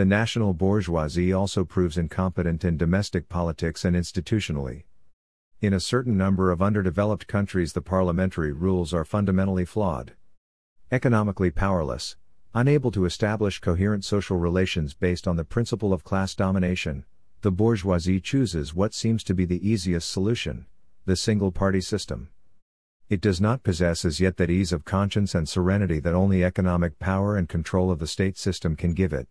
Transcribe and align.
The 0.00 0.06
national 0.06 0.54
bourgeoisie 0.54 1.30
also 1.30 1.62
proves 1.62 1.98
incompetent 1.98 2.64
in 2.64 2.78
domestic 2.78 3.28
politics 3.28 3.84
and 3.84 3.94
institutionally. 3.94 4.84
In 5.60 5.74
a 5.74 5.78
certain 5.78 6.16
number 6.16 6.50
of 6.50 6.62
underdeveloped 6.62 7.26
countries, 7.26 7.74
the 7.74 7.82
parliamentary 7.82 8.50
rules 8.50 8.94
are 8.94 9.04
fundamentally 9.04 9.66
flawed. 9.66 10.14
Economically 10.90 11.50
powerless, 11.50 12.16
unable 12.54 12.90
to 12.92 13.04
establish 13.04 13.60
coherent 13.60 14.02
social 14.02 14.38
relations 14.38 14.94
based 14.94 15.28
on 15.28 15.36
the 15.36 15.44
principle 15.44 15.92
of 15.92 16.02
class 16.02 16.34
domination, 16.34 17.04
the 17.42 17.52
bourgeoisie 17.52 18.22
chooses 18.22 18.74
what 18.74 18.94
seems 18.94 19.22
to 19.24 19.34
be 19.34 19.44
the 19.44 19.68
easiest 19.68 20.10
solution 20.10 20.64
the 21.04 21.14
single 21.14 21.52
party 21.52 21.82
system. 21.82 22.30
It 23.10 23.20
does 23.20 23.38
not 23.38 23.62
possess 23.62 24.06
as 24.06 24.18
yet 24.18 24.38
that 24.38 24.48
ease 24.48 24.72
of 24.72 24.86
conscience 24.86 25.34
and 25.34 25.46
serenity 25.46 26.00
that 26.00 26.14
only 26.14 26.42
economic 26.42 26.98
power 26.98 27.36
and 27.36 27.50
control 27.50 27.90
of 27.90 27.98
the 27.98 28.06
state 28.06 28.38
system 28.38 28.76
can 28.76 28.94
give 28.94 29.12
it. 29.12 29.28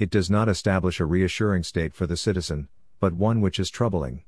It 0.00 0.08
does 0.08 0.30
not 0.30 0.48
establish 0.48 0.98
a 0.98 1.04
reassuring 1.04 1.62
state 1.62 1.92
for 1.92 2.06
the 2.06 2.16
citizen, 2.16 2.68
but 3.00 3.12
one 3.12 3.42
which 3.42 3.60
is 3.60 3.68
troubling. 3.68 4.24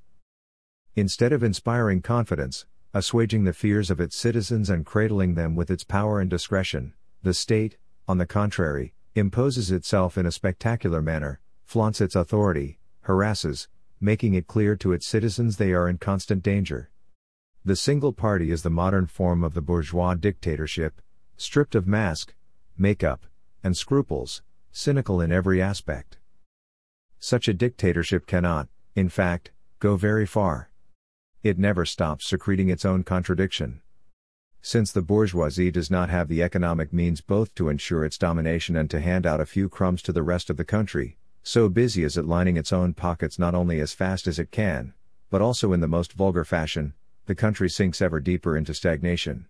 Instead 0.96 1.32
of 1.32 1.42
inspiring 1.42 2.02
confidence, 2.02 2.66
assuaging 2.92 3.44
the 3.44 3.54
fears 3.54 3.90
of 3.90 3.98
its 3.98 4.14
citizens 4.14 4.68
and 4.68 4.84
cradling 4.84 5.34
them 5.34 5.56
with 5.56 5.70
its 5.70 5.82
power 5.82 6.20
and 6.20 6.28
discretion, 6.28 6.92
the 7.22 7.32
state, 7.32 7.78
on 8.06 8.18
the 8.18 8.26
contrary, 8.26 8.92
imposes 9.14 9.70
itself 9.70 10.18
in 10.18 10.26
a 10.26 10.30
spectacular 10.30 11.00
manner, 11.00 11.40
flaunts 11.64 12.02
its 12.02 12.14
authority, 12.14 12.78
harasses, 13.06 13.66
making 13.98 14.34
it 14.34 14.46
clear 14.46 14.76
to 14.76 14.92
its 14.92 15.06
citizens 15.06 15.56
they 15.56 15.72
are 15.72 15.88
in 15.88 15.96
constant 15.96 16.42
danger. 16.42 16.90
The 17.64 17.76
single 17.76 18.12
party 18.12 18.50
is 18.50 18.62
the 18.62 18.68
modern 18.68 19.06
form 19.06 19.42
of 19.42 19.54
the 19.54 19.62
bourgeois 19.62 20.16
dictatorship, 20.16 21.00
stripped 21.38 21.74
of 21.74 21.86
mask, 21.86 22.34
makeup, 22.76 23.24
and 23.64 23.74
scruples, 23.74 24.42
cynical 24.72 25.20
in 25.20 25.30
every 25.30 25.60
aspect. 25.60 26.16
Such 27.18 27.46
a 27.46 27.54
dictatorship 27.54 28.26
cannot, 28.26 28.68
in 28.96 29.08
fact, 29.08 29.52
go 29.78 29.96
very 29.96 30.26
far. 30.26 30.70
It 31.42 31.58
never 31.58 31.84
stops 31.84 32.26
secreting 32.26 32.68
its 32.68 32.84
own 32.84 33.04
contradiction. 33.04 33.82
Since 34.62 34.92
the 34.92 35.02
bourgeoisie 35.02 35.70
does 35.70 35.90
not 35.90 36.08
have 36.08 36.28
the 36.28 36.42
economic 36.42 36.92
means 36.92 37.20
both 37.20 37.54
to 37.56 37.68
ensure 37.68 38.04
its 38.04 38.16
domination 38.16 38.74
and 38.74 38.88
to 38.90 39.00
hand 39.00 39.26
out 39.26 39.40
a 39.40 39.46
few 39.46 39.68
crumbs 39.68 40.02
to 40.02 40.12
the 40.12 40.22
rest 40.22 40.48
of 40.50 40.56
the 40.56 40.64
country, 40.64 41.18
so 41.42 41.68
busy 41.68 42.02
is 42.02 42.16
it 42.16 42.24
lining 42.24 42.56
its 42.56 42.72
own 42.72 42.94
pockets 42.94 43.38
not 43.38 43.54
only 43.54 43.80
as 43.80 43.92
fast 43.92 44.26
as 44.26 44.38
it 44.38 44.50
can, 44.50 44.94
but 45.30 45.42
also 45.42 45.72
in 45.72 45.80
the 45.80 45.88
most 45.88 46.12
vulgar 46.12 46.44
fashion, 46.44 46.94
the 47.26 47.34
country 47.34 47.68
sinks 47.68 48.00
ever 48.00 48.20
deeper 48.20 48.56
into 48.56 48.72
stagnation. 48.72 49.46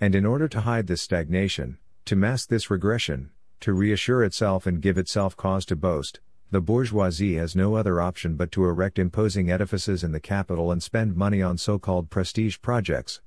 And 0.00 0.14
in 0.14 0.24
order 0.24 0.48
to 0.48 0.62
hide 0.62 0.86
this 0.86 1.02
stagnation, 1.02 1.78
to 2.06 2.16
mask 2.16 2.48
this 2.48 2.70
regression, 2.70 3.30
to 3.60 3.72
reassure 3.72 4.24
itself 4.24 4.66
and 4.66 4.82
give 4.82 4.98
itself 4.98 5.36
cause 5.36 5.64
to 5.66 5.76
boast, 5.76 6.20
the 6.50 6.60
bourgeoisie 6.60 7.36
has 7.36 7.54
no 7.54 7.76
other 7.76 8.00
option 8.00 8.34
but 8.34 8.50
to 8.52 8.64
erect 8.64 8.98
imposing 8.98 9.50
edifices 9.50 10.02
in 10.02 10.12
the 10.12 10.20
capital 10.20 10.72
and 10.72 10.82
spend 10.82 11.14
money 11.14 11.40
on 11.40 11.56
so 11.56 11.78
called 11.78 12.10
prestige 12.10 12.60
projects. 12.60 13.20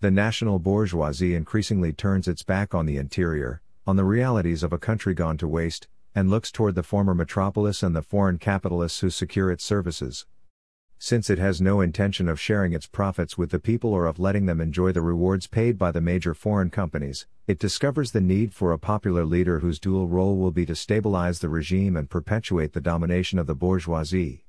The 0.00 0.10
national 0.10 0.58
bourgeoisie 0.58 1.34
increasingly 1.34 1.92
turns 1.92 2.28
its 2.28 2.42
back 2.42 2.74
on 2.74 2.86
the 2.86 2.96
interior, 2.96 3.60
on 3.86 3.96
the 3.96 4.04
realities 4.04 4.62
of 4.62 4.72
a 4.72 4.78
country 4.78 5.14
gone 5.14 5.36
to 5.38 5.48
waste, 5.48 5.88
and 6.14 6.30
looks 6.30 6.50
toward 6.50 6.74
the 6.74 6.82
former 6.82 7.14
metropolis 7.14 7.82
and 7.82 7.94
the 7.94 8.02
foreign 8.02 8.38
capitalists 8.38 9.00
who 9.00 9.10
secure 9.10 9.50
its 9.50 9.64
services 9.64 10.26
since 10.98 11.28
it 11.28 11.38
has 11.38 11.60
no 11.60 11.80
intention 11.80 12.28
of 12.28 12.40
sharing 12.40 12.72
its 12.72 12.86
profits 12.86 13.36
with 13.36 13.50
the 13.50 13.58
people 13.58 13.92
or 13.92 14.06
of 14.06 14.18
letting 14.18 14.46
them 14.46 14.60
enjoy 14.60 14.92
the 14.92 15.02
rewards 15.02 15.46
paid 15.46 15.76
by 15.78 15.90
the 15.90 16.00
major 16.00 16.34
foreign 16.34 16.70
companies, 16.70 17.26
it 17.46 17.58
discovers 17.58 18.12
the 18.12 18.20
need 18.20 18.54
for 18.54 18.72
a 18.72 18.78
popular 18.78 19.24
leader 19.24 19.58
whose 19.58 19.78
dual 19.78 20.08
role 20.08 20.36
will 20.36 20.50
be 20.50 20.64
to 20.64 20.74
stabilize 20.74 21.40
the 21.40 21.48
regime 21.48 21.96
and 21.96 22.08
perpetuate 22.08 22.72
the 22.72 22.80
domination 22.80 23.38
of 23.38 23.46
the 23.46 23.54
bourgeoisie. 23.54 24.44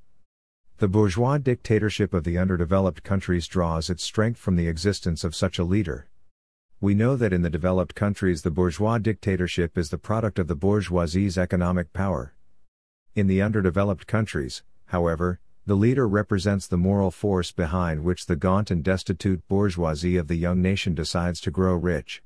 The 0.77 0.87
bourgeois 0.87 1.37
dictatorship 1.37 2.13
of 2.13 2.23
the 2.23 2.37
underdeveloped 2.37 3.03
countries 3.03 3.47
draws 3.47 3.89
its 3.89 4.03
strength 4.03 4.39
from 4.39 4.55
the 4.55 4.67
existence 4.67 5.23
of 5.23 5.33
such 5.33 5.57
a 5.57 5.63
leader. 5.63 6.07
We 6.81 6.93
know 6.93 7.15
that 7.15 7.31
in 7.31 7.41
the 7.41 7.49
developed 7.49 7.95
countries 7.95 8.41
the 8.41 8.51
bourgeois 8.51 8.97
dictatorship 8.97 9.77
is 9.77 9.89
the 9.89 9.97
product 9.97 10.37
of 10.37 10.47
the 10.47 10.55
bourgeoisie's 10.55 11.37
economic 11.37 11.93
power. 11.93 12.35
In 13.15 13.27
the 13.27 13.41
underdeveloped 13.41 14.07
countries, 14.07 14.63
however, 14.87 15.39
the 15.67 15.75
leader 15.75 16.07
represents 16.07 16.67
the 16.67 16.77
moral 16.77 17.09
force 17.09 17.51
behind 17.51 18.03
which 18.03 18.27
the 18.27 18.35
gaunt 18.35 18.69
and 18.69 18.83
destitute 18.83 19.47
bourgeoisie 19.47 20.15
of 20.15 20.27
the 20.27 20.35
young 20.35 20.61
nation 20.61 20.93
decides 20.93 21.41
to 21.41 21.49
grow 21.49 21.73
rich. 21.73 22.21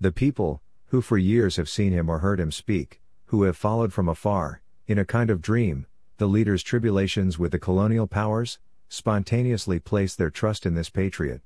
The 0.00 0.12
people, 0.12 0.62
who 0.86 1.00
for 1.00 1.18
years 1.18 1.56
have 1.56 1.68
seen 1.68 1.92
him 1.92 2.08
or 2.08 2.20
heard 2.20 2.38
him 2.38 2.52
speak, 2.52 3.00
who 3.26 3.42
have 3.42 3.56
followed 3.56 3.92
from 3.92 4.08
afar, 4.08 4.62
in 4.86 4.98
a 4.98 5.04
kind 5.04 5.30
of 5.30 5.42
dream, 5.42 5.86
the 6.18 6.28
leader's 6.28 6.62
tribulations 6.62 7.40
with 7.40 7.50
the 7.50 7.58
colonial 7.58 8.06
powers, 8.06 8.60
spontaneously 8.88 9.80
place 9.80 10.14
their 10.14 10.30
trust 10.30 10.64
in 10.64 10.74
this 10.74 10.90
patriot. 10.90 11.42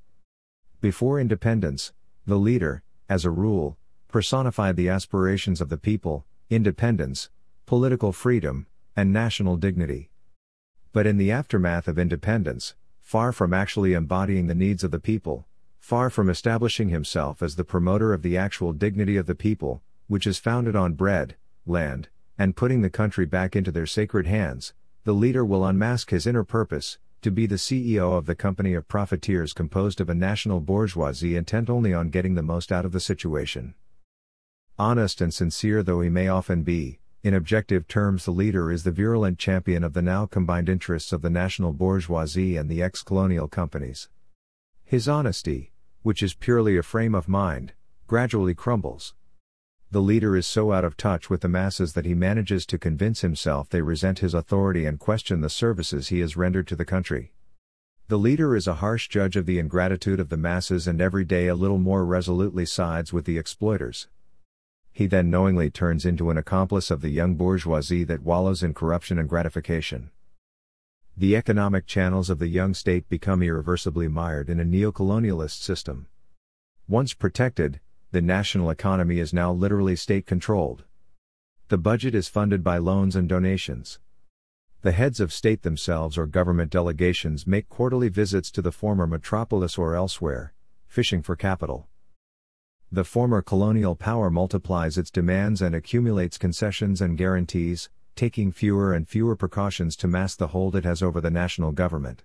Before 0.83 1.19
independence, 1.19 1.95
the 2.27 2.37
leader, 2.37 2.83
as 3.09 3.25
a 3.25 3.31
rule, 3.31 3.79
personified 4.09 4.77
the 4.77 4.91
aspirations 4.91 5.63
of 5.63 5.71
the 5.71 5.79
people, 5.79 6.27
independence, 6.51 7.31
political 7.65 8.13
freedom, 8.13 8.67
and 8.95 9.11
national 9.11 9.57
dignity. 9.57 10.11
But 10.93 11.07
in 11.07 11.17
the 11.17 11.31
aftermath 11.31 11.89
of 11.89 11.99
independence, 11.99 12.75
far 13.01 13.33
from 13.33 13.55
actually 13.55 13.95
embodying 13.95 14.47
the 14.47 14.55
needs 14.55 14.85
of 14.85 14.91
the 14.91 15.01
people, 15.01 15.47
far 15.79 16.11
from 16.11 16.29
establishing 16.29 16.91
himself 16.91 17.43
as 17.43 17.57
the 17.57 17.65
promoter 17.65 18.13
of 18.13 18.21
the 18.21 18.37
actual 18.37 18.75
dignity 18.75 19.17
of 19.17 19.27
the 19.27 19.35
people, 19.35 19.83
which 20.07 20.27
is 20.27 20.39
founded 20.39 20.77
on 20.77 20.93
bread, 20.93 21.37
land, 21.65 22.09
and 22.39 22.57
putting 22.57 22.83
the 22.83 22.91
country 22.91 23.25
back 23.25 23.57
into 23.57 23.73
their 23.73 23.87
sacred 23.87 24.27
hands, 24.27 24.75
the 25.05 25.15
leader 25.15 25.45
will 25.45 25.65
unmask 25.65 26.11
his 26.11 26.27
inner 26.27 26.45
purpose, 26.45 26.99
to 27.23 27.31
be 27.31 27.47
the 27.47 27.55
CEO 27.55 28.17
of 28.17 28.27
the 28.27 28.35
company 28.35 28.75
of 28.75 28.87
profiteers 28.87 29.53
composed 29.53 30.01
of 30.01 30.11
a 30.11 30.15
national 30.15 30.61
bourgeoisie 30.61 31.37
intent 31.37 31.71
only 31.71 31.95
on 31.95 32.11
getting 32.11 32.35
the 32.35 32.43
most 32.43 32.71
out 32.71 32.85
of 32.85 32.93
the 32.93 33.01
situation. 33.01 33.75
Honest 34.79 35.21
and 35.21 35.33
sincere 35.33 35.83
though 35.83 36.01
he 36.01 36.09
may 36.11 36.29
often 36.29 36.63
be, 36.63 36.99
in 37.23 37.35
objective 37.35 37.87
terms, 37.87 38.25
the 38.25 38.33
leader 38.33 38.73
is 38.73 38.83
the 38.83 38.91
virulent 38.91 39.39
champion 39.39 39.85
of 39.85 39.93
the 39.93 40.03
now 40.03 40.27
combined 40.27 40.69
interests 40.69 41.13
of 41.13 41.23
the 41.23 41.31
national 41.31 41.73
bourgeoisie 41.73 42.57
and 42.57 42.69
the 42.69 42.83
ex 42.83 43.01
colonial 43.03 43.47
companies. 43.47 44.09
His 44.83 45.09
honesty, 45.09 45.71
which 46.03 46.21
is 46.21 46.35
purely 46.35 46.77
a 46.77 46.83
frame 46.83 47.15
of 47.15 47.29
mind, 47.29 47.75
gradually 48.09 48.55
crumbles. 48.55 49.15
The 49.93 50.03
leader 50.03 50.37
is 50.37 50.49
so 50.49 50.73
out 50.73 50.85
of 50.85 50.97
touch 50.97 51.31
with 51.31 51.43
the 51.43 51.49
masses 51.49 51.93
that 51.93 52.07
he 52.07 52.15
manages 52.15 52.67
to 52.67 52.79
convince 52.79 53.21
himself 53.21 53.69
they 53.69 53.83
resent 53.83 54.19
his 54.19 54.35
authority 54.35 54.85
and 54.85 54.99
question 54.99 55.43
the 55.43 55.49
services 55.49 56.09
he 56.09 56.19
has 56.21 56.37
rendered 56.37 56.67
to 56.69 56.77
the 56.77 56.85
country. 56.85 57.35
The 58.09 58.19
leader 58.19 58.57
is 58.57 58.67
a 58.67 58.75
harsh 58.75 59.09
judge 59.09 59.37
of 59.37 59.47
the 59.47 59.61
ingratitude 59.61 60.19
of 60.19 60.29
the 60.29 60.37
masses 60.37 60.89
and 60.89 61.01
every 61.01 61.25
day 61.25 61.47
a 61.47 61.55
little 61.55 61.79
more 61.79 62.05
resolutely 62.05 62.67
sides 62.67 63.13
with 63.13 63.27
the 63.27 63.39
exploiters 63.39 64.09
he 64.93 65.07
then 65.07 65.31
knowingly 65.31 65.71
turns 65.71 66.05
into 66.05 66.31
an 66.31 66.37
accomplice 66.37 66.91
of 66.91 67.01
the 67.01 67.09
young 67.09 67.35
bourgeoisie 67.35 68.05
that 68.05 68.23
wallows 68.23 68.63
in 68.63 68.75
corruption 68.75 69.19
and 69.19 69.29
gratification. 69.29 70.11
The 71.17 71.37
economic 71.37 71.87
channels 71.87 72.31
of 72.31 72.39
the 72.39 72.49
young 72.49 72.75
state 72.75 73.09
become 73.09 73.43
irreversibly 73.43 74.09
mired 74.09 74.49
in 74.49 74.61
a 74.61 74.65
neo-colonialist 74.65 75.63
system. 75.63 76.07
Once 76.89 77.15
protected, 77.15 77.81
the 78.13 78.21
national 78.21 78.71
economy 78.71 79.19
is 79.19 79.33
now 79.33 79.53
literally 79.53 79.97
state 79.97 80.27
controlled. 80.27 80.85
The 81.69 81.79
budget 81.79 82.15
is 82.15 82.29
funded 82.29 82.63
by 82.63 82.77
loans 82.77 83.17
and 83.17 83.29
donations. 83.29 83.99
The 84.83 84.93
heads 84.93 85.21
of 85.21 85.33
state 85.33 85.63
themselves 85.63 86.19
or 86.19 86.27
government 86.27 86.71
delegations 86.71 87.47
make 87.47 87.69
quarterly 87.69 88.09
visits 88.09 88.51
to 88.51 88.61
the 88.61 88.73
former 88.73 89.07
metropolis 89.07 89.79
or 89.79 89.95
elsewhere, 89.95 90.53
fishing 90.87 91.23
for 91.23 91.37
capital. 91.37 91.89
The 92.95 93.05
former 93.05 93.41
colonial 93.41 93.97
power 93.97 94.29
multiplies 94.29 94.99
its 94.99 95.11
demands 95.11 95.63
and 95.63 95.75
accumulates 95.75 96.37
concessions 96.37 97.01
and 97.01 97.17
guarantees, 97.17 97.89
taking 98.17 98.53
fewer 98.53 98.93
and 98.93 99.09
fewer 99.09 99.35
precautions 99.35 99.97
to 99.97 100.07
mask 100.07 100.37
the 100.37 100.49
hold 100.49 100.77
it 100.77 100.85
has 100.85 101.03
over 101.03 101.19
the 101.19 101.31
national 101.31 101.73
government. 101.73 102.23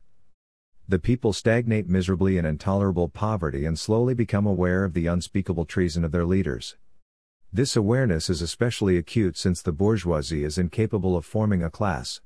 The 0.86 1.00
people 1.00 1.32
stagnate 1.32 1.88
miserably 1.88 2.38
in 2.38 2.46
intolerable 2.46 3.08
poverty 3.08 3.64
and 3.64 3.80
slowly 3.80 4.14
become 4.14 4.46
aware 4.46 4.84
of 4.84 4.94
the 4.94 5.08
unspeakable 5.08 5.64
treason 5.64 6.04
of 6.04 6.12
their 6.12 6.26
leaders. 6.26 6.76
This 7.54 7.78
awareness 7.78 8.30
is 8.30 8.42
especially 8.42 8.98
acute 8.98 9.38
since 9.38 9.62
the 9.62 9.72
bourgeoisie 9.72 10.44
is 10.44 10.58
incapable 10.58 11.16
of 11.16 11.26
forming 11.26 11.64
a 11.64 11.70
class. 11.70 12.20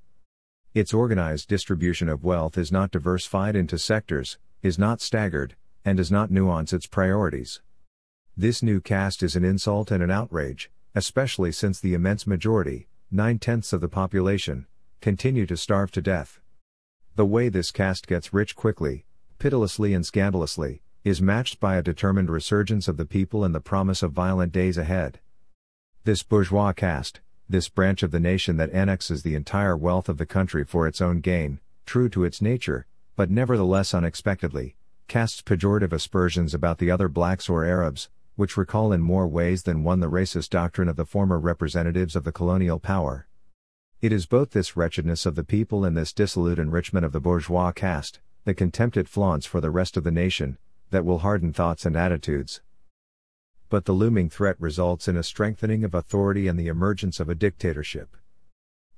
Its 0.74 0.96
organized 0.96 1.48
distribution 1.48 2.10
of 2.10 2.24
wealth 2.24 2.58
is 2.58 2.72
not 2.72 2.90
diversified 2.90 3.56
into 3.56 3.78
sectors, 3.78 4.40
is 4.64 4.80
not 4.80 5.00
staggered, 5.00 5.56
and 5.86 5.98
does 5.98 6.12
not 6.12 6.32
nuance 6.32 6.74
its 6.74 6.88
priorities. 6.88 7.62
This 8.42 8.64
new 8.64 8.82
caste 8.82 9.22
is 9.22 9.36
an 9.36 9.46
insult 9.46 9.92
and 9.92 10.02
an 10.02 10.10
outrage, 10.10 10.72
especially 10.96 11.52
since 11.52 11.80
the 11.80 11.94
immense 11.94 12.26
majority, 12.26 12.88
nine 13.12 13.38
tenths 13.38 13.72
of 13.72 13.82
the 13.82 13.88
population, 13.88 14.66
continue 15.00 15.46
to 15.46 15.56
starve 15.56 15.92
to 15.92 16.02
death. 16.02 16.40
The 17.16 17.26
way 17.28 17.50
this 17.50 17.70
caste 17.70 18.08
gets 18.08 18.34
rich 18.34 18.56
quickly, 18.56 19.06
pitilessly, 19.38 19.94
and 19.94 20.04
scandalously, 20.04 20.82
is 21.04 21.22
matched 21.22 21.60
by 21.60 21.76
a 21.76 21.84
determined 21.84 22.32
resurgence 22.32 22.88
of 22.88 22.98
the 22.98 23.06
people 23.06 23.44
and 23.44 23.54
the 23.54 23.62
promise 23.62 24.02
of 24.02 24.12
violent 24.12 24.52
days 24.52 24.76
ahead. 24.76 25.20
This 26.06 26.24
bourgeois 26.24 26.74
caste, 26.74 27.20
This 27.48 27.70
branch 27.70 28.02
of 28.02 28.10
the 28.10 28.20
nation 28.20 28.58
that 28.58 28.74
annexes 28.74 29.22
the 29.22 29.36
entire 29.36 29.78
wealth 29.78 30.10
of 30.10 30.18
the 30.18 30.26
country 30.26 30.66
for 30.66 30.88
its 30.88 31.00
own 31.00 31.20
gain, 31.20 31.60
true 31.86 32.10
to 32.10 32.24
its 32.24 32.42
nature, 32.42 32.88
but 33.16 33.30
nevertheless 33.30 33.94
unexpectedly, 33.94 34.76
casts 35.08 35.44
pejorative 35.44 35.94
aspersions 35.94 36.56
about 36.56 36.80
the 36.80 36.90
other 36.90 37.08
blacks 37.08 37.48
or 37.48 37.64
Arabs, 37.64 38.10
which 38.36 38.58
recall 38.58 38.92
in 38.92 39.02
more 39.02 39.28
ways 39.28 39.64
than 39.64 39.84
one 39.84 40.00
the 40.00 40.10
racist 40.10 40.50
doctrine 40.50 40.88
of 40.88 40.96
the 40.96 41.06
former 41.06 41.40
representatives 41.40 42.16
of 42.16 42.24
the 42.24 42.32
colonial 42.32 42.80
power. 42.80 43.28
It 44.02 44.12
is 44.12 44.26
both 44.26 44.52
this 44.52 44.76
wretchedness 44.76 45.26
of 45.26 45.36
the 45.36 45.44
people 45.44 45.86
and 45.86 45.96
this 45.96 46.14
dissolute 46.14 46.58
enrichment 46.58 47.06
of 47.06 47.12
the 47.12 47.20
bourgeois 47.20 47.72
caste, 47.72 48.20
the 48.46 48.54
contempt 48.54 48.98
it 48.98 49.08
flaunts 49.08 49.46
for 49.46 49.62
the 49.62 49.70
rest 49.70 49.96
of 49.96 50.04
the 50.04 50.12
nation, 50.12 50.58
that 50.90 51.06
will 51.06 51.20
harden 51.20 51.54
thoughts 51.54 51.86
and 51.86 51.96
attitudes. 51.96 52.62
But 53.70 53.86
the 53.86 53.94
looming 53.94 54.30
threat 54.30 54.56
results 54.60 55.08
in 55.08 55.16
a 55.16 55.24
strengthening 55.24 55.84
of 55.84 55.94
authority 55.94 56.48
and 56.48 56.60
the 56.60 56.68
emergence 56.68 57.20
of 57.20 57.30
a 57.30 57.36
dictatorship. 57.36 58.18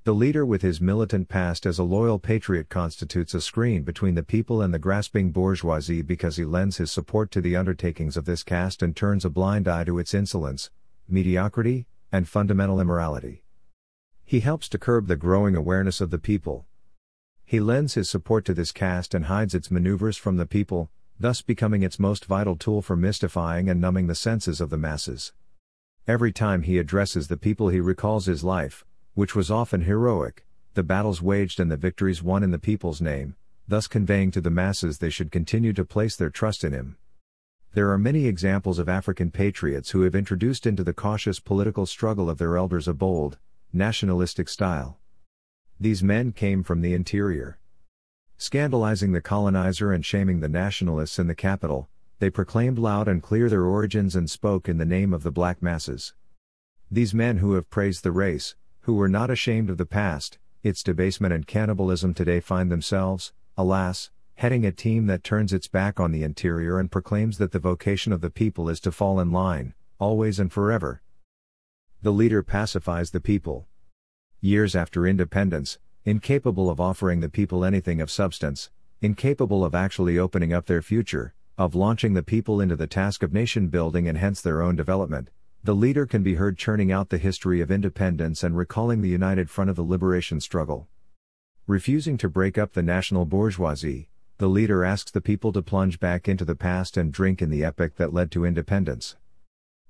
The 0.04 0.12
leader 0.12 0.44
with 0.44 0.60
his 0.60 0.82
militant 0.82 1.30
past 1.30 1.64
as 1.64 1.78
a 1.78 1.82
loyal 1.82 2.18
patriot 2.18 2.68
constitutes 2.68 3.32
a 3.32 3.40
screen 3.40 3.84
between 3.84 4.16
the 4.16 4.22
people 4.22 4.60
and 4.60 4.74
the 4.74 4.78
grasping 4.78 5.30
bourgeoisie 5.30 6.02
because 6.02 6.36
he 6.36 6.44
lends 6.44 6.76
his 6.76 6.92
support 6.92 7.30
to 7.30 7.40
the 7.40 7.56
undertakings 7.56 8.18
of 8.18 8.26
this 8.26 8.42
caste 8.42 8.82
and 8.82 8.94
turns 8.94 9.24
a 9.24 9.30
blind 9.30 9.66
eye 9.66 9.84
to 9.84 9.98
its 9.98 10.12
insolence, 10.12 10.70
mediocrity, 11.08 11.86
and 12.12 12.28
fundamental 12.28 12.80
immorality. 12.80 13.44
He 14.26 14.40
helps 14.40 14.68
to 14.68 14.78
curb 14.78 15.06
the 15.06 15.16
growing 15.16 15.56
awareness 15.56 16.02
of 16.02 16.10
the 16.10 16.18
people. 16.18 16.66
He 17.46 17.58
lends 17.58 17.94
his 17.94 18.10
support 18.10 18.44
to 18.44 18.52
this 18.52 18.72
caste 18.72 19.14
and 19.14 19.24
hides 19.24 19.54
its 19.54 19.70
maneuvers 19.70 20.18
from 20.18 20.36
the 20.36 20.44
people, 20.44 20.90
thus 21.18 21.40
becoming 21.40 21.82
its 21.82 21.98
most 21.98 22.26
vital 22.26 22.56
tool 22.56 22.82
for 22.82 22.94
mystifying 22.94 23.70
and 23.70 23.80
numbing 23.80 24.08
the 24.08 24.14
senses 24.14 24.60
of 24.60 24.68
the 24.68 24.76
masses. 24.76 25.32
Every 26.06 26.30
time 26.30 26.64
he 26.64 26.76
addresses 26.76 27.28
the 27.28 27.38
people, 27.38 27.70
he 27.70 27.80
recalls 27.80 28.26
his 28.26 28.44
life, 28.44 28.84
which 29.14 29.34
was 29.34 29.50
often 29.50 29.82
heroic, 29.82 30.44
the 30.74 30.82
battles 30.82 31.22
waged 31.22 31.60
and 31.60 31.70
the 31.70 31.76
victories 31.76 32.22
won 32.22 32.42
in 32.42 32.50
the 32.50 32.58
people's 32.58 33.00
name, 33.00 33.36
thus 33.66 33.86
conveying 33.86 34.30
to 34.32 34.40
the 34.40 34.50
masses 34.50 34.98
they 34.98 35.10
should 35.10 35.30
continue 35.30 35.72
to 35.72 35.84
place 35.84 36.16
their 36.16 36.30
trust 36.30 36.64
in 36.64 36.72
him. 36.72 36.96
There 37.72 37.90
are 37.90 37.98
many 37.98 38.26
examples 38.26 38.78
of 38.78 38.88
African 38.88 39.30
patriots 39.30 39.90
who 39.90 40.02
have 40.02 40.14
introduced 40.14 40.66
into 40.66 40.84
the 40.84 40.92
cautious 40.92 41.40
political 41.40 41.86
struggle 41.86 42.30
of 42.30 42.38
their 42.38 42.56
elders 42.56 42.86
a 42.86 42.94
bold, 42.94 43.38
nationalistic 43.72 44.48
style. 44.48 44.98
These 45.80 46.02
men 46.02 46.32
came 46.32 46.62
from 46.62 46.82
the 46.82 46.94
interior. 46.94 47.58
Scandalizing 48.36 49.12
the 49.12 49.20
colonizer 49.20 49.92
and 49.92 50.04
shaming 50.04 50.40
the 50.40 50.48
nationalists 50.48 51.18
in 51.18 51.26
the 51.26 51.34
capital, 51.34 51.88
they 52.18 52.30
proclaimed 52.30 52.78
loud 52.78 53.08
and 53.08 53.22
clear 53.22 53.48
their 53.48 53.64
origins 53.64 54.14
and 54.14 54.30
spoke 54.30 54.68
in 54.68 54.78
the 54.78 54.84
name 54.84 55.12
of 55.12 55.22
the 55.22 55.32
black 55.32 55.62
masses. 55.62 56.14
These 56.90 57.14
men 57.14 57.38
who 57.38 57.54
have 57.54 57.70
praised 57.70 58.04
the 58.04 58.12
race, 58.12 58.54
who 58.84 58.94
were 58.94 59.08
not 59.08 59.30
ashamed 59.30 59.70
of 59.70 59.78
the 59.78 59.86
past, 59.86 60.38
its 60.62 60.82
debasement 60.82 61.32
and 61.32 61.46
cannibalism 61.46 62.12
today 62.12 62.38
find 62.38 62.70
themselves, 62.70 63.32
alas, 63.56 64.10
heading 64.34 64.66
a 64.66 64.72
team 64.72 65.06
that 65.06 65.24
turns 65.24 65.54
its 65.54 65.68
back 65.68 65.98
on 65.98 66.12
the 66.12 66.22
interior 66.22 66.78
and 66.78 66.92
proclaims 66.92 67.38
that 67.38 67.52
the 67.52 67.58
vocation 67.58 68.12
of 68.12 68.20
the 68.20 68.28
people 68.28 68.68
is 68.68 68.80
to 68.80 68.92
fall 68.92 69.18
in 69.20 69.32
line, 69.32 69.72
always 69.98 70.38
and 70.38 70.52
forever. 70.52 71.02
The 72.02 72.12
leader 72.12 72.42
pacifies 72.42 73.10
the 73.10 73.20
people. 73.20 73.66
Years 74.42 74.76
after 74.76 75.06
independence, 75.06 75.78
incapable 76.04 76.68
of 76.68 76.78
offering 76.78 77.20
the 77.20 77.30
people 77.30 77.64
anything 77.64 78.02
of 78.02 78.10
substance, 78.10 78.70
incapable 79.00 79.64
of 79.64 79.74
actually 79.74 80.18
opening 80.18 80.52
up 80.52 80.66
their 80.66 80.82
future, 80.82 81.32
of 81.56 81.74
launching 81.74 82.12
the 82.12 82.22
people 82.22 82.60
into 82.60 82.76
the 82.76 82.86
task 82.86 83.22
of 83.22 83.32
nation 83.32 83.68
building 83.68 84.06
and 84.06 84.18
hence 84.18 84.42
their 84.42 84.60
own 84.60 84.76
development, 84.76 85.30
the 85.64 85.74
leader 85.74 86.04
can 86.04 86.22
be 86.22 86.34
heard 86.34 86.58
churning 86.58 86.92
out 86.92 87.08
the 87.08 87.16
history 87.16 87.62
of 87.62 87.70
independence 87.70 88.44
and 88.44 88.54
recalling 88.54 89.00
the 89.00 89.08
united 89.08 89.48
front 89.48 89.70
of 89.70 89.76
the 89.76 89.82
liberation 89.82 90.38
struggle. 90.38 90.88
Refusing 91.66 92.18
to 92.18 92.28
break 92.28 92.58
up 92.58 92.74
the 92.74 92.82
national 92.82 93.24
bourgeoisie, 93.24 94.10
the 94.36 94.46
leader 94.46 94.84
asks 94.84 95.10
the 95.10 95.22
people 95.22 95.54
to 95.54 95.62
plunge 95.62 95.98
back 95.98 96.28
into 96.28 96.44
the 96.44 96.54
past 96.54 96.98
and 96.98 97.10
drink 97.10 97.40
in 97.40 97.48
the 97.48 97.64
epic 97.64 97.96
that 97.96 98.12
led 98.12 98.30
to 98.30 98.44
independence. 98.44 99.16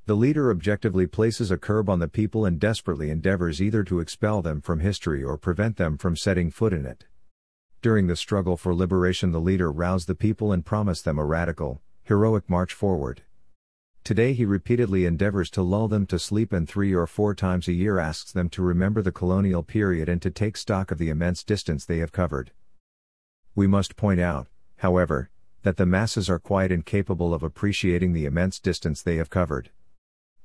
The 0.07 0.15
leader 0.15 0.49
objectively 0.53 1.09
places 1.09 1.51
a 1.51 1.59
curb 1.59 1.91
on 1.91 1.99
the 1.99 2.07
people 2.07 2.47
and 2.47 2.61
desperately 2.61 3.11
endeavors 3.11 3.61
either 3.61 3.83
to 3.83 3.99
expel 3.99 4.43
them 4.43 4.61
from 4.61 4.79
history 4.79 5.25
or 5.25 5.37
prevent 5.37 5.77
them 5.77 5.99
from 5.99 6.15
setting 6.15 6.53
foot 6.53 6.73
in 6.73 6.87
it. 6.87 7.07
During 7.83 8.07
the 8.07 8.15
struggle 8.15 8.57
for 8.57 8.73
liberation, 8.77 9.33
the 9.33 9.41
leader 9.41 9.73
roused 9.73 10.07
the 10.07 10.15
people 10.15 10.53
and 10.53 10.65
promised 10.65 11.05
them 11.05 11.19
a 11.19 11.25
radical, 11.25 11.83
heroic 12.05 12.49
march 12.49 12.73
forward. 12.73 13.23
Today 14.05 14.35
he 14.35 14.45
repeatedly 14.45 15.07
endeavors 15.07 15.49
to 15.53 15.63
lull 15.63 15.89
them 15.89 16.05
to 16.09 16.19
sleep 16.19 16.53
and 16.53 16.69
three 16.69 16.93
or 16.93 17.07
four 17.07 17.35
times 17.35 17.69
a 17.69 17.73
year 17.73 17.99
asks 17.99 18.33
them 18.33 18.51
to 18.51 18.63
remember 18.63 19.01
the 19.01 19.11
colonial 19.11 19.63
period 19.63 20.11
and 20.11 20.21
to 20.21 20.31
take 20.31 20.59
stock 20.59 20.91
of 20.91 20.99
the 20.99 21.09
immense 21.09 21.43
distance 21.43 21.87
they 21.87 21.99
have 22.01 22.13
covered. 22.13 22.51
We 23.55 23.67
must 23.67 23.97
point 23.97 24.21
out, 24.21 24.49
however, 24.77 25.31
that 25.63 25.79
the 25.79 25.87
masses 25.87 26.29
are 26.29 26.39
quite 26.39 26.71
incapable 26.71 27.33
of 27.33 27.43
appreciating 27.43 28.13
the 28.13 28.27
immense 28.27 28.61
distance 28.61 29.01
they 29.01 29.17
have 29.17 29.31
covered. 29.31 29.71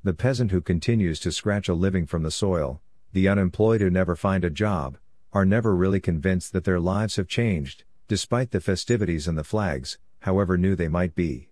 The 0.06 0.14
peasant 0.14 0.52
who 0.52 0.62
continues 0.62 1.20
to 1.20 1.32
scratch 1.34 1.68
a 1.68 1.74
living 1.74 2.06
from 2.06 2.24
the 2.24 2.32
soil, 2.32 2.80
the 3.12 3.28
unemployed 3.28 3.82
who 3.82 3.90
never 3.90 4.16
find 4.16 4.46
a 4.46 4.50
job, 4.50 4.98
are 5.34 5.46
never 5.46 5.76
really 5.76 6.00
convinced 6.00 6.54
that 6.54 6.64
their 6.64 6.80
lives 6.80 7.18
have 7.18 7.28
changed, 7.28 7.84
despite 8.08 8.52
the 8.52 8.62
festivities 8.62 9.28
and 9.28 9.38
the 9.38 9.44
flags, 9.44 9.98
however 10.22 10.58
new 10.58 10.78
they 10.78 10.88
might 10.88 11.14
be. 11.14 11.49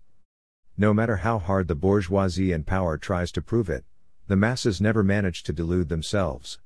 No 0.80 0.94
matter 0.94 1.18
how 1.18 1.40
hard 1.40 1.68
the 1.68 1.74
bourgeoisie 1.74 2.52
and 2.52 2.64
power 2.64 3.00
tries 3.00 3.32
to 3.32 3.42
prove 3.42 3.68
it, 3.68 3.84
the 4.28 4.36
masses 4.36 4.80
never 4.80 5.04
manage 5.04 5.42
to 5.44 5.54
delude 5.54 5.90
themselves. 5.90 6.60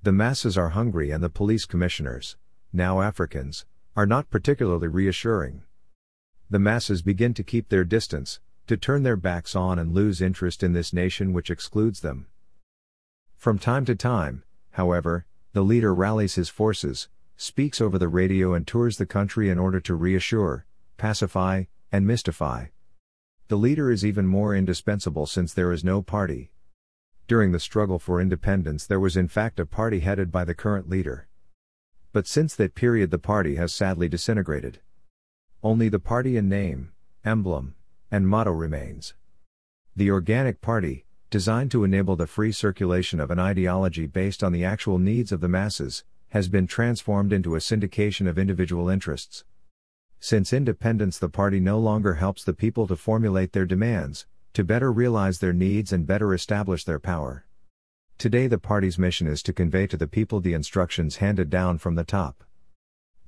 The 0.00 0.12
masses 0.12 0.56
are 0.56 0.68
hungry 0.68 1.10
and 1.10 1.24
the 1.24 1.28
police 1.28 1.64
commissioners, 1.64 2.36
now 2.72 3.00
Africans, 3.00 3.66
are 3.96 4.06
not 4.06 4.30
particularly 4.30 4.86
reassuring. 4.86 5.62
The 6.50 6.60
masses 6.60 7.02
begin 7.02 7.34
to 7.34 7.42
keep 7.42 7.68
their 7.68 7.84
distance, 7.84 8.38
to 8.68 8.76
turn 8.76 9.02
their 9.02 9.16
backs 9.16 9.56
on 9.56 9.76
and 9.76 9.92
lose 9.92 10.22
interest 10.22 10.62
in 10.62 10.72
this 10.72 10.92
nation 10.92 11.32
which 11.32 11.50
excludes 11.50 12.00
them. 12.00 12.28
From 13.36 13.58
time 13.58 13.84
to 13.86 13.96
time, 13.96 14.44
however, 14.72 15.26
the 15.52 15.62
leader 15.62 15.92
rallies 15.92 16.36
his 16.36 16.48
forces, 16.48 17.08
speaks 17.36 17.80
over 17.80 17.98
the 17.98 18.06
radio 18.06 18.54
and 18.54 18.68
tours 18.68 18.98
the 18.98 19.06
country 19.06 19.50
in 19.50 19.58
order 19.58 19.80
to 19.80 19.96
reassure, 19.96 20.64
pacify, 20.96 21.64
and 21.90 22.06
mystify. 22.06 22.66
The 23.48 23.56
leader 23.56 23.90
is 23.90 24.04
even 24.04 24.26
more 24.26 24.54
indispensable 24.54 25.26
since 25.26 25.52
there 25.52 25.72
is 25.72 25.84
no 25.84 26.02
party. 26.02 26.50
During 27.28 27.52
the 27.52 27.60
struggle 27.60 27.98
for 27.98 28.20
independence, 28.20 28.86
there 28.86 29.00
was 29.00 29.16
in 29.16 29.28
fact 29.28 29.60
a 29.60 29.66
party 29.66 30.00
headed 30.00 30.32
by 30.32 30.44
the 30.44 30.54
current 30.54 30.88
leader. 30.88 31.28
But 32.12 32.26
since 32.26 32.54
that 32.56 32.74
period, 32.74 33.10
the 33.10 33.18
party 33.18 33.56
has 33.56 33.72
sadly 33.72 34.08
disintegrated. 34.08 34.80
Only 35.62 35.88
the 35.88 35.98
party 35.98 36.36
in 36.36 36.48
name, 36.48 36.92
emblem, 37.24 37.74
and 38.10 38.28
motto 38.28 38.52
remains. 38.52 39.14
The 39.96 40.10
organic 40.10 40.60
party, 40.60 41.06
designed 41.30 41.70
to 41.70 41.84
enable 41.84 42.16
the 42.16 42.26
free 42.26 42.52
circulation 42.52 43.20
of 43.20 43.30
an 43.30 43.38
ideology 43.38 44.06
based 44.06 44.44
on 44.44 44.52
the 44.52 44.64
actual 44.64 44.98
needs 44.98 45.32
of 45.32 45.40
the 45.40 45.48
masses, 45.48 46.04
has 46.30 46.48
been 46.48 46.66
transformed 46.66 47.32
into 47.32 47.54
a 47.54 47.58
syndication 47.58 48.28
of 48.28 48.38
individual 48.38 48.88
interests. 48.88 49.44
Since 50.24 50.52
independence, 50.52 51.18
the 51.18 51.28
party 51.28 51.58
no 51.58 51.80
longer 51.80 52.14
helps 52.14 52.44
the 52.44 52.52
people 52.52 52.86
to 52.86 52.94
formulate 52.94 53.50
their 53.50 53.66
demands, 53.66 54.24
to 54.52 54.62
better 54.62 54.92
realize 54.92 55.40
their 55.40 55.52
needs 55.52 55.92
and 55.92 56.06
better 56.06 56.32
establish 56.32 56.84
their 56.84 57.00
power. 57.00 57.44
Today, 58.18 58.46
the 58.46 58.56
party's 58.56 59.00
mission 59.00 59.26
is 59.26 59.42
to 59.42 59.52
convey 59.52 59.88
to 59.88 59.96
the 59.96 60.06
people 60.06 60.38
the 60.38 60.54
instructions 60.54 61.16
handed 61.16 61.50
down 61.50 61.78
from 61.78 61.96
the 61.96 62.04
top. 62.04 62.44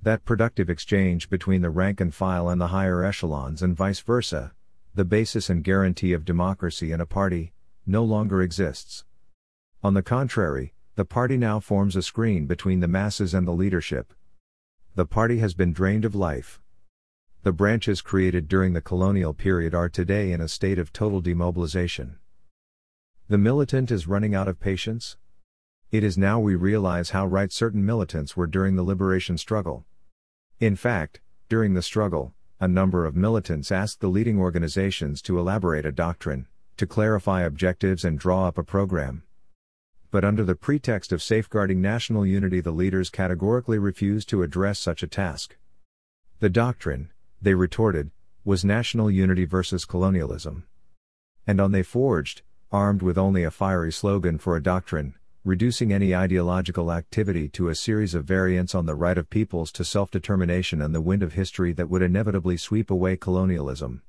That 0.03 0.25
productive 0.25 0.71
exchange 0.71 1.29
between 1.29 1.63
the 1.63 1.69
rank 1.69 2.01
and 2.01 2.15
file 2.15 2.49
and 2.49 2.61
the 2.61 2.69
higher 2.69 3.03
echelons 3.03 3.61
and 3.61 3.77
vice 3.77 3.99
versa, 3.99 4.53
the 4.95 5.05
basis 5.05 5.51
and 5.51 5.65
guarantee 5.65 6.13
of 6.13 6.25
democracy 6.25 6.93
in 6.93 7.01
a 7.01 7.07
party, 7.07 7.55
no 7.85 8.05
longer 8.05 8.41
exists. 8.41 9.05
On 9.83 9.95
the 9.95 10.03
contrary, 10.05 10.75
the 10.95 11.05
party 11.05 11.37
now 11.37 11.59
forms 11.59 11.97
a 11.97 12.03
screen 12.03 12.47
between 12.47 12.79
the 12.79 12.87
masses 12.87 13.35
and 13.35 13.49
the 13.49 13.53
leadership. 13.53 14.15
The 14.95 15.07
party 15.07 15.39
has 15.39 15.55
been 15.55 15.73
drained 15.73 16.05
of 16.05 16.15
life. 16.15 16.61
The 17.45 17.53
branches 17.53 18.01
created 18.01 18.49
during 18.49 18.73
the 18.73 18.81
colonial 18.81 19.35
period 19.35 19.75
are 19.75 19.91
today 19.91 20.33
in 20.33 20.41
a 20.41 20.49
state 20.49 20.79
of 20.79 20.95
total 20.95 21.21
demobilization. 21.21 22.17
The 23.29 23.37
militant 23.37 23.91
is 23.91 24.09
running 24.09 24.35
out 24.35 24.49
of 24.49 24.59
patience. 24.59 25.19
It 25.91 26.03
is 26.03 26.17
now 26.17 26.41
we 26.41 26.55
realize 26.55 27.11
how 27.11 27.27
right 27.27 27.53
certain 27.53 27.85
militants 27.85 28.35
were 28.35 28.47
during 28.47 28.77
the 28.77 28.83
liberation 28.83 29.37
struggle. 29.37 29.85
In 30.59 30.75
fact, 30.75 31.21
during 31.51 31.75
the 31.75 31.83
struggle, 31.83 32.33
a 32.61 32.67
number 32.67 33.05
of 33.05 33.15
militants 33.15 33.71
asked 33.71 34.01
the 34.01 34.09
leading 34.09 34.41
organizations 34.41 35.21
to 35.21 35.39
elaborate 35.39 35.85
a 35.85 35.93
doctrine, 35.93 36.47
to 36.79 36.87
clarify 36.87 37.43
objectives 37.43 38.07
and 38.07 38.19
draw 38.19 38.49
up 38.49 38.57
a 38.57 38.65
program. 38.65 39.23
But 40.11 40.25
under 40.25 40.45
the 40.45 40.55
pretext 40.55 41.13
of 41.13 41.23
safeguarding 41.23 41.83
national 41.83 42.25
unity, 42.25 42.63
the 42.63 42.73
leaders 42.73 43.11
categorically 43.11 43.79
refused 43.79 44.31
to 44.31 44.43
address 44.43 44.79
such 44.79 45.03
a 45.03 45.07
task. 45.07 45.59
The 46.41 46.49
doctrine, 46.49 47.11
they 47.41 47.55
retorted, 47.55 48.11
was 48.45 48.65
national 48.65 49.11
unity 49.11 49.45
versus 49.45 49.85
colonialism. 49.85 50.65
And 51.47 51.61
on 51.61 51.73
they 51.73 51.83
forged, 51.83 52.43
armed 52.71 53.03
with 53.03 53.17
only 53.17 53.45
a 53.45 53.51
fiery 53.51 53.93
slogan 53.93 54.39
for 54.39 54.57
a 54.57 54.63
doctrine, 54.63 55.15
reducing 55.45 55.93
any 55.93 56.15
ideological 56.15 56.91
activity 56.91 57.49
to 57.51 57.69
a 57.69 57.75
series 57.75 58.15
of 58.15 58.25
variants 58.25 58.75
on 58.75 58.87
the 58.87 58.95
right 58.95 59.19
of 59.19 59.29
peoples 59.29 59.71
to 59.73 59.85
self 59.85 60.11
determination 60.11 60.81
and 60.81 60.95
the 60.95 61.01
wind 61.01 61.23
of 61.23 61.35
history 61.35 61.73
that 61.73 61.91
would 61.91 62.03
inevitably 62.03 62.57
sweep 62.57 62.91
away 62.91 63.17
colonialism. 63.17 64.03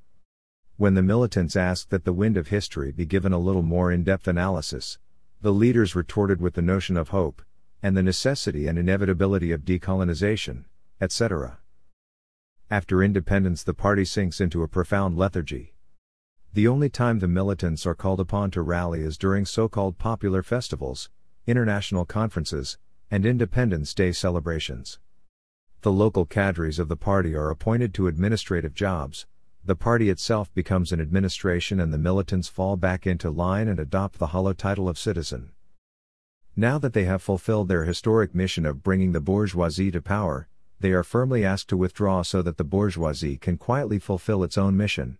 When 0.77 0.93
the 0.93 1.03
militants 1.03 1.55
asked 1.55 1.89
that 1.89 2.05
the 2.05 2.13
wind 2.13 2.37
of 2.37 2.47
history 2.47 2.91
be 2.91 3.05
given 3.05 3.33
a 3.33 3.39
little 3.39 3.61
more 3.61 3.91
in 3.91 4.03
depth 4.03 4.27
analysis, 4.27 4.97
the 5.41 5.53
leaders 5.53 5.95
retorted 5.95 6.41
with 6.41 6.53
the 6.53 6.61
notion 6.61 6.97
of 6.97 7.09
hope, 7.09 7.41
and 7.83 7.95
the 7.95 8.03
necessity 8.03 8.67
and 8.67 8.79
inevitability 8.79 9.51
of 9.51 9.61
decolonization, 9.61 10.65
etc. 10.99 11.59
After 12.71 13.03
independence, 13.03 13.61
the 13.61 13.75
party 13.75 14.05
sinks 14.05 14.41
into 14.41 14.63
a 14.63 14.67
profound 14.67 15.17
lethargy. 15.17 15.75
The 16.53 16.67
only 16.67 16.89
time 16.89 17.19
the 17.19 17.27
militants 17.27 17.85
are 17.85 17.93
called 17.93 18.19
upon 18.19 18.49
to 18.51 18.61
rally 18.63 19.01
is 19.01 19.17
during 19.19 19.45
so 19.45 19.69
called 19.69 19.99
popular 19.99 20.41
festivals, 20.41 21.09
international 21.45 22.05
conferences, 22.05 22.79
and 23.11 23.23
Independence 23.23 23.93
Day 23.93 24.11
celebrations. 24.11 24.97
The 25.81 25.91
local 25.91 26.25
cadres 26.25 26.79
of 26.79 26.87
the 26.87 26.97
party 26.97 27.35
are 27.35 27.51
appointed 27.51 27.93
to 27.93 28.07
administrative 28.07 28.73
jobs, 28.73 29.27
the 29.63 29.75
party 29.75 30.09
itself 30.09 30.53
becomes 30.53 30.91
an 30.91 30.99
administration, 30.99 31.79
and 31.79 31.93
the 31.93 31.99
militants 31.99 32.47
fall 32.47 32.77
back 32.77 33.05
into 33.05 33.29
line 33.29 33.67
and 33.67 33.79
adopt 33.79 34.17
the 34.17 34.27
hollow 34.27 34.53
title 34.53 34.89
of 34.89 34.97
citizen. 34.97 35.51
Now 36.55 36.79
that 36.79 36.93
they 36.93 37.05
have 37.05 37.21
fulfilled 37.21 37.67
their 37.67 37.85
historic 37.85 38.33
mission 38.33 38.65
of 38.65 38.81
bringing 38.81 39.11
the 39.11 39.21
bourgeoisie 39.21 39.91
to 39.91 40.01
power, 40.01 40.47
they 40.85 40.91
are 40.91 41.01
firmly 41.01 41.43
asked 41.43 41.67
to 41.67 41.75
withdraw 41.75 42.21
so 42.21 42.43
that 42.43 42.57
the 42.57 42.63
bourgeoisie 42.63 43.37
can 43.37 43.57
quietly 43.57 43.97
fulfill 43.97 44.43
its 44.43 44.55
own 44.55 44.77
mission. 44.77 45.17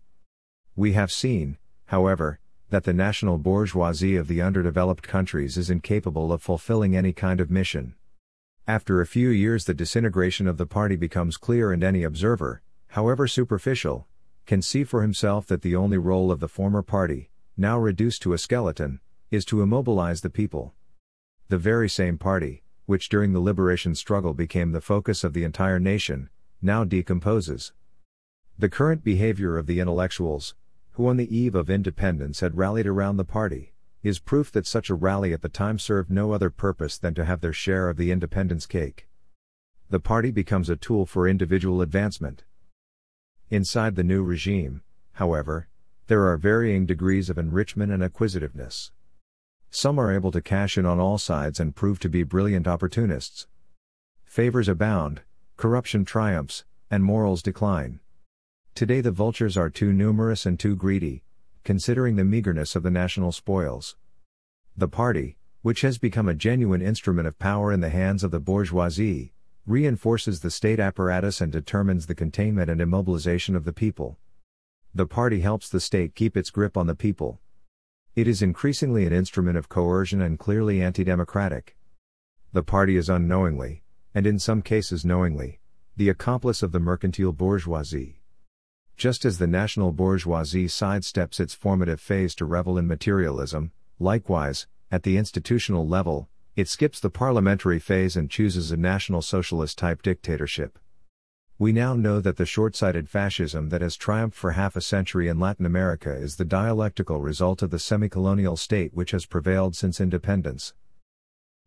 We 0.75 0.93
have 0.93 1.11
seen, 1.11 1.57
however, 1.87 2.39
that 2.69 2.83
the 2.83 2.93
national 2.93 3.39
bourgeoisie 3.39 4.15
of 4.15 4.27
the 4.27 4.43
underdeveloped 4.43 5.07
countries 5.07 5.57
is 5.57 5.71
incapable 5.71 6.31
of 6.31 6.43
fulfilling 6.43 6.95
any 6.95 7.13
kind 7.13 7.41
of 7.41 7.49
mission. 7.49 7.95
After 8.67 9.01
a 9.01 9.07
few 9.07 9.29
years, 9.29 9.65
the 9.65 9.73
disintegration 9.73 10.47
of 10.47 10.57
the 10.57 10.67
party 10.67 10.95
becomes 10.95 11.35
clear, 11.35 11.71
and 11.71 11.83
any 11.83 12.03
observer, 12.03 12.61
however 12.89 13.27
superficial, 13.27 14.05
can 14.45 14.61
see 14.61 14.83
for 14.83 15.01
himself 15.01 15.47
that 15.47 15.63
the 15.63 15.75
only 15.75 15.97
role 15.97 16.31
of 16.31 16.41
the 16.41 16.47
former 16.47 16.83
party, 16.83 17.31
now 17.57 17.79
reduced 17.79 18.21
to 18.21 18.33
a 18.33 18.37
skeleton, 18.37 18.99
is 19.31 19.45
to 19.45 19.63
immobilize 19.63 20.21
the 20.21 20.29
people. 20.29 20.75
The 21.47 21.57
very 21.57 21.89
same 21.89 22.19
party, 22.19 22.61
which 22.85 23.09
during 23.09 23.33
the 23.33 23.39
liberation 23.39 23.95
struggle 23.95 24.33
became 24.33 24.71
the 24.71 24.81
focus 24.81 25.23
of 25.23 25.33
the 25.33 25.43
entire 25.43 25.79
nation, 25.79 26.29
now 26.61 26.83
decomposes. 26.83 27.73
The 28.57 28.69
current 28.69 29.03
behavior 29.03 29.57
of 29.57 29.67
the 29.67 29.79
intellectuals, 29.79 30.55
who 30.91 31.07
on 31.07 31.17
the 31.17 31.35
eve 31.35 31.55
of 31.55 31.69
independence 31.69 32.39
had 32.39 32.57
rallied 32.57 32.87
around 32.87 33.17
the 33.17 33.25
party, 33.25 33.73
is 34.01 34.19
proof 34.19 34.51
that 34.51 34.67
such 34.67 34.89
a 34.89 34.95
rally 34.95 35.33
at 35.33 35.41
the 35.41 35.49
time 35.49 35.79
served 35.79 36.11
no 36.11 36.31
other 36.31 36.49
purpose 36.49 36.97
than 36.97 37.13
to 37.15 37.25
have 37.25 37.41
their 37.41 37.51
share 37.51 37.89
of 37.89 37.97
the 37.97 38.11
independence 38.11 38.65
cake. 38.65 39.07
The 39.89 39.99
party 39.99 40.31
becomes 40.31 40.69
a 40.69 40.75
tool 40.75 41.05
for 41.05 41.27
individual 41.27 41.81
advancement. 41.81 42.43
Inside 43.49 43.95
the 43.95 44.03
new 44.03 44.23
regime, 44.23 44.83
however, 45.13 45.67
there 46.07 46.27
are 46.27 46.37
varying 46.37 46.85
degrees 46.85 47.29
of 47.29 47.37
enrichment 47.37 47.91
and 47.91 48.03
acquisitiveness. 48.03 48.91
Some 49.75 49.99
are 49.99 50.09
able 50.09 50.31
to 50.31 50.41
cash 50.41 50.77
in 50.77 50.85
on 50.85 51.01
all 51.01 51.17
sides 51.17 51.59
and 51.59 51.75
prove 51.75 51.99
to 51.99 52.07
be 52.07 52.23
brilliant 52.23 52.65
opportunists. 52.65 53.45
Favors 54.23 54.69
abound, 54.69 55.23
corruption 55.57 56.05
triumphs, 56.05 56.63
and 56.89 57.03
morals 57.03 57.41
decline. 57.41 57.99
Today 58.73 59.01
the 59.01 59.11
vultures 59.11 59.57
are 59.57 59.69
too 59.69 59.91
numerous 59.91 60.45
and 60.45 60.57
too 60.57 60.77
greedy, 60.77 61.23
considering 61.65 62.15
the 62.15 62.23
meagerness 62.23 62.77
of 62.77 62.83
the 62.83 62.89
national 62.89 63.33
spoils. 63.33 63.97
The 64.77 64.87
party, 64.87 65.35
which 65.61 65.81
has 65.81 65.97
become 65.97 66.29
a 66.29 66.33
genuine 66.33 66.81
instrument 66.81 67.27
of 67.27 67.37
power 67.37 67.73
in 67.73 67.81
the 67.81 67.89
hands 67.89 68.23
of 68.23 68.31
the 68.31 68.39
bourgeoisie, 68.39 69.33
reinforces 69.67 70.39
the 70.39 70.51
state 70.51 70.79
apparatus 70.79 71.41
and 71.41 71.51
determines 71.51 72.05
the 72.05 72.15
containment 72.15 72.69
and 72.69 72.79
immobilization 72.79 73.57
of 73.57 73.65
the 73.65 73.73
people. 73.73 74.17
The 74.93 75.05
party 75.05 75.41
helps 75.41 75.67
the 75.67 75.81
state 75.81 76.15
keep 76.15 76.37
its 76.37 76.49
grip 76.49 76.77
on 76.77 76.87
the 76.87 76.95
people. 76.95 77.41
It 78.15 78.29
is 78.29 78.41
increasingly 78.41 79.05
an 79.05 79.11
instrument 79.11 79.57
of 79.57 79.67
coercion 79.67 80.21
and 80.21 80.39
clearly 80.39 80.81
anti 80.81 81.03
democratic. 81.03 81.75
The 82.53 82.63
party 82.63 82.95
is 82.95 83.09
unknowingly, 83.09 83.83
and 84.13 84.25
in 84.25 84.39
some 84.39 84.61
cases 84.61 85.03
knowingly, 85.03 85.59
the 85.97 86.07
accomplice 86.07 86.63
of 86.63 86.71
the 86.71 86.79
mercantile 86.79 87.33
bourgeoisie. 87.33 88.21
Just 88.95 89.25
as 89.25 89.37
the 89.37 89.47
national 89.47 89.91
bourgeoisie 89.91 90.67
sidesteps 90.67 91.41
its 91.41 91.53
formative 91.53 91.99
phase 91.99 92.33
to 92.35 92.45
revel 92.45 92.77
in 92.77 92.87
materialism, 92.87 93.73
likewise, 93.99 94.65
at 94.89 95.03
the 95.03 95.17
institutional 95.17 95.85
level, 95.85 96.29
it 96.55 96.69
skips 96.69 97.01
the 97.01 97.09
parliamentary 97.09 97.79
phase 97.79 98.15
and 98.15 98.31
chooses 98.31 98.71
a 98.71 98.77
national 98.77 99.21
socialist 99.21 99.77
type 99.77 100.01
dictatorship. 100.01 100.79
We 101.57 101.71
now 101.71 101.95
know 101.95 102.19
that 102.19 102.35
the 102.35 102.45
short 102.45 102.75
sighted 102.75 103.07
fascism 103.07 103.69
that 103.69 103.79
has 103.79 103.95
triumphed 103.95 104.35
for 104.35 104.51
half 104.51 104.75
a 104.75 104.81
century 104.81 105.29
in 105.29 105.39
Latin 105.39 105.65
America 105.65 106.13
is 106.13 106.35
the 106.35 106.43
dialectical 106.43 107.21
result 107.21 107.61
of 107.61 107.69
the 107.69 107.79
semi 107.79 108.09
colonial 108.09 108.57
state 108.57 108.93
which 108.93 109.11
has 109.11 109.25
prevailed 109.25 109.73
since 109.73 110.01
independence. 110.01 110.73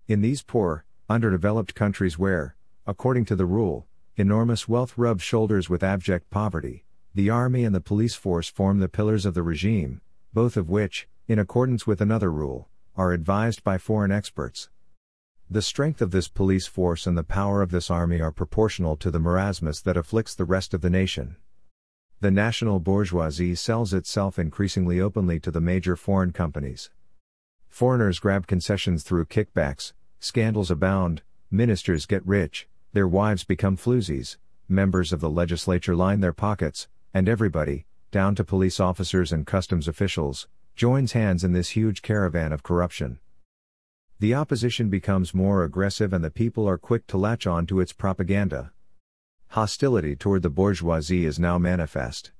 In 0.07 0.21
these 0.21 0.43
poor, 0.43 0.85
underdeveloped 1.09 1.75
countries 1.75 2.19
where, 2.19 2.55
according 2.87 3.25
to 3.27 3.37
the 3.37 3.47
rule, 3.47 3.87
enormous 4.17 4.69
wealth 4.69 4.93
rubs 4.99 5.23
shoulders 5.23 5.71
with 5.71 5.83
abject 5.83 6.29
poverty, 6.29 6.85
the 7.15 7.31
army 7.31 7.65
and 7.65 7.75
the 7.75 7.81
police 7.81 8.15
force 8.15 8.51
form 8.51 8.81
the 8.81 8.91
pillars 8.91 9.25
of 9.25 9.33
the 9.33 9.43
regime, 9.43 10.03
both 10.35 10.59
of 10.59 10.69
which, 10.69 11.09
in 11.29 11.39
accordance 11.39 11.87
with 11.87 12.03
another 12.03 12.31
rule, 12.31 12.69
are 12.95 13.13
advised 13.13 13.65
by 13.65 13.79
foreign 13.79 14.13
experts. 14.13 14.69
The 15.51 15.63
strength 15.63 16.03
of 16.03 16.11
this 16.11 16.29
police 16.29 16.67
force 16.67 17.07
and 17.07 17.17
the 17.17 17.25
power 17.25 17.63
of 17.63 17.71
this 17.71 17.91
army 17.91 18.21
are 18.21 18.31
proportional 18.31 18.97
to 18.97 19.11
the 19.11 19.19
marasmus 19.19 19.81
that 19.81 19.97
afflicts 19.97 20.35
the 20.35 20.45
rest 20.45 20.75
of 20.75 20.83
the 20.83 20.91
nation. 20.91 21.37
The 22.21 22.31
national 22.31 22.81
bourgeoisie 22.81 23.55
sells 23.55 23.95
itself 23.95 24.39
increasingly 24.39 25.01
openly 25.01 25.41
to 25.41 25.51
the 25.51 25.63
major 25.63 25.97
foreign 25.97 26.33
companies. 26.33 26.91
Foreigners 27.67 28.19
grab 28.19 28.47
concessions 28.47 29.03
through 29.03 29.25
kickbacks, 29.25 29.95
scandals 30.21 30.71
abound, 30.71 31.23
ministers 31.51 32.05
get 32.05 32.27
rich, 32.27 32.69
their 32.93 33.09
wives 33.09 33.45
become 33.45 33.79
floozies, 33.79 34.37
members 34.69 35.15
of 35.15 35.21
the 35.21 35.31
legislature 35.31 35.97
line 35.97 36.21
their 36.21 36.35
pockets, 36.35 36.89
and 37.15 37.27
everybody, 37.27 37.87
down 38.11 38.35
to 38.35 38.45
police 38.45 38.79
officers 38.79 39.33
and 39.33 39.47
customs 39.47 39.89
officials, 39.89 40.47
joins 40.77 41.13
hands 41.13 41.43
in 41.43 41.53
this 41.55 41.71
huge 41.71 42.03
caravan 42.03 42.53
of 42.53 42.63
corruption. 42.63 43.19
The 44.21 44.35
opposition 44.35 44.89
becomes 44.91 45.33
more 45.33 45.63
aggressive 45.63 46.13
and 46.13 46.25
the 46.25 46.31
people 46.31 46.69
are 46.69 46.77
quick 46.77 47.07
to 47.07 47.17
latch 47.17 47.47
on 47.47 47.67
to 47.67 47.79
its 47.79 47.93
propaganda. 47.93 48.73
Hostility 49.51 50.17
toward 50.17 50.43
the 50.43 50.51
bourgeoisie 50.51 51.25
is 51.25 51.39
now 51.39 51.57
manifest. 51.57 52.33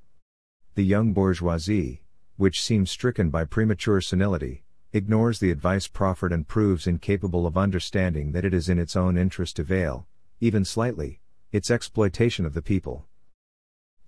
The 0.75 0.83
young 0.83 1.13
bourgeoisie, 1.13 2.03
which 2.37 2.61
seems 2.61 2.91
stricken 2.91 3.31
by 3.31 3.45
premature 3.45 4.01
senility, 4.01 4.65
ignores 4.93 5.39
the 5.39 5.53
advice 5.53 5.87
proffered 5.87 6.33
and 6.33 6.49
proves 6.49 6.89
incapable 6.89 7.47
of 7.47 7.57
understanding 7.57 8.33
that 8.33 8.45
it 8.45 8.53
is 8.53 8.69
in 8.69 8.81
its 8.81 8.97
own 8.97 9.17
interest 9.17 9.55
to 9.57 9.63
veil, 9.63 10.09
even 10.41 10.65
slightly, 10.65 11.21
its 11.53 11.71
exploitation 11.71 12.45
of 12.45 12.55
the 12.55 12.63
people. 12.63 13.07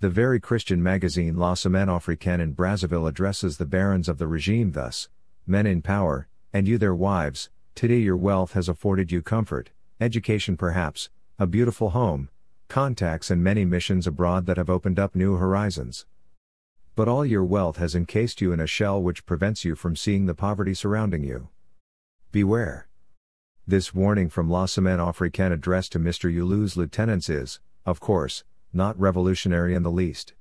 The 0.00 0.10
very 0.10 0.40
Christian 0.40 0.82
magazine 0.82 1.36
La 1.36 1.54
Semaine 1.54 1.86
Africaine 1.86 2.40
in 2.40 2.52
Brazzaville 2.52 3.08
addresses 3.08 3.58
the 3.58 3.64
barons 3.64 4.08
of 4.08 4.18
the 4.18 4.26
regime 4.26 4.72
thus 4.72 5.08
Men 5.46 5.66
in 5.66 5.82
power, 5.82 6.26
and 6.52 6.66
you 6.66 6.76
their 6.76 6.94
wives, 6.94 7.48
today 7.80 7.96
your 7.96 8.14
wealth 8.14 8.52
has 8.52 8.68
afforded 8.68 9.10
you 9.10 9.22
comfort, 9.22 9.70
education 10.02 10.54
perhaps, 10.54 11.08
a 11.38 11.46
beautiful 11.46 11.88
home, 11.88 12.28
contacts 12.68 13.30
and 13.30 13.42
many 13.42 13.64
missions 13.64 14.06
abroad 14.06 14.44
that 14.44 14.58
have 14.58 14.68
opened 14.68 14.98
up 14.98 15.14
new 15.14 15.36
horizons. 15.36 16.04
But 16.94 17.08
all 17.08 17.24
your 17.24 17.42
wealth 17.42 17.78
has 17.78 17.94
encased 17.94 18.42
you 18.42 18.52
in 18.52 18.60
a 18.60 18.66
shell 18.66 19.02
which 19.02 19.24
prevents 19.24 19.64
you 19.64 19.74
from 19.74 19.96
seeing 19.96 20.26
the 20.26 20.34
poverty 20.34 20.74
surrounding 20.74 21.24
you. 21.24 21.48
Beware. 22.30 22.86
This 23.66 23.94
warning 23.94 24.28
from 24.28 24.50
La 24.50 24.66
Semaine 24.66 24.98
Africaine 24.98 25.50
addressed 25.50 25.92
to 25.92 25.98
Mr. 25.98 26.30
Youlou's 26.30 26.76
lieutenants 26.76 27.30
is, 27.30 27.60
of 27.86 27.98
course, 27.98 28.44
not 28.74 29.00
revolutionary 29.00 29.74
in 29.74 29.84
the 29.84 29.90
least. 29.90 30.34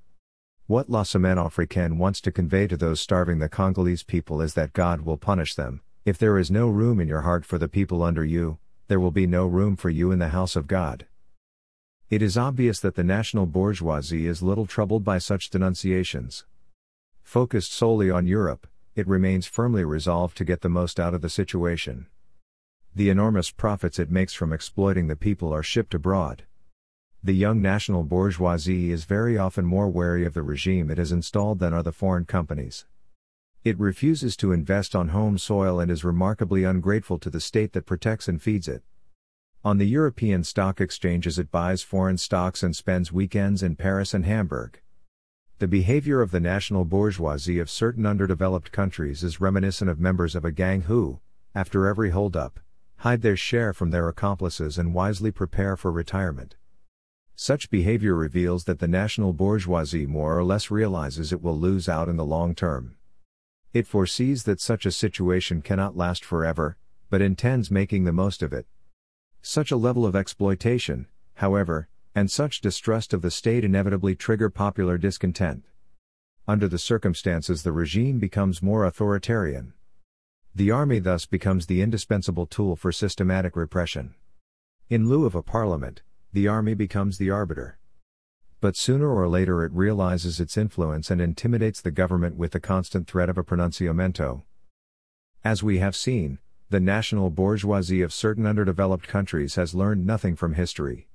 What 0.68 0.90
La 0.90 1.04
Semaine 1.04 1.38
Africaine 1.38 1.96
wants 1.96 2.20
to 2.20 2.34
convey 2.34 2.68
to 2.68 2.76
those 2.76 3.00
starving 3.00 3.40
the 3.40 3.48
Congolese 3.48 4.04
people 4.04 4.42
is 4.42 4.56
that 4.56 4.74
God 4.74 5.04
will 5.04 5.16
punish 5.16 5.56
them. 5.56 5.80
If 6.10 6.18
there 6.18 6.40
is 6.40 6.50
no 6.50 6.70
room 6.70 7.00
in 7.00 7.08
your 7.08 7.22
heart 7.22 7.46
for 7.46 7.60
the 7.60 7.68
people 7.68 8.02
under 8.02 8.26
you, 8.26 8.58
there 8.88 9.00
will 9.00 9.12
be 9.12 9.28
no 9.28 9.46
room 9.46 9.76
for 9.76 9.92
you 9.92 10.12
in 10.12 10.18
the 10.18 10.30
house 10.30 10.56
of 10.56 10.66
God. 10.66 11.06
It 12.10 12.24
is 12.24 12.36
obvious 12.36 12.80
that 12.80 12.96
the 12.96 13.04
national 13.04 13.46
bourgeoisie 13.46 14.26
is 14.26 14.42
little 14.42 14.66
troubled 14.66 15.04
by 15.04 15.20
such 15.20 15.52
denunciations. 15.52 16.46
Focused 17.22 17.72
solely 17.72 18.10
on 18.10 18.26
Europe, 18.26 18.66
it 18.96 19.08
remains 19.08 19.46
firmly 19.46 19.84
resolved 19.84 20.36
to 20.38 20.44
get 20.44 20.62
the 20.62 20.68
most 20.68 21.00
out 21.00 21.14
of 21.14 21.22
the 21.22 21.30
situation. 21.30 22.08
The 22.96 23.12
enormous 23.12 23.52
profits 23.52 24.00
it 24.00 24.10
makes 24.10 24.34
from 24.34 24.52
exploiting 24.52 25.06
the 25.06 25.16
people 25.16 25.54
are 25.54 25.62
shipped 25.62 25.94
abroad. 25.94 26.42
The 27.24 27.36
young 27.36 27.62
national 27.62 28.04
bourgeoisie 28.04 28.92
is 28.92 29.04
very 29.04 29.38
often 29.38 29.64
more 29.64 29.88
wary 29.88 30.26
of 30.26 30.34
the 30.34 30.42
regime 30.42 30.90
it 30.90 30.98
has 30.98 31.12
installed 31.12 31.60
than 31.60 31.72
are 31.72 31.84
the 31.84 31.92
foreign 31.92 32.26
companies. 32.26 32.88
It 33.62 33.78
refuses 33.78 34.38
to 34.38 34.54
invest 34.54 34.96
on 34.96 35.10
home 35.10 35.38
soil 35.38 35.82
and 35.82 35.92
is 35.92 36.06
remarkably 36.06 36.64
ungrateful 36.64 37.20
to 37.20 37.30
the 37.30 37.42
state 37.42 37.74
that 37.74 37.86
protects 37.86 38.30
and 38.30 38.42
feeds 38.42 38.70
it. 38.70 38.84
On 39.66 39.78
the 39.78 39.86
European 39.86 40.46
stock 40.46 40.80
exchanges, 40.80 41.38
it 41.38 41.52
buys 41.52 41.82
foreign 41.82 42.18
stocks 42.18 42.64
and 42.64 42.74
spends 42.74 43.12
weekends 43.12 43.62
in 43.62 43.76
Paris 43.76 44.14
and 44.14 44.26
Hamburg. 44.26 44.80
The 45.58 45.68
behavior 45.68 46.22
of 46.22 46.32
the 46.32 46.40
national 46.40 46.86
bourgeoisie 46.86 47.60
of 47.60 47.70
certain 47.70 48.06
underdeveloped 48.06 48.72
countries 48.72 49.24
is 49.24 49.42
reminiscent 49.42 49.90
of 49.90 50.00
members 50.00 50.36
of 50.36 50.46
a 50.46 50.54
gang 50.54 50.84
who, 50.84 51.20
after 51.54 51.86
every 51.86 52.12
holdup, 52.12 52.62
hide 53.00 53.22
their 53.22 53.36
share 53.36 53.74
from 53.74 53.92
their 53.92 54.08
accomplices 54.08 54.78
and 54.78 54.94
wisely 54.94 55.32
prepare 55.32 55.76
for 55.76 55.92
retirement. 55.92 56.56
Such 57.36 57.70
behavior 57.70 58.16
reveals 58.16 58.64
that 58.64 58.80
the 58.80 58.88
national 58.88 59.34
bourgeoisie 59.34 60.06
more 60.06 60.38
or 60.38 60.46
less 60.46 60.72
realizes 60.72 61.34
it 61.34 61.42
will 61.42 61.60
lose 61.60 61.90
out 61.90 62.08
in 62.08 62.16
the 62.16 62.26
long 62.26 62.56
term. 62.56 62.96
It 63.72 63.86
foresees 63.86 64.46
that 64.46 64.60
such 64.60 64.88
a 64.88 64.92
situation 64.92 65.62
cannot 65.62 65.96
last 65.96 66.26
forever, 66.26 66.78
but 67.12 67.22
intends 67.22 67.70
making 67.70 68.04
the 68.04 68.12
most 68.12 68.42
of 68.42 68.52
it. 68.52 68.66
Such 69.44 69.70
a 69.70 69.78
level 69.78 70.08
of 70.08 70.16
exploitation, 70.16 71.06
however, 71.36 71.88
and 72.16 72.32
such 72.32 72.62
distrust 72.62 73.14
of 73.14 73.22
the 73.22 73.30
state 73.30 73.64
inevitably 73.64 74.16
trigger 74.16 74.50
popular 74.50 74.98
discontent. 74.98 75.66
Under 76.48 76.68
the 76.68 76.80
circumstances, 76.80 77.62
the 77.62 77.72
regime 77.72 78.18
becomes 78.18 78.64
more 78.64 78.86
authoritarian. 78.86 79.74
The 80.56 80.72
army 80.72 80.98
thus 80.98 81.28
becomes 81.28 81.68
the 81.68 81.84
indispensable 81.84 82.48
tool 82.48 82.76
for 82.76 82.92
systematic 82.92 83.56
repression. 83.56 84.16
In 84.90 85.08
lieu 85.08 85.26
of 85.26 85.36
a 85.36 85.44
parliament, 85.44 86.02
the 86.34 86.48
army 86.48 86.74
becomes 86.74 87.20
the 87.20 87.30
arbiter 87.30 87.78
but 88.62 88.76
sooner 88.76 89.10
or 89.10 89.28
later 89.28 89.64
it 89.64 89.72
realizes 89.72 90.40
its 90.40 90.58
influence 90.58 91.10
and 91.10 91.22
intimidates 91.22 91.82
the 91.82 91.92
government 91.92 92.36
with 92.36 92.52
the 92.52 92.60
constant 92.60 93.08
threat 93.08 93.30
of 93.30 93.38
a 93.38 93.44
pronunciamento. 93.44 94.44
As 95.44 95.64
we 95.64 95.80
have 95.80 95.96
seen, 95.96 96.40
the 96.70 96.80
national 96.80 97.30
bourgeoisie 97.30 98.02
of 98.02 98.14
certain 98.14 98.46
underdeveloped 98.46 99.08
countries 99.08 99.56
has 99.56 99.74
learned 99.74 100.06
nothing 100.06 100.36
from 100.36 100.54
history. 100.54 101.08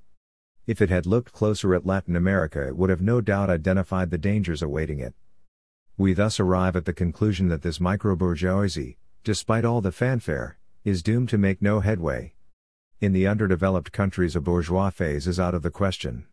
If 0.66 0.80
it 0.80 0.88
had 0.88 1.04
looked 1.04 1.32
closer 1.32 1.74
at 1.74 1.84
Latin 1.84 2.16
America, 2.16 2.66
it 2.66 2.76
would 2.76 2.90
have 2.90 3.02
no 3.02 3.20
doubt 3.20 3.50
identified 3.50 4.10
the 4.10 4.18
dangers 4.18 4.62
awaiting 4.62 4.98
it. 4.98 5.14
We 5.98 6.14
thus 6.14 6.40
arrive 6.40 6.74
at 6.74 6.86
the 6.86 6.92
conclusion 6.92 7.48
that 7.48 7.62
this 7.62 7.78
microbourgeoisie, 7.78 8.96
despite 9.22 9.64
all 9.64 9.80
the 9.80 9.92
fanfare, 9.92 10.58
is 10.82 11.02
doomed 11.02 11.28
to 11.28 11.38
make 11.38 11.62
no 11.62 11.80
headway. 11.80 12.34
In 13.00 13.12
the 13.12 13.26
underdeveloped 13.26 13.92
countries, 13.92 14.34
a 14.34 14.40
bourgeois 14.40 14.90
phase 14.90 15.26
is 15.26 15.38
out 15.38 15.54
of 15.54 15.62
the 15.62 15.70
question. 15.70 16.26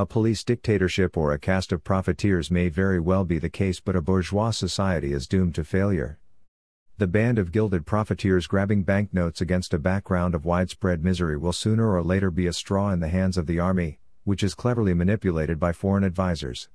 A 0.00 0.06
police 0.06 0.42
dictatorship 0.42 1.14
or 1.14 1.30
a 1.30 1.38
caste 1.38 1.72
of 1.72 1.84
profiteers 1.84 2.50
may 2.50 2.70
very 2.70 2.98
well 2.98 3.22
be 3.22 3.38
the 3.38 3.50
case, 3.50 3.80
but 3.80 3.94
a 3.94 4.00
bourgeois 4.00 4.50
society 4.50 5.12
is 5.12 5.28
doomed 5.28 5.54
to 5.56 5.62
failure. 5.62 6.18
The 6.96 7.06
band 7.06 7.38
of 7.38 7.52
gilded 7.52 7.84
profiteers 7.84 8.46
grabbing 8.46 8.84
banknotes 8.84 9.42
against 9.42 9.74
a 9.74 9.78
background 9.78 10.34
of 10.34 10.46
widespread 10.46 11.04
misery 11.04 11.36
will 11.36 11.52
sooner 11.52 11.92
or 11.92 12.02
later 12.02 12.30
be 12.30 12.46
a 12.46 12.52
straw 12.54 12.92
in 12.92 13.00
the 13.00 13.08
hands 13.08 13.36
of 13.36 13.46
the 13.46 13.60
army, 13.60 13.98
which 14.24 14.42
is 14.42 14.54
cleverly 14.54 14.94
manipulated 14.94 15.60
by 15.60 15.70
foreign 15.70 16.02
advisers. 16.02 16.70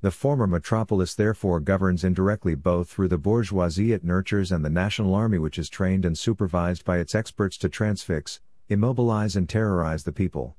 The 0.00 0.10
former 0.10 0.46
metropolis 0.46 1.14
therefore 1.14 1.60
governs 1.60 2.04
indirectly 2.04 2.54
both 2.54 2.88
through 2.88 3.08
the 3.08 3.18
bourgeoisie 3.18 3.92
it 3.92 4.02
nurtures 4.02 4.50
and 4.50 4.64
the 4.64 4.70
national 4.70 5.14
army 5.14 5.36
which 5.36 5.58
is 5.58 5.68
trained 5.68 6.06
and 6.06 6.16
supervised 6.16 6.86
by 6.86 7.00
its 7.00 7.14
experts 7.14 7.58
to 7.58 7.68
transfix, 7.68 8.40
immobilize 8.70 9.36
and 9.36 9.46
terrorize 9.46 10.04
the 10.04 10.12
people. 10.12 10.56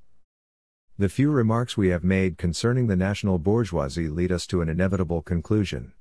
The 1.00 1.10
few 1.10 1.30
remarks 1.30 1.78
we 1.78 1.90
have 1.90 2.04
made 2.04 2.40
concerning 2.40 2.88
the 2.88 2.96
national 2.96 3.38
bourgeoisie 3.38 4.10
lead 4.10 4.32
us 4.32 4.48
to 4.48 4.62
an 4.62 4.70
inevitable 4.70 5.22
conclusion. 5.22 5.94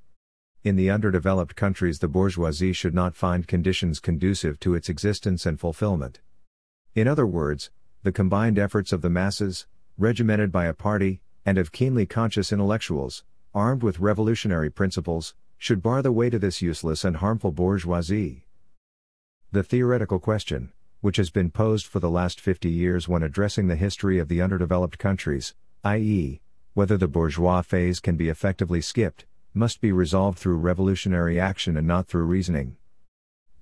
In 0.64 0.76
the 0.76 0.88
underdeveloped 0.88 1.54
countries, 1.54 1.98
the 1.98 2.08
bourgeoisie 2.08 2.72
should 2.72 2.94
not 2.94 3.14
find 3.14 3.46
conditions 3.46 4.00
conducive 4.00 4.58
to 4.60 4.74
its 4.74 4.88
existence 4.88 5.44
and 5.44 5.60
fulfillment. 5.60 6.20
In 6.94 7.06
other 7.06 7.26
words, 7.26 7.70
the 8.04 8.10
combined 8.10 8.58
efforts 8.58 8.90
of 8.90 9.02
the 9.02 9.10
masses, 9.10 9.66
regimented 9.98 10.50
by 10.50 10.64
a 10.64 10.72
party, 10.72 11.20
and 11.44 11.58
of 11.58 11.72
keenly 11.72 12.06
conscious 12.06 12.50
intellectuals, 12.50 13.22
armed 13.52 13.82
with 13.82 14.00
revolutionary 14.00 14.70
principles, 14.70 15.34
should 15.58 15.82
bar 15.82 16.00
the 16.00 16.10
way 16.10 16.30
to 16.30 16.38
this 16.38 16.62
useless 16.62 17.04
and 17.04 17.18
harmful 17.18 17.52
bourgeoisie. 17.52 18.46
The 19.52 19.62
theoretical 19.62 20.20
question 20.20 20.72
which 21.06 21.18
has 21.18 21.30
been 21.30 21.52
posed 21.52 21.86
for 21.86 22.00
the 22.00 22.10
last 22.10 22.40
50 22.40 22.68
years 22.68 23.08
when 23.08 23.22
addressing 23.22 23.68
the 23.68 23.76
history 23.76 24.18
of 24.18 24.26
the 24.26 24.42
underdeveloped 24.42 24.98
countries, 24.98 25.54
i.e., 25.84 26.40
whether 26.74 26.96
the 26.96 27.06
bourgeois 27.06 27.62
phase 27.62 28.00
can 28.00 28.16
be 28.16 28.28
effectively 28.28 28.80
skipped, 28.80 29.24
must 29.54 29.80
be 29.80 29.92
resolved 29.92 30.36
through 30.36 30.56
revolutionary 30.56 31.38
action 31.38 31.76
and 31.76 31.86
not 31.86 32.08
through 32.08 32.24
reasoning. 32.24 32.76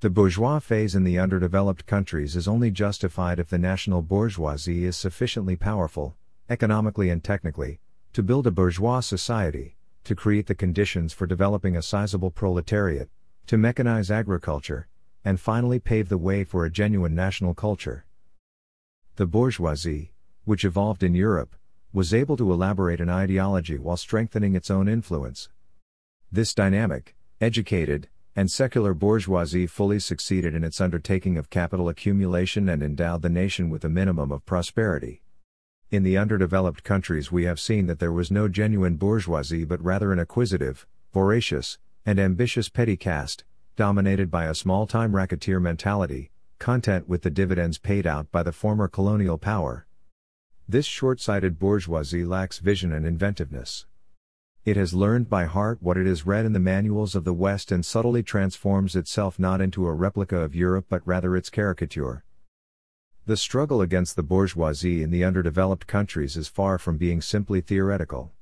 The 0.01 0.09
bourgeois 0.09 0.59
phase 0.59 0.95
in 0.95 1.05
the 1.05 1.19
underdeveloped 1.19 1.85
countries 1.85 2.35
is 2.35 2.49
only 2.49 2.71
justified 2.71 3.39
if 3.39 3.51
the 3.51 3.59
national 3.59 4.01
bourgeoisie 4.01 4.87
is 4.87 4.97
sufficiently 4.97 5.55
powerful, 5.55 6.17
economically 6.49 7.11
and 7.11 7.23
technically, 7.23 7.79
to 8.15 8.23
build 8.23 8.47
a 8.47 8.53
bourgeois 8.53 9.01
society, 9.01 9.77
to 10.05 10.15
create 10.15 10.47
the 10.47 10.55
conditions 10.55 11.13
for 11.13 11.27
developing 11.27 11.77
a 11.77 11.83
sizable 11.83 12.31
proletariat, 12.31 13.11
to 13.49 13.59
mechanize 13.59 14.11
agriculture, 14.11 14.89
and 15.25 15.41
finally 15.41 15.79
pave 15.79 16.09
the 16.09 16.19
way 16.19 16.45
for 16.45 16.65
a 16.65 16.71
genuine 16.71 17.15
national 17.15 17.55
culture. 17.55 18.05
The 19.17 19.27
bourgeoisie, 19.27 20.13
which 20.45 20.65
evolved 20.65 21.03
in 21.03 21.15
Europe, 21.15 21.57
was 21.93 22.13
able 22.13 22.37
to 22.37 22.53
elaborate 22.53 23.01
an 23.01 23.09
ideology 23.09 23.79
while 23.79 23.97
strengthening 23.97 24.55
its 24.55 24.71
own 24.71 24.89
influence. 24.89 25.49
This 26.31 26.53
dynamic, 26.53 27.15
educated, 27.41 28.09
and 28.37 28.51
secular 28.51 28.93
bourgeoisie 28.93 29.69
fully 29.69 30.01
succeeded 30.01 30.55
in 30.55 30.65
its 30.65 30.81
undertaking 30.81 31.39
of 31.39 31.51
capital 31.51 31.89
accumulation 31.89 32.69
and 32.69 32.83
endowed 32.83 33.23
the 33.23 33.29
nation 33.29 33.71
with 33.71 33.85
a 33.85 33.89
minimum 33.89 34.33
of 34.33 34.45
prosperity. 34.45 35.23
In 35.93 36.03
the 36.03 36.19
underdeveloped 36.19 36.83
countries, 36.83 37.31
we 37.31 37.45
have 37.45 37.61
seen 37.61 37.87
that 37.87 38.01
there 38.01 38.13
was 38.13 38.33
no 38.33 38.49
genuine 38.49 38.97
bourgeoisie 38.97 39.65
but 39.65 39.81
rather 39.81 40.13
an 40.13 40.19
acquisitive, 40.19 40.87
voracious, 41.13 41.79
and 42.05 42.19
ambitious 42.19 42.69
petty 42.69 42.97
caste, 42.97 43.45
dominated 43.77 44.31
by 44.31 44.45
a 44.45 44.55
small 44.55 44.87
time 44.87 45.17
racketeer 45.17 45.59
mentality, 45.59 46.31
content 46.59 47.09
with 47.09 47.23
the 47.23 47.31
dividends 47.31 47.79
paid 47.79 48.07
out 48.07 48.31
by 48.31 48.43
the 48.43 48.53
former 48.53 48.87
colonial 48.87 49.37
power. 49.37 49.87
This 50.69 50.87
short 50.87 51.21
sighted 51.21 51.59
bourgeoisie 51.59 52.25
lacks 52.25 52.59
vision 52.59 52.93
and 52.93 53.05
inventiveness. 53.05 53.87
It 54.65 54.77
has 54.77 54.95
learned 54.95 55.29
by 55.29 55.45
heart 55.45 55.83
what 55.83 55.99
it 55.99 56.07
has 56.07 56.25
read 56.25 56.47
in 56.47 56.55
the 56.55 56.61
manuals 56.61 57.15
of 57.15 57.25
the 57.25 57.35
West 57.35 57.71
and 57.71 57.85
subtly 57.85 58.23
transforms 58.23 58.97
itself 58.97 59.39
not 59.39 59.61
into 59.61 59.87
a 59.87 59.93
replica 59.93 60.39
of 60.39 60.55
Europe 60.55 60.87
but 60.89 61.07
rather 61.07 61.37
its 61.37 61.51
caricature. 61.51 62.25
The 63.27 63.37
struggle 63.37 63.81
against 63.81 64.17
the 64.17 64.23
bourgeoisie 64.23 65.03
in 65.03 65.11
the 65.11 65.25
underdeveloped 65.25 65.87
countries 65.87 66.37
is 66.37 66.49
far 66.49 66.79
from 66.79 66.97
being 66.97 67.21
simply 67.21 67.61
theoretical. 67.61 68.33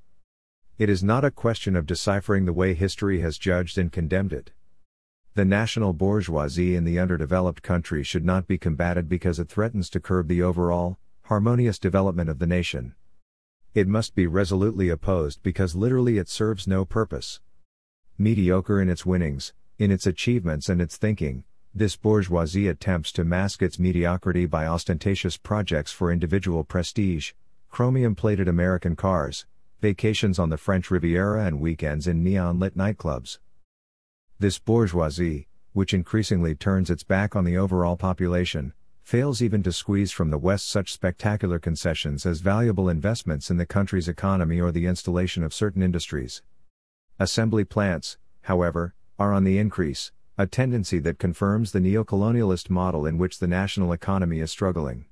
It 0.79 0.89
is 0.89 1.03
not 1.03 1.25
a 1.25 1.31
question 1.31 1.75
of 1.75 1.87
deciphering 1.87 2.45
the 2.45 2.53
way 2.53 2.75
history 2.75 3.21
has 3.21 3.39
judged 3.39 3.79
and 3.79 3.91
condemned 3.91 4.33
it. 4.33 4.53
The 5.35 5.47
national 5.47 5.95
bourgeoisie 5.95 6.77
in 6.77 6.85
the 6.85 6.99
underdeveloped 6.99 7.63
country 7.63 8.03
should 8.03 8.23
not 8.23 8.47
be 8.47 8.59
combated 8.59 9.09
because 9.09 9.39
it 9.39 9.49
threatens 9.49 9.89
to 9.91 10.01
curb 10.01 10.29
the 10.29 10.43
overall, 10.43 10.99
harmonious 11.23 11.79
development 11.79 12.29
of 12.29 12.39
the 12.39 12.47
nation. 12.47 12.95
It 13.73 13.89
must 13.89 14.15
be 14.15 14.27
resolutely 14.27 14.91
opposed 14.91 15.43
because 15.43 15.75
literally 15.75 16.19
it 16.19 16.29
serves 16.29 16.67
no 16.67 16.85
purpose. 16.85 17.41
Mediocre 18.19 18.79
in 18.79 18.91
its 18.91 19.07
winnings, 19.07 19.55
in 19.79 19.91
its 19.91 20.07
achievements 20.07 20.69
and 20.69 20.83
its 20.83 20.99
thinking, 20.99 21.45
this 21.75 21.97
bourgeoisie 21.97 22.69
attempts 22.69 23.11
to 23.13 23.25
mask 23.25 23.63
its 23.63 23.79
mediocrity 23.79 24.45
by 24.45 24.67
ostentatious 24.67 25.39
projects 25.39 25.91
for 25.91 26.13
individual 26.13 26.63
prestige, 26.63 27.33
chromium 27.71 28.15
plated 28.15 28.49
American 28.49 28.95
cars, 28.95 29.47
vacations 29.81 30.39
on 30.39 30.51
the 30.51 30.59
French 30.59 30.91
Riviera, 30.91 31.47
and 31.47 31.59
weekends 31.59 32.07
in 32.07 32.23
neon 32.23 32.59
lit 32.59 32.77
nightclubs. 32.77 33.39
This 34.43 34.59
bourgeoisie, 34.59 35.47
which 35.73 35.95
increasingly 35.95 36.57
turns 36.57 36.91
its 36.91 37.05
back 37.05 37.37
on 37.37 37.45
the 37.45 37.57
overall 37.57 37.97
population, 37.97 38.73
fails 39.05 39.41
even 39.41 39.63
to 39.63 39.71
squeeze 39.71 40.11
from 40.11 40.31
the 40.31 40.37
West 40.37 40.69
such 40.69 40.93
spectacular 40.93 41.61
concessions 41.61 42.27
as 42.27 42.41
valuable 42.41 42.89
investments 42.89 43.53
in 43.53 43.57
the 43.57 43.67
country's 43.67 44.09
economy 44.09 44.61
or 44.61 44.73
the 44.73 44.87
installation 44.87 45.45
of 45.45 45.55
certain 45.55 45.81
industries. 45.81 46.43
Assembly 47.21 47.65
plants, 47.65 48.19
however, 48.41 48.97
are 49.17 49.33
on 49.33 49.45
the 49.45 49.59
increase, 49.59 50.11
a 50.37 50.49
tendency 50.49 50.99
that 50.99 51.21
confirms 51.21 51.71
the 51.71 51.79
neocolonialist 51.79 52.69
model 52.69 53.07
in 53.07 53.19
which 53.19 53.39
the 53.39 53.47
national 53.47 53.93
economy 53.93 54.41
is 54.41 54.51
struggling. 54.51 55.05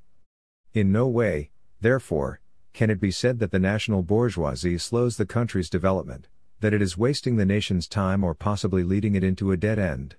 In 0.75 0.91
no 0.91 1.07
way, 1.07 1.53
therefore, 1.81 2.41
can 2.73 2.91
it 2.91 3.01
be 3.01 3.13
said 3.13 3.39
that 3.39 3.53
the 3.53 3.61
national 3.61 4.03
bourgeoisie 4.03 4.79
slows 4.79 5.19
the 5.19 5.25
country's 5.25 5.71
development 5.71 6.27
that 6.61 6.75
it 6.75 6.83
is 6.83 6.97
wasting 6.97 7.37
the 7.37 7.47
nation's 7.47 7.89
time 7.89 8.23
or 8.23 8.35
possibly 8.35 8.83
leading 8.83 9.15
it 9.15 9.25
into 9.25 9.51
a 9.51 9.57
dead 9.57 9.79
end. 9.79 10.17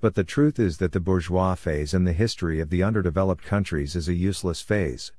But 0.00 0.14
the 0.14 0.24
truth 0.24 0.58
is 0.58 0.76
that 0.78 0.92
the 0.92 1.00
bourgeois 1.00 1.54
phase 1.54 1.94
in 1.94 2.04
the 2.04 2.12
history 2.12 2.60
of 2.60 2.70
the 2.70 2.82
underdeveloped 2.82 3.42
countries 3.42 3.96
is 3.96 4.08
a 4.08 4.14
useless 4.14 4.60
phase. 4.60 5.12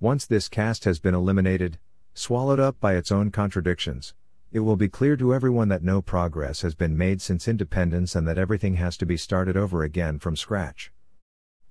Once 0.00 0.24
this 0.24 0.48
caste 0.48 0.84
has 0.84 1.00
been 1.00 1.14
eliminated, 1.14 1.78
swallowed 2.14 2.60
up 2.60 2.78
by 2.78 2.94
its 2.94 3.10
own 3.10 3.32
contradictions, 3.32 4.14
it 4.52 4.60
will 4.60 4.76
be 4.76 4.88
clear 4.88 5.16
to 5.16 5.34
everyone 5.34 5.68
that 5.68 5.82
no 5.82 6.00
progress 6.00 6.62
has 6.62 6.74
been 6.74 6.96
made 6.96 7.20
since 7.20 7.48
independence 7.48 8.14
and 8.14 8.26
that 8.26 8.38
everything 8.38 8.74
has 8.74 8.96
to 8.96 9.04
be 9.04 9.16
started 9.16 9.56
over 9.56 9.82
again 9.82 10.18
from 10.18 10.36
scratch. 10.36 10.92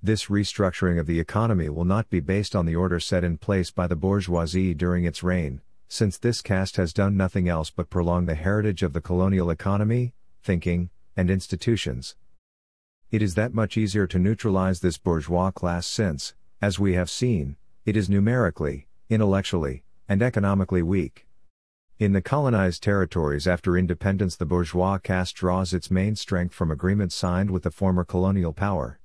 This 0.02 0.26
restructuring 0.26 1.00
of 1.00 1.06
the 1.06 1.18
economy 1.18 1.68
will 1.70 1.84
not 1.84 2.08
be 2.08 2.20
based 2.20 2.54
on 2.54 2.66
the 2.66 2.76
order 2.76 3.00
set 3.00 3.24
in 3.24 3.38
place 3.38 3.70
by 3.72 3.88
the 3.88 3.96
bourgeoisie 3.96 4.74
during 4.74 5.04
its 5.04 5.24
reign, 5.24 5.60
since 5.88 6.18
this 6.18 6.42
caste 6.42 6.76
has 6.76 6.92
done 6.92 7.16
nothing 7.16 7.48
else 7.48 7.70
but 7.70 7.90
prolong 7.90 8.26
the 8.26 8.34
heritage 8.34 8.82
of 8.82 8.92
the 8.92 9.00
colonial 9.00 9.50
economy, 9.50 10.12
thinking, 10.42 10.90
and 11.16 11.30
institutions. 11.30 12.14
It 13.10 13.22
is 13.22 13.34
that 13.34 13.54
much 13.54 13.76
easier 13.76 14.06
to 14.06 14.18
neutralize 14.18 14.80
this 14.80 14.98
bourgeois 14.98 15.50
class 15.50 15.86
since, 15.86 16.34
as 16.60 16.78
we 16.78 16.92
have 16.92 17.08
seen, 17.08 17.56
it 17.86 17.96
is 17.96 18.10
numerically, 18.10 18.86
intellectually, 19.08 19.82
and 20.08 20.22
economically 20.22 20.82
weak. 20.82 21.26
In 21.98 22.12
the 22.12 22.22
colonized 22.22 22.82
territories 22.82 23.48
after 23.48 23.76
independence, 23.76 24.36
the 24.36 24.46
bourgeois 24.46 24.98
caste 24.98 25.34
draws 25.36 25.72
its 25.72 25.90
main 25.90 26.14
strength 26.14 26.54
from 26.54 26.70
agreements 26.70 27.14
signed 27.14 27.50
with 27.50 27.62
the 27.64 27.70
former 27.70 28.04
colonial 28.04 28.52
power. 28.52 28.97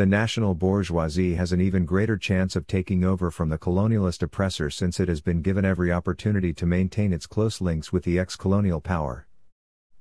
The 0.00 0.06
national 0.06 0.54
bourgeoisie 0.54 1.34
has 1.34 1.52
an 1.52 1.60
even 1.60 1.84
greater 1.84 2.16
chance 2.16 2.56
of 2.56 2.66
taking 2.66 3.04
over 3.04 3.30
from 3.30 3.50
the 3.50 3.58
colonialist 3.58 4.22
oppressor 4.22 4.70
since 4.70 4.98
it 4.98 5.08
has 5.08 5.20
been 5.20 5.42
given 5.42 5.66
every 5.66 5.92
opportunity 5.92 6.54
to 6.54 6.64
maintain 6.64 7.12
its 7.12 7.26
close 7.26 7.60
links 7.60 7.92
with 7.92 8.04
the 8.04 8.18
ex 8.18 8.34
colonial 8.34 8.80
power. 8.80 9.26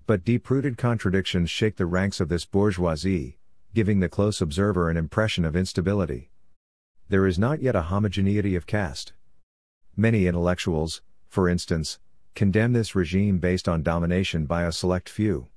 But 0.07 0.23
deep 0.23 0.49
rooted 0.49 0.77
contradictions 0.77 1.49
shake 1.49 1.75
the 1.75 1.85
ranks 1.85 2.21
of 2.21 2.29
this 2.29 2.45
bourgeoisie, 2.45 3.39
giving 3.75 3.99
the 3.99 4.07
close 4.07 4.39
observer 4.39 4.89
an 4.89 4.95
impression 4.95 5.43
of 5.43 5.57
instability. 5.57 6.31
There 7.09 7.27
is 7.27 7.37
not 7.37 7.61
yet 7.61 7.75
a 7.75 7.81
homogeneity 7.91 8.55
of 8.55 8.65
caste. 8.65 9.11
Many 9.97 10.27
intellectuals, 10.27 11.01
for 11.27 11.49
instance, 11.49 11.99
condemn 12.35 12.71
this 12.71 12.95
regime 12.95 13.39
based 13.39 13.67
on 13.67 13.83
domination 13.83 14.45
by 14.45 14.63
a 14.63 14.71
select 14.71 15.09
few. 15.09 15.49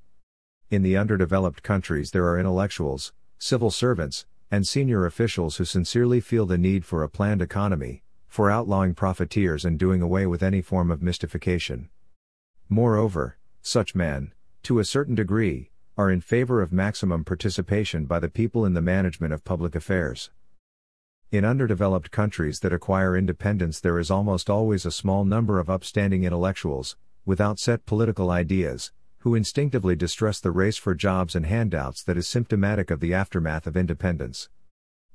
In 0.69 0.83
the 0.83 0.97
underdeveloped 0.97 1.63
countries, 1.63 2.11
there 2.11 2.27
are 2.27 2.41
intellectuals, 2.41 3.13
civil 3.39 3.71
servants, 3.71 4.27
and 4.53 4.69
senior 4.69 5.07
officials 5.07 5.57
who 5.57 5.65
sincerely 5.65 6.21
feel 6.21 6.45
the 6.45 6.59
need 6.59 6.85
for 6.85 7.03
a 7.03 7.09
planned 7.09 7.41
economy, 7.41 8.03
for 8.29 8.51
outlawing 8.51 8.95
profiteers 8.95 9.65
and 9.65 9.79
doing 9.79 10.03
away 10.03 10.27
with 10.27 10.43
any 10.43 10.61
form 10.61 10.91
of 10.91 11.03
mystification. 11.03 11.89
Moreover, 12.69 13.39
such 13.63 13.95
men, 13.95 14.35
to 14.63 14.79
a 14.79 14.85
certain 14.85 15.15
degree, 15.15 15.71
are 15.97 16.11
in 16.11 16.21
favor 16.21 16.61
of 16.61 16.71
maximum 16.71 17.25
participation 17.25 18.05
by 18.05 18.19
the 18.19 18.29
people 18.29 18.67
in 18.67 18.75
the 18.75 18.83
management 18.83 19.33
of 19.33 19.43
public 19.43 19.75
affairs. 19.75 20.31
In 21.31 21.47
underdeveloped 21.47 22.11
countries 22.11 22.61
that 22.61 22.75
acquire 22.75 23.17
independence, 23.17 23.81
there 23.81 23.99
is 23.99 24.11
almost 24.11 24.51
always 24.51 24.85
a 24.85 24.91
small 24.91 25.25
number 25.25 25.59
of 25.59 25.71
upstanding 25.71 26.25
intellectuals, 26.25 26.99
without 27.25 27.59
set 27.59 27.87
political 27.87 28.31
ideas, 28.31 28.93
who 29.23 29.37
instinctively 29.37 29.95
distrust 29.95 30.43
the 30.43 30.51
race 30.51 30.77
for 30.77 30.97
jobs 30.97 31.37
and 31.37 31.47
handouts 31.47 32.03
that 32.03 32.17
is 32.17 32.27
symptomatic 32.27 32.91
of 32.91 32.99
the 32.99 33.15
aftermath 33.15 33.69
of 33.69 33.77
independence. 33.77 34.49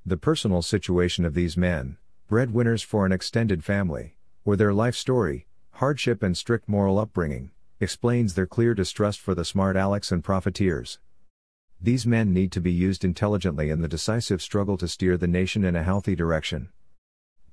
The 0.05 0.15
personal 0.15 0.61
situation 0.61 1.25
of 1.25 1.33
these 1.33 1.57
men, 1.57 1.97
breadwinners 2.29 2.81
for 2.81 3.05
an 3.05 3.11
extended 3.11 3.65
family, 3.65 4.15
or 4.45 4.55
their 4.55 4.73
life 4.73 4.95
story, 4.95 5.45
hardship 5.71 6.23
and 6.23 6.37
strict 6.37 6.69
moral 6.69 6.99
upbringing, 6.99 7.51
explains 7.81 8.33
their 8.33 8.47
clear 8.47 8.73
distrust 8.73 9.19
for 9.19 9.35
the 9.35 9.43
smart 9.43 9.75
Alex 9.75 10.09
and 10.09 10.23
profiteers. 10.23 10.99
These 11.81 12.07
men 12.07 12.31
need 12.31 12.53
to 12.53 12.61
be 12.61 12.71
used 12.71 13.03
intelligently 13.03 13.69
in 13.69 13.81
the 13.81 13.89
decisive 13.89 14.41
struggle 14.41 14.77
to 14.77 14.87
steer 14.87 15.17
the 15.17 15.27
nation 15.27 15.65
in 15.65 15.75
a 15.75 15.83
healthy 15.83 16.15
direction. 16.15 16.69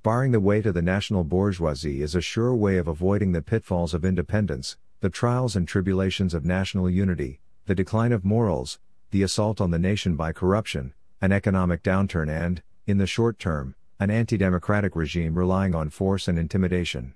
Barring 0.05 0.31
the 0.31 0.39
way 0.39 0.63
to 0.63 0.71
the 0.71 0.83
national 0.83 1.25
bourgeoisie 1.25 2.01
is 2.01 2.15
a 2.15 2.21
sure 2.21 2.55
way 2.55 2.77
of 2.77 2.87
avoiding 2.87 3.33
the 3.33 3.43
pitfalls 3.43 3.93
of 3.93 4.05
independence, 4.05 4.77
the 5.01 5.11
trials 5.11 5.57
and 5.57 5.69
tribulations 5.69 6.35
of 6.35 6.45
national 6.45 6.89
unity, 6.89 7.41
the 7.67 7.75
decline 7.75 8.13
of 8.13 8.25
morals, 8.25 8.79
the 9.11 9.23
assault 9.23 9.61
on 9.61 9.71
the 9.71 9.79
nation 9.79 10.17
by 10.17 10.33
corruption, 10.33 10.95
an 11.21 11.33
economic 11.33 11.83
downturn, 11.83 12.29
and, 12.29 12.63
in 12.87 12.99
the 12.99 13.07
short 13.07 13.39
term, 13.39 13.75
an 14.01 14.11
anti 14.11 14.37
democratic 14.37 14.97
regime 14.97 15.35
relying 15.35 15.75
on 15.75 15.89
force 15.89 16.29
and 16.29 16.39
intimidation. 16.39 17.15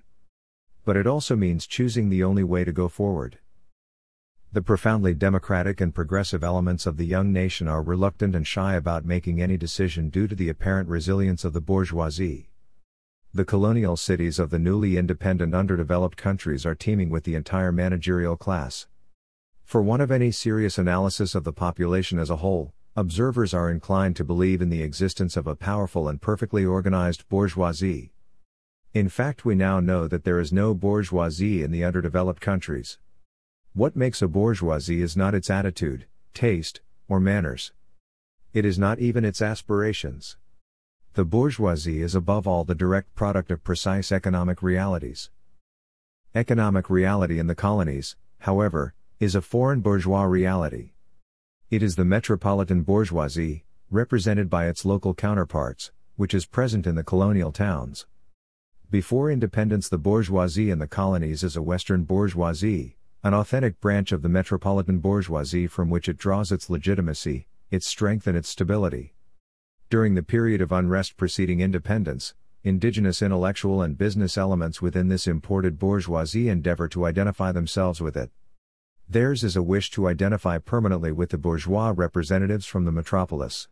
But 0.85 0.97
it 0.97 1.05
also 1.05 1.35
means 1.35 1.67
choosing 1.67 2.09
the 2.09 2.23
only 2.23 2.43
way 2.43 2.63
to 2.63 2.71
go 2.71 2.87
forward. 2.87 3.39
The 4.51 4.63
profoundly 4.63 5.13
democratic 5.13 5.79
and 5.79 5.93
progressive 5.93 6.43
elements 6.43 6.87
of 6.87 6.97
the 6.97 7.05
young 7.05 7.31
nation 7.31 7.67
are 7.67 7.83
reluctant 7.83 8.35
and 8.35 8.47
shy 8.47 8.73
about 8.73 9.05
making 9.05 9.39
any 9.39 9.57
decision 9.57 10.09
due 10.09 10.27
to 10.27 10.33
the 10.33 10.49
apparent 10.49 10.89
resilience 10.89 11.45
of 11.45 11.53
the 11.53 11.61
bourgeoisie. 11.61 12.49
The 13.31 13.45
colonial 13.45 13.95
cities 13.95 14.39
of 14.39 14.49
the 14.49 14.57
newly 14.57 14.97
independent 14.97 15.53
underdeveloped 15.53 16.17
countries 16.17 16.65
are 16.65 16.73
teeming 16.73 17.11
with 17.11 17.25
the 17.25 17.35
entire 17.35 17.71
managerial 17.71 18.35
class. 18.35 18.87
For 19.63 19.83
one 19.83 20.01
of 20.01 20.09
any 20.09 20.31
serious 20.31 20.79
analysis 20.79 21.35
of 21.35 21.43
the 21.43 21.53
population 21.53 22.17
as 22.17 22.31
a 22.31 22.37
whole, 22.37 22.73
observers 22.95 23.53
are 23.53 23.69
inclined 23.69 24.15
to 24.15 24.23
believe 24.23 24.63
in 24.63 24.71
the 24.71 24.81
existence 24.81 25.37
of 25.37 25.45
a 25.45 25.55
powerful 25.55 26.09
and 26.09 26.19
perfectly 26.19 26.65
organized 26.65 27.29
bourgeoisie. 27.29 28.13
In 28.95 29.09
fact, 29.09 29.45
we 29.45 29.53
now 29.53 29.79
know 29.79 30.07
that 30.07 30.23
there 30.23 30.39
is 30.39 30.51
no 30.51 30.73
bourgeoisie 30.73 31.61
in 31.61 31.69
the 31.69 31.83
underdeveloped 31.83 32.41
countries. 32.41 32.97
What 33.73 33.95
makes 33.95 34.23
a 34.23 34.27
bourgeoisie 34.27 35.03
is 35.03 35.15
not 35.15 35.35
its 35.35 35.51
attitude, 35.51 36.07
taste, 36.33 36.81
or 37.07 37.19
manners. 37.19 37.73
It 38.53 38.65
is 38.65 38.79
not 38.79 38.97
even 38.97 39.23
its 39.23 39.39
aspirations. 39.39 40.35
The 41.13 41.25
bourgeoisie 41.25 42.01
is 42.01 42.13
above 42.13 42.47
all 42.47 42.63
the 42.63 42.75
direct 42.75 43.15
product 43.15 43.49
of 43.49 43.63
precise 43.63 44.11
economic 44.11 44.61
realities. 44.61 45.31
Economic 46.35 46.87
reality 46.89 47.39
in 47.39 47.47
the 47.47 47.55
colonies, 47.55 48.15
however, 48.41 48.93
is 49.19 49.33
a 49.33 49.41
foreign 49.41 49.81
bourgeois 49.81 50.23
reality. 50.23 50.91
It 51.71 51.81
is 51.81 51.95
the 51.95 52.05
metropolitan 52.05 52.83
bourgeoisie, 52.83 53.65
represented 53.89 54.51
by 54.51 54.67
its 54.67 54.85
local 54.85 55.15
counterparts, 55.15 55.91
which 56.15 56.35
is 56.35 56.45
present 56.45 56.85
in 56.85 56.93
the 56.93 57.03
colonial 57.03 57.51
towns. 57.51 58.05
Before 58.91 59.31
independence, 59.31 59.89
the 59.89 59.97
bourgeoisie 59.97 60.69
in 60.69 60.77
the 60.77 60.87
colonies 60.87 61.43
is 61.43 61.55
a 61.55 61.61
Western 61.61 62.03
bourgeoisie, 62.03 62.97
an 63.23 63.33
authentic 63.33 63.81
branch 63.81 64.11
of 64.11 64.21
the 64.21 64.29
metropolitan 64.29 64.99
bourgeoisie 64.99 65.67
from 65.67 65.89
which 65.89 66.07
it 66.07 66.17
draws 66.17 66.51
its 66.51 66.69
legitimacy, 66.69 67.47
its 67.71 67.87
strength, 67.87 68.27
and 68.27 68.37
its 68.37 68.49
stability. 68.49 69.15
During 69.89 70.13
the 70.13 70.21
period 70.21 70.61
of 70.61 70.71
unrest 70.71 71.17
preceding 71.17 71.61
independence, 71.61 72.35
indigenous 72.63 73.23
intellectual 73.23 73.81
and 73.81 73.97
business 73.97 74.37
elements 74.37 74.83
within 74.83 75.07
this 75.07 75.25
imported 75.25 75.79
bourgeoisie 75.79 76.47
endeavor 76.47 76.87
to 76.89 77.07
identify 77.07 77.51
themselves 77.51 77.99
with 77.99 78.15
it. 78.15 78.29
Theirs 79.09 79.43
is 79.43 79.55
a 79.55 79.63
wish 79.63 79.89
to 79.91 80.07
identify 80.07 80.59
permanently 80.59 81.11
with 81.11 81.31
the 81.31 81.39
bourgeois 81.39 81.91
representatives 81.95 82.67
from 82.67 82.85
the 82.85 82.91
metropolis. 82.91 83.67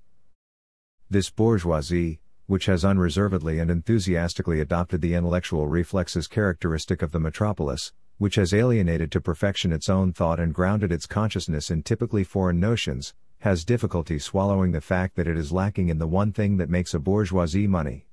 This 1.08 1.30
bourgeoisie, 1.30 2.19
which 2.47 2.65
has 2.65 2.84
unreservedly 2.84 3.60
and 3.60 3.69
enthusiastically 3.69 4.60
adopted 4.60 5.01
the 5.01 5.13
intellectual 5.13 5.67
reflexes 5.67 6.27
characteristic 6.27 7.03
of 7.03 7.12
the 7.12 7.19
metropolis, 7.19 7.93
which 8.17 8.38
has 8.38 8.56
alienated 8.56 9.12
to 9.12 9.21
perfection 9.21 9.71
its 9.71 9.88
own 9.88 10.13
thought 10.13 10.39
and 10.39 10.56
grounded 10.56 10.91
its 10.91 11.06
consciousness 11.06 11.69
in 11.69 11.84
typically 11.84 12.23
foreign 12.23 12.60
notions, 12.60 13.13
has 13.39 13.63
difficulty 13.63 14.17
swallowing 14.17 14.71
the 14.71 14.82
fact 14.82 15.15
that 15.15 15.28
it 15.28 15.38
is 15.38 15.52
lacking 15.52 15.89
in 15.89 16.00
the 16.00 16.08
one 16.08 16.34
thing 16.34 16.58
that 16.58 16.69
makes 16.69 16.93
a 16.93 17.00
bourgeoisie 17.00 17.67
money. 17.67 18.08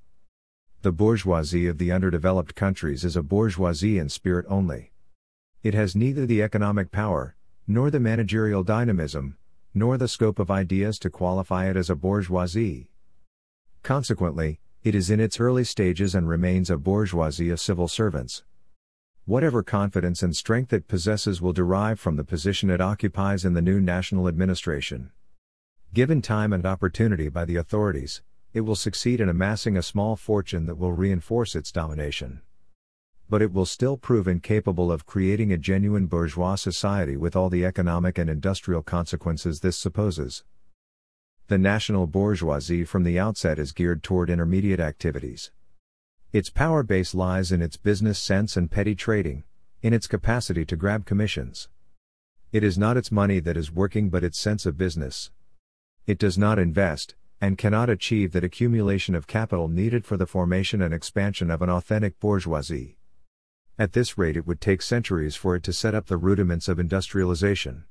The 0.81 0.91
bourgeoisie 0.91 1.67
of 1.67 1.79
the 1.79 1.91
underdeveloped 1.91 2.53
countries 2.53 3.03
is 3.03 3.15
a 3.15 3.23
bourgeoisie 3.23 3.97
in 3.97 4.09
spirit 4.09 4.45
only. 4.47 4.91
It 5.63 5.73
has 5.73 5.95
neither 5.95 6.25
the 6.25 6.43
economic 6.43 6.91
power, 6.91 7.35
nor 7.67 7.89
the 7.89 7.99
managerial 7.99 8.63
dynamism, 8.63 9.37
nor 9.73 9.97
the 9.97 10.07
scope 10.07 10.37
of 10.37 10.51
ideas 10.51 10.99
to 10.99 11.09
qualify 11.09 11.69
it 11.69 11.75
as 11.75 11.89
a 11.89 11.95
bourgeoisie. 11.95 12.91
Consequently, 13.81 14.59
it 14.83 14.93
is 14.93 15.09
in 15.09 15.19
its 15.19 15.39
early 15.39 15.63
stages 15.63 16.13
and 16.13 16.29
remains 16.29 16.69
a 16.69 16.77
bourgeoisie 16.77 17.49
of 17.49 17.59
civil 17.59 17.87
servants. 17.87 18.43
Whatever 19.27 19.63
confidence 19.63 20.21
and 20.21 20.35
strength 20.35 20.71
it 20.71 20.87
possesses 20.87 21.41
will 21.41 21.51
derive 21.51 21.99
from 21.99 22.15
the 22.15 22.23
position 22.23 22.69
it 22.69 22.79
occupies 22.79 23.43
in 23.43 23.55
the 23.55 23.61
new 23.61 23.81
national 23.81 24.27
administration. 24.27 25.09
Given 25.95 26.21
time 26.21 26.53
and 26.53 26.63
opportunity 26.63 27.27
by 27.29 27.45
the 27.45 27.55
authorities, 27.55 28.21
it 28.53 28.61
will 28.61 28.75
succeed 28.75 29.19
in 29.19 29.27
amassing 29.27 29.77
a 29.77 29.81
small 29.81 30.15
fortune 30.15 30.67
that 30.67 30.77
will 30.77 30.91
reinforce 30.91 31.55
its 31.55 31.71
domination. 31.71 32.41
But 33.27 33.41
it 33.41 33.51
will 33.51 33.65
still 33.65 33.97
prove 33.97 34.27
incapable 34.27 34.91
of 34.91 35.07
creating 35.07 35.51
a 35.51 35.57
genuine 35.57 36.05
bourgeois 36.05 36.53
society 36.53 37.17
with 37.17 37.35
all 37.35 37.49
the 37.49 37.65
economic 37.65 38.19
and 38.19 38.29
industrial 38.29 38.83
consequences 38.83 39.61
this 39.61 39.75
supposes. 39.75 40.43
The 41.47 41.57
national 41.57 42.05
bourgeoisie 42.05 42.85
from 42.85 43.01
the 43.01 43.17
outset 43.17 43.57
is 43.57 43.71
geared 43.71 44.03
toward 44.03 44.29
intermediate 44.29 44.79
activities. 44.79 45.49
Its 46.35 46.49
power 46.49 46.83
base 46.83 47.15
lies 47.15 47.53
in 47.53 47.61
its 47.61 47.77
business 47.77 48.19
sense 48.19 48.57
and 48.57 48.69
petty 48.69 48.93
trading, 48.93 49.45
in 49.81 49.93
its 49.93 50.05
capacity 50.05 50.65
to 50.65 50.75
grab 50.75 51.05
commissions. 51.05 51.69
It 52.51 52.61
is 52.61 52.77
not 52.77 52.97
its 52.97 53.09
money 53.09 53.39
that 53.39 53.55
is 53.55 53.71
working 53.71 54.09
but 54.09 54.21
its 54.21 54.37
sense 54.37 54.65
of 54.65 54.77
business. 54.77 55.31
It 56.05 56.19
does 56.19 56.37
not 56.37 56.59
invest, 56.59 57.15
and 57.39 57.57
cannot 57.57 57.89
achieve 57.89 58.33
that 58.33 58.43
accumulation 58.43 59.15
of 59.15 59.27
capital 59.27 59.69
needed 59.69 60.05
for 60.05 60.17
the 60.17 60.25
formation 60.25 60.81
and 60.81 60.93
expansion 60.93 61.49
of 61.49 61.61
an 61.61 61.69
authentic 61.69 62.19
bourgeoisie. 62.19 62.97
At 63.79 63.93
this 63.93 64.17
rate, 64.17 64.35
it 64.35 64.45
would 64.45 64.59
take 64.59 64.81
centuries 64.81 65.37
for 65.37 65.55
it 65.55 65.63
to 65.63 65.71
set 65.71 65.95
up 65.95 66.07
the 66.07 66.17
rudiments 66.17 66.67
of 66.67 66.79
industrialization. 66.79 67.85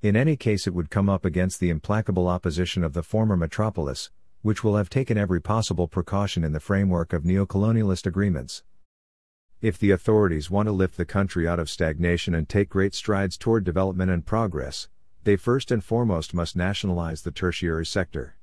In 0.00 0.16
any 0.16 0.38
case, 0.38 0.66
it 0.66 0.72
would 0.72 0.88
come 0.88 1.10
up 1.10 1.26
against 1.26 1.60
the 1.60 1.68
implacable 1.68 2.26
opposition 2.26 2.82
of 2.82 2.94
the 2.94 3.02
former 3.02 3.36
metropolis, 3.36 4.10
which 4.46 4.62
will 4.62 4.76
have 4.76 4.88
taken 4.88 5.18
every 5.18 5.40
possible 5.40 5.88
precaution 5.88 6.44
in 6.44 6.52
the 6.52 6.60
framework 6.60 7.12
of 7.12 7.24
neocolonialist 7.24 8.06
agreements. 8.06 8.62
If 9.60 9.76
the 9.76 9.90
authorities 9.90 10.52
want 10.52 10.68
to 10.68 10.72
lift 10.72 10.96
the 10.96 11.04
country 11.04 11.48
out 11.48 11.58
of 11.58 11.68
stagnation 11.68 12.32
and 12.32 12.48
take 12.48 12.68
great 12.68 12.94
strides 12.94 13.36
toward 13.36 13.64
development 13.64 14.12
and 14.12 14.24
progress, 14.24 14.88
they 15.24 15.34
first 15.34 15.72
and 15.72 15.82
foremost 15.82 16.32
must 16.32 16.54
nationalize 16.54 17.22
the 17.22 17.32
tertiary 17.32 17.84
sector. 17.84 18.36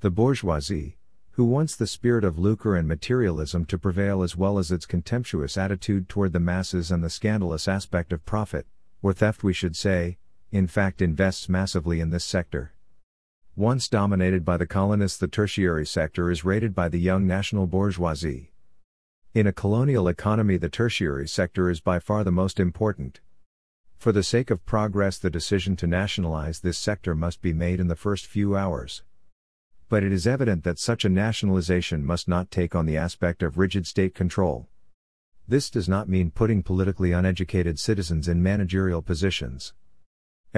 The 0.00 0.10
bourgeoisie, 0.10 0.96
who 1.32 1.44
wants 1.44 1.76
the 1.76 1.86
spirit 1.86 2.24
of 2.24 2.38
lucre 2.38 2.74
and 2.74 2.88
materialism 2.88 3.66
to 3.66 3.76
prevail 3.76 4.22
as 4.22 4.34
well 4.34 4.56
as 4.56 4.72
its 4.72 4.86
contemptuous 4.86 5.58
attitude 5.58 6.08
toward 6.08 6.32
the 6.32 6.40
masses 6.40 6.90
and 6.90 7.04
the 7.04 7.10
scandalous 7.10 7.68
aspect 7.68 8.14
of 8.14 8.24
profit, 8.24 8.66
or 9.02 9.12
theft 9.12 9.44
we 9.44 9.52
should 9.52 9.76
say, 9.76 10.16
in 10.50 10.66
fact 10.66 11.02
invests 11.02 11.50
massively 11.50 12.00
in 12.00 12.08
this 12.08 12.24
sector. 12.24 12.72
Once 13.58 13.88
dominated 13.88 14.44
by 14.44 14.56
the 14.56 14.68
colonists, 14.68 15.18
the 15.18 15.26
tertiary 15.26 15.84
sector 15.84 16.30
is 16.30 16.44
raided 16.44 16.76
by 16.76 16.88
the 16.88 17.00
young 17.00 17.26
national 17.26 17.66
bourgeoisie. 17.66 18.52
In 19.34 19.48
a 19.48 19.52
colonial 19.52 20.06
economy, 20.06 20.56
the 20.56 20.68
tertiary 20.68 21.26
sector 21.26 21.68
is 21.68 21.80
by 21.80 21.98
far 21.98 22.22
the 22.22 22.30
most 22.30 22.60
important. 22.60 23.20
For 23.96 24.12
the 24.12 24.22
sake 24.22 24.52
of 24.52 24.64
progress, 24.64 25.18
the 25.18 25.28
decision 25.28 25.74
to 25.78 25.88
nationalize 25.88 26.60
this 26.60 26.78
sector 26.78 27.16
must 27.16 27.42
be 27.42 27.52
made 27.52 27.80
in 27.80 27.88
the 27.88 27.96
first 27.96 28.26
few 28.26 28.56
hours. 28.56 29.02
But 29.88 30.04
it 30.04 30.12
is 30.12 30.24
evident 30.24 30.62
that 30.62 30.78
such 30.78 31.04
a 31.04 31.08
nationalization 31.08 32.06
must 32.06 32.28
not 32.28 32.52
take 32.52 32.76
on 32.76 32.86
the 32.86 32.96
aspect 32.96 33.42
of 33.42 33.58
rigid 33.58 33.88
state 33.88 34.14
control. 34.14 34.68
This 35.48 35.68
does 35.68 35.88
not 35.88 36.08
mean 36.08 36.30
putting 36.30 36.62
politically 36.62 37.10
uneducated 37.10 37.80
citizens 37.80 38.28
in 38.28 38.40
managerial 38.40 39.02
positions. 39.02 39.74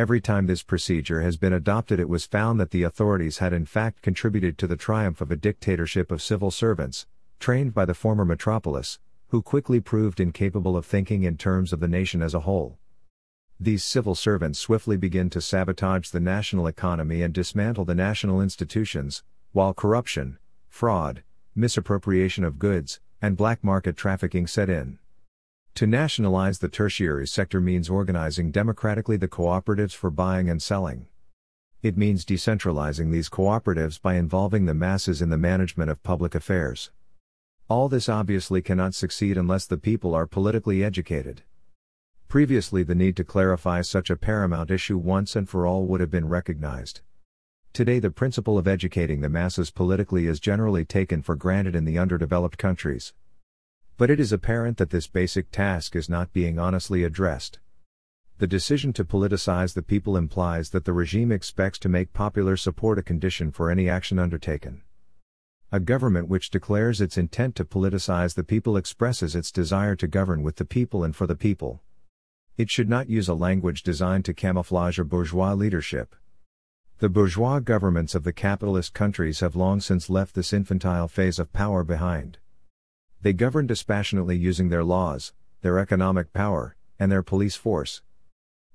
Every 0.00 0.22
time 0.22 0.46
this 0.46 0.62
procedure 0.62 1.20
has 1.20 1.36
been 1.36 1.52
adopted, 1.52 2.00
it 2.00 2.08
was 2.08 2.24
found 2.24 2.58
that 2.58 2.70
the 2.70 2.84
authorities 2.84 3.36
had 3.36 3.52
in 3.52 3.66
fact 3.66 4.00
contributed 4.00 4.56
to 4.56 4.66
the 4.66 4.74
triumph 4.74 5.20
of 5.20 5.30
a 5.30 5.36
dictatorship 5.36 6.10
of 6.10 6.22
civil 6.22 6.50
servants, 6.50 7.06
trained 7.38 7.74
by 7.74 7.84
the 7.84 7.92
former 7.92 8.24
metropolis, 8.24 8.98
who 9.28 9.42
quickly 9.42 9.78
proved 9.78 10.18
incapable 10.18 10.74
of 10.74 10.86
thinking 10.86 11.24
in 11.24 11.36
terms 11.36 11.70
of 11.70 11.80
the 11.80 11.86
nation 11.86 12.22
as 12.22 12.32
a 12.32 12.40
whole. 12.40 12.78
These 13.60 13.84
civil 13.84 14.14
servants 14.14 14.58
swiftly 14.58 14.96
begin 14.96 15.28
to 15.28 15.40
sabotage 15.42 16.08
the 16.08 16.18
national 16.18 16.66
economy 16.66 17.20
and 17.20 17.34
dismantle 17.34 17.84
the 17.84 17.94
national 17.94 18.40
institutions, 18.40 19.22
while 19.52 19.74
corruption, 19.74 20.38
fraud, 20.70 21.22
misappropriation 21.54 22.42
of 22.42 22.58
goods, 22.58 23.00
and 23.20 23.36
black 23.36 23.62
market 23.62 23.98
trafficking 23.98 24.46
set 24.46 24.70
in. 24.70 24.98
To 25.74 25.86
nationalize 25.86 26.58
the 26.58 26.68
tertiary 26.68 27.26
sector 27.26 27.60
means 27.60 27.88
organizing 27.88 28.50
democratically 28.50 29.16
the 29.16 29.28
cooperatives 29.28 29.94
for 29.94 30.10
buying 30.10 30.50
and 30.50 30.60
selling. 30.60 31.06
It 31.82 31.96
means 31.96 32.26
decentralizing 32.26 33.10
these 33.10 33.30
cooperatives 33.30 34.00
by 34.00 34.14
involving 34.14 34.66
the 34.66 34.74
masses 34.74 35.22
in 35.22 35.30
the 35.30 35.38
management 35.38 35.90
of 35.90 36.02
public 36.02 36.34
affairs. 36.34 36.90
All 37.68 37.88
this 37.88 38.08
obviously 38.08 38.60
cannot 38.60 38.94
succeed 38.94 39.38
unless 39.38 39.64
the 39.64 39.78
people 39.78 40.14
are 40.14 40.26
politically 40.26 40.84
educated. 40.84 41.42
Previously, 42.28 42.82
the 42.82 42.94
need 42.94 43.16
to 43.16 43.24
clarify 43.24 43.80
such 43.80 44.10
a 44.10 44.16
paramount 44.16 44.70
issue 44.70 44.98
once 44.98 45.34
and 45.34 45.48
for 45.48 45.66
all 45.66 45.86
would 45.86 46.00
have 46.00 46.10
been 46.10 46.28
recognized. 46.28 47.00
Today, 47.72 47.98
the 47.98 48.10
principle 48.10 48.58
of 48.58 48.68
educating 48.68 49.20
the 49.20 49.28
masses 49.28 49.70
politically 49.70 50.26
is 50.26 50.40
generally 50.40 50.84
taken 50.84 51.22
for 51.22 51.36
granted 51.36 51.74
in 51.74 51.84
the 51.84 51.98
underdeveloped 51.98 52.58
countries. 52.58 53.14
But 54.00 54.08
it 54.08 54.18
is 54.18 54.32
apparent 54.32 54.78
that 54.78 54.88
this 54.88 55.06
basic 55.06 55.50
task 55.50 55.94
is 55.94 56.08
not 56.08 56.32
being 56.32 56.58
honestly 56.58 57.04
addressed. 57.04 57.58
The 58.38 58.46
decision 58.46 58.94
to 58.94 59.04
politicize 59.04 59.74
the 59.74 59.82
people 59.82 60.16
implies 60.16 60.70
that 60.70 60.86
the 60.86 60.94
regime 60.94 61.30
expects 61.30 61.78
to 61.80 61.90
make 61.90 62.14
popular 62.14 62.56
support 62.56 62.98
a 62.98 63.02
condition 63.02 63.50
for 63.52 63.70
any 63.70 63.90
action 63.90 64.18
undertaken. 64.18 64.80
A 65.70 65.80
government 65.80 66.28
which 66.28 66.48
declares 66.48 67.02
its 67.02 67.18
intent 67.18 67.54
to 67.56 67.64
politicize 67.66 68.36
the 68.36 68.42
people 68.42 68.78
expresses 68.78 69.36
its 69.36 69.52
desire 69.52 69.96
to 69.96 70.08
govern 70.08 70.42
with 70.42 70.56
the 70.56 70.64
people 70.64 71.04
and 71.04 71.14
for 71.14 71.26
the 71.26 71.36
people. 71.36 71.82
It 72.56 72.70
should 72.70 72.88
not 72.88 73.10
use 73.10 73.28
a 73.28 73.34
language 73.34 73.82
designed 73.82 74.24
to 74.24 74.32
camouflage 74.32 74.98
a 74.98 75.04
bourgeois 75.04 75.52
leadership. 75.52 76.16
The 77.00 77.10
bourgeois 77.10 77.60
governments 77.60 78.14
of 78.14 78.24
the 78.24 78.32
capitalist 78.32 78.94
countries 78.94 79.40
have 79.40 79.54
long 79.54 79.78
since 79.78 80.08
left 80.08 80.34
this 80.34 80.54
infantile 80.54 81.06
phase 81.06 81.38
of 81.38 81.52
power 81.52 81.84
behind. 81.84 82.38
They 83.22 83.34
govern 83.34 83.66
dispassionately 83.66 84.38
using 84.38 84.70
their 84.70 84.82
laws, 84.82 85.34
their 85.60 85.78
economic 85.78 86.32
power, 86.32 86.74
and 86.98 87.12
their 87.12 87.22
police 87.22 87.54
force. 87.54 88.00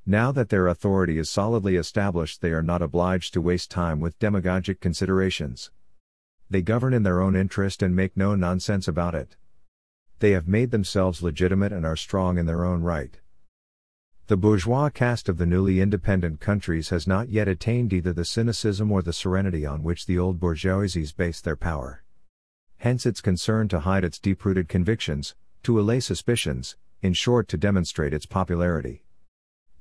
Now 0.06 0.32
that 0.34 0.50
their 0.50 0.68
authority 0.68 1.18
is 1.18 1.32
solidly 1.32 1.78
established, 1.78 2.42
they 2.42 2.52
are 2.52 2.62
not 2.62 2.84
obliged 2.84 3.34
to 3.34 3.42
waste 3.42 3.72
time 3.72 4.00
with 4.00 4.20
demagogic 4.20 4.80
considerations. 4.80 5.72
They 6.48 6.62
govern 6.62 6.94
in 6.94 7.02
their 7.02 7.22
own 7.22 7.36
interest 7.36 7.82
and 7.82 7.96
make 7.96 8.16
no 8.16 8.36
nonsense 8.36 8.88
about 8.88 9.16
it. 9.16 9.36
They 10.20 10.32
have 10.32 10.48
made 10.48 10.70
themselves 10.70 11.24
legitimate 11.24 11.74
and 11.74 11.84
are 11.84 11.96
strong 11.96 12.38
in 12.38 12.46
their 12.46 12.64
own 12.64 12.84
right. 12.84 13.20
The 14.28 14.38
bourgeois 14.38 14.90
caste 14.90 15.28
of 15.28 15.38
the 15.38 15.48
newly 15.48 15.82
independent 15.82 16.40
countries 16.40 16.90
has 16.90 17.08
not 17.08 17.30
yet 17.30 17.48
attained 17.48 17.94
either 17.94 18.14
the 18.14 18.26
cynicism 18.26 18.92
or 18.92 19.02
the 19.02 19.12
serenity 19.12 19.66
on 19.66 19.82
which 19.82 20.06
the 20.06 20.20
old 20.20 20.40
bourgeoisies 20.40 21.16
base 21.16 21.42
their 21.42 21.56
power 21.56 22.04
hence 22.86 23.08
its 23.08 23.20
concern 23.20 23.68
to 23.68 23.80
hide 23.80 24.04
its 24.04 24.20
deep 24.20 24.46
rooted 24.46 24.70
convictions, 24.70 25.34
to 25.64 25.80
allay 25.80 26.00
suspicions, 26.00 26.78
in 27.02 27.14
short, 27.14 27.48
to 27.48 27.58
demonstrate 27.58 28.14
its 28.14 28.28
popularity. 28.28 29.04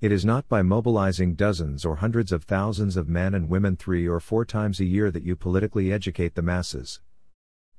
It 0.01 0.11
is 0.11 0.25
not 0.25 0.49
by 0.49 0.62
mobilizing 0.62 1.35
dozens 1.35 1.85
or 1.85 1.97
hundreds 1.97 2.33
of 2.33 2.45
thousands 2.45 2.97
of 2.97 3.07
men 3.07 3.35
and 3.35 3.51
women 3.51 3.77
three 3.77 4.09
or 4.09 4.21
four 4.21 4.47
times 4.47 4.81
a 4.81 4.87
year 4.87 5.11
that 5.11 5.23
you 5.23 5.37
politically 5.37 5.93
educate 5.93 6.35
the 6.35 6.40
masses. 6.40 7.03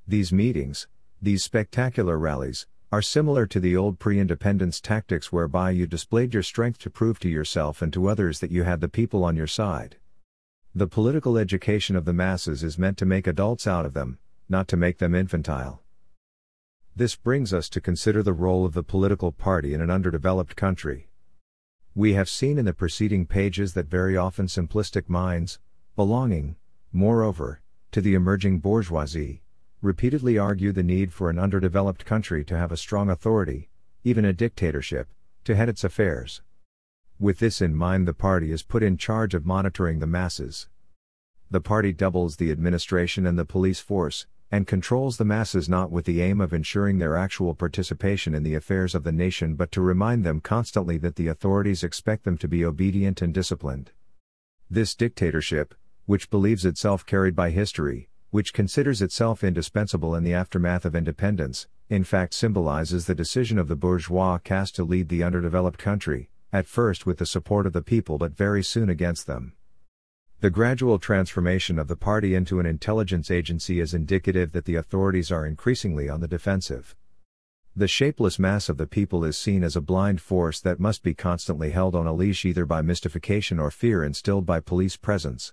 These 0.06 0.32
meetings, 0.32 0.86
these 1.20 1.42
spectacular 1.42 2.16
rallies, 2.16 2.68
are 2.92 3.02
similar 3.02 3.46
to 3.46 3.58
the 3.58 3.76
old 3.76 3.98
pre 3.98 4.20
independence 4.20 4.80
tactics 4.80 5.32
whereby 5.32 5.72
you 5.72 5.88
displayed 5.88 6.34
your 6.34 6.44
strength 6.44 6.78
to 6.78 6.88
prove 6.88 7.18
to 7.18 7.28
yourself 7.28 7.82
and 7.82 7.92
to 7.94 8.06
others 8.06 8.38
that 8.38 8.52
you 8.52 8.62
had 8.62 8.80
the 8.80 8.88
people 8.88 9.24
on 9.24 9.34
your 9.34 9.48
side. 9.48 9.96
The 10.72 10.86
political 10.86 11.36
education 11.36 11.96
of 11.96 12.04
the 12.04 12.12
masses 12.12 12.62
is 12.62 12.78
meant 12.78 12.96
to 12.98 13.04
make 13.04 13.26
adults 13.26 13.66
out 13.66 13.84
of 13.84 13.92
them, 13.92 14.20
not 14.48 14.68
to 14.68 14.76
make 14.76 14.98
them 14.98 15.14
infantile. 15.14 15.82
This 16.94 17.14
brings 17.14 17.52
us 17.52 17.68
to 17.70 17.80
consider 17.80 18.22
the 18.22 18.32
role 18.32 18.64
of 18.64 18.72
the 18.72 18.82
political 18.82 19.32
party 19.32 19.74
in 19.74 19.80
an 19.80 19.90
underdeveloped 19.90 20.56
country. 20.56 21.08
We 21.94 22.14
have 22.14 22.28
seen 22.28 22.58
in 22.58 22.64
the 22.64 22.72
preceding 22.72 23.26
pages 23.26 23.74
that 23.74 23.86
very 23.86 24.16
often 24.16 24.46
simplistic 24.46 25.08
minds, 25.08 25.58
belonging, 25.94 26.56
moreover, 26.92 27.60
to 27.92 28.00
the 28.00 28.14
emerging 28.14 28.60
bourgeoisie, 28.60 29.42
repeatedly 29.82 30.38
argue 30.38 30.72
the 30.72 30.82
need 30.82 31.12
for 31.12 31.30
an 31.30 31.38
underdeveloped 31.38 32.04
country 32.04 32.44
to 32.44 32.56
have 32.56 32.72
a 32.72 32.76
strong 32.76 33.10
authority, 33.10 33.68
even 34.04 34.24
a 34.24 34.32
dictatorship, 34.32 35.08
to 35.44 35.54
head 35.54 35.68
its 35.68 35.84
affairs. 35.84 36.42
With 37.18 37.38
this 37.38 37.62
in 37.62 37.74
mind, 37.74 38.06
the 38.06 38.14
party 38.14 38.52
is 38.52 38.62
put 38.62 38.82
in 38.82 38.98
charge 38.98 39.34
of 39.34 39.46
monitoring 39.46 39.98
the 39.98 40.06
masses. 40.06 40.68
The 41.50 41.60
party 41.60 41.92
doubles 41.92 42.36
the 42.36 42.50
administration 42.50 43.26
and 43.26 43.38
the 43.38 43.44
police 43.44 43.80
force, 43.80 44.26
and 44.50 44.66
controls 44.66 45.16
the 45.16 45.24
masses 45.24 45.68
not 45.68 45.90
with 45.90 46.04
the 46.04 46.22
aim 46.22 46.40
of 46.40 46.52
ensuring 46.52 46.98
their 46.98 47.16
actual 47.16 47.54
participation 47.54 48.34
in 48.34 48.42
the 48.42 48.54
affairs 48.54 48.94
of 48.94 49.02
the 49.02 49.12
nation 49.12 49.54
but 49.54 49.72
to 49.72 49.80
remind 49.80 50.24
them 50.24 50.40
constantly 50.40 50.96
that 50.98 51.16
the 51.16 51.26
authorities 51.26 51.82
expect 51.82 52.24
them 52.24 52.38
to 52.38 52.46
be 52.46 52.64
obedient 52.64 53.20
and 53.20 53.34
disciplined. 53.34 53.90
This 54.70 54.94
dictatorship, 54.94 55.74
which 56.06 56.30
believes 56.30 56.64
itself 56.64 57.04
carried 57.04 57.34
by 57.34 57.50
history, 57.50 58.08
which 58.30 58.52
considers 58.52 59.02
itself 59.02 59.42
indispensable 59.42 60.14
in 60.14 60.22
the 60.22 60.34
aftermath 60.34 60.84
of 60.84 60.94
independence, 60.94 61.66
in 61.88 62.04
fact 62.04 62.34
symbolizes 62.34 63.06
the 63.06 63.14
decision 63.14 63.58
of 63.58 63.66
the 63.66 63.76
bourgeois 63.76 64.38
caste 64.38 64.76
to 64.76 64.84
lead 64.84 65.08
the 65.08 65.22
underdeveloped 65.22 65.78
country, 65.78 66.30
at 66.52 66.66
first 66.66 67.06
with 67.06 67.18
the 67.18 67.26
support 67.26 67.66
of 67.66 67.72
the 67.72 67.82
people 67.82 68.18
but 68.18 68.36
very 68.36 68.62
soon 68.62 68.88
against 68.88 69.26
them. 69.26 69.55
The 70.46 70.50
gradual 70.50 71.00
transformation 71.00 71.76
of 71.76 71.88
the 71.88 71.96
party 71.96 72.36
into 72.36 72.60
an 72.60 72.66
intelligence 72.66 73.32
agency 73.32 73.80
is 73.80 73.92
indicative 73.92 74.52
that 74.52 74.64
the 74.64 74.76
authorities 74.76 75.32
are 75.32 75.44
increasingly 75.44 76.08
on 76.08 76.20
the 76.20 76.28
defensive. 76.28 76.94
The 77.74 77.88
shapeless 77.88 78.38
mass 78.38 78.68
of 78.68 78.76
the 78.76 78.86
people 78.86 79.24
is 79.24 79.36
seen 79.36 79.64
as 79.64 79.74
a 79.74 79.80
blind 79.80 80.20
force 80.20 80.60
that 80.60 80.78
must 80.78 81.02
be 81.02 81.14
constantly 81.14 81.72
held 81.72 81.96
on 81.96 82.06
a 82.06 82.12
leash 82.12 82.44
either 82.44 82.64
by 82.64 82.80
mystification 82.80 83.58
or 83.58 83.72
fear 83.72 84.04
instilled 84.04 84.46
by 84.46 84.60
police 84.60 84.96
presence. 84.96 85.52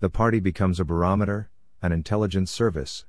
The 0.00 0.10
party 0.10 0.40
becomes 0.40 0.80
a 0.80 0.84
barometer, 0.84 1.48
an 1.80 1.92
intelligence 1.92 2.50
service. 2.50 3.06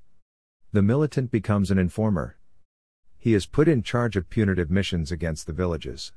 The 0.72 0.84
militant 0.84 1.32
becomes 1.32 1.72
an 1.72 1.80
informer. 1.80 2.38
He 3.18 3.34
is 3.34 3.48
put 3.48 3.68
in 3.68 3.82
charge 3.82 4.16
of 4.16 4.30
punitive 4.30 4.70
missions 4.70 5.12
against 5.12 5.48
the 5.48 5.54
villages. 5.54 6.14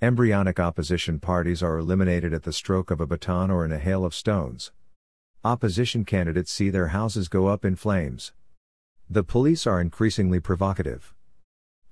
Embryonic 0.00 0.60
opposition 0.60 1.18
parties 1.18 1.60
are 1.60 1.76
eliminated 1.76 2.32
at 2.32 2.44
the 2.44 2.52
stroke 2.52 2.92
of 2.92 3.00
a 3.00 3.06
baton 3.06 3.50
or 3.50 3.64
in 3.64 3.72
a 3.72 3.80
hail 3.80 4.04
of 4.04 4.14
stones. 4.14 4.70
Opposition 5.42 6.04
candidates 6.04 6.52
see 6.52 6.70
their 6.70 6.88
houses 6.88 7.26
go 7.26 7.48
up 7.48 7.64
in 7.64 7.74
flames. 7.74 8.32
The 9.10 9.24
police 9.24 9.66
are 9.66 9.80
increasingly 9.80 10.38
provocative. 10.38 11.14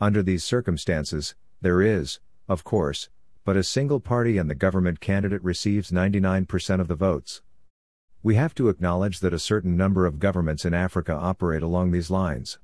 Under 0.01 0.23
these 0.23 0.45
circumstances, 0.45 1.35
there 1.61 1.83
is, 1.83 2.21
of 2.49 2.63
course, 2.63 3.09
but 3.45 3.57
a 3.57 3.65
single 3.65 3.99
party 3.99 4.39
and 4.39 4.49
the 4.49 4.55
government 4.55 5.01
candidate 5.01 5.43
receives 5.43 5.91
99% 5.91 6.81
of 6.81 6.87
the 6.87 6.95
votes. 6.95 7.43
We 8.23 8.37
have 8.37 8.55
to 8.55 8.69
acknowledge 8.69 9.19
that 9.19 9.35
a 9.35 9.41
certain 9.41 9.77
number 9.77 10.07
of 10.07 10.21
governments 10.21 10.65
in 10.65 10.75
Africa 10.75 11.13
operate 11.13 11.65
along 11.65 11.91
these 11.91 12.09
lines. 12.09 12.61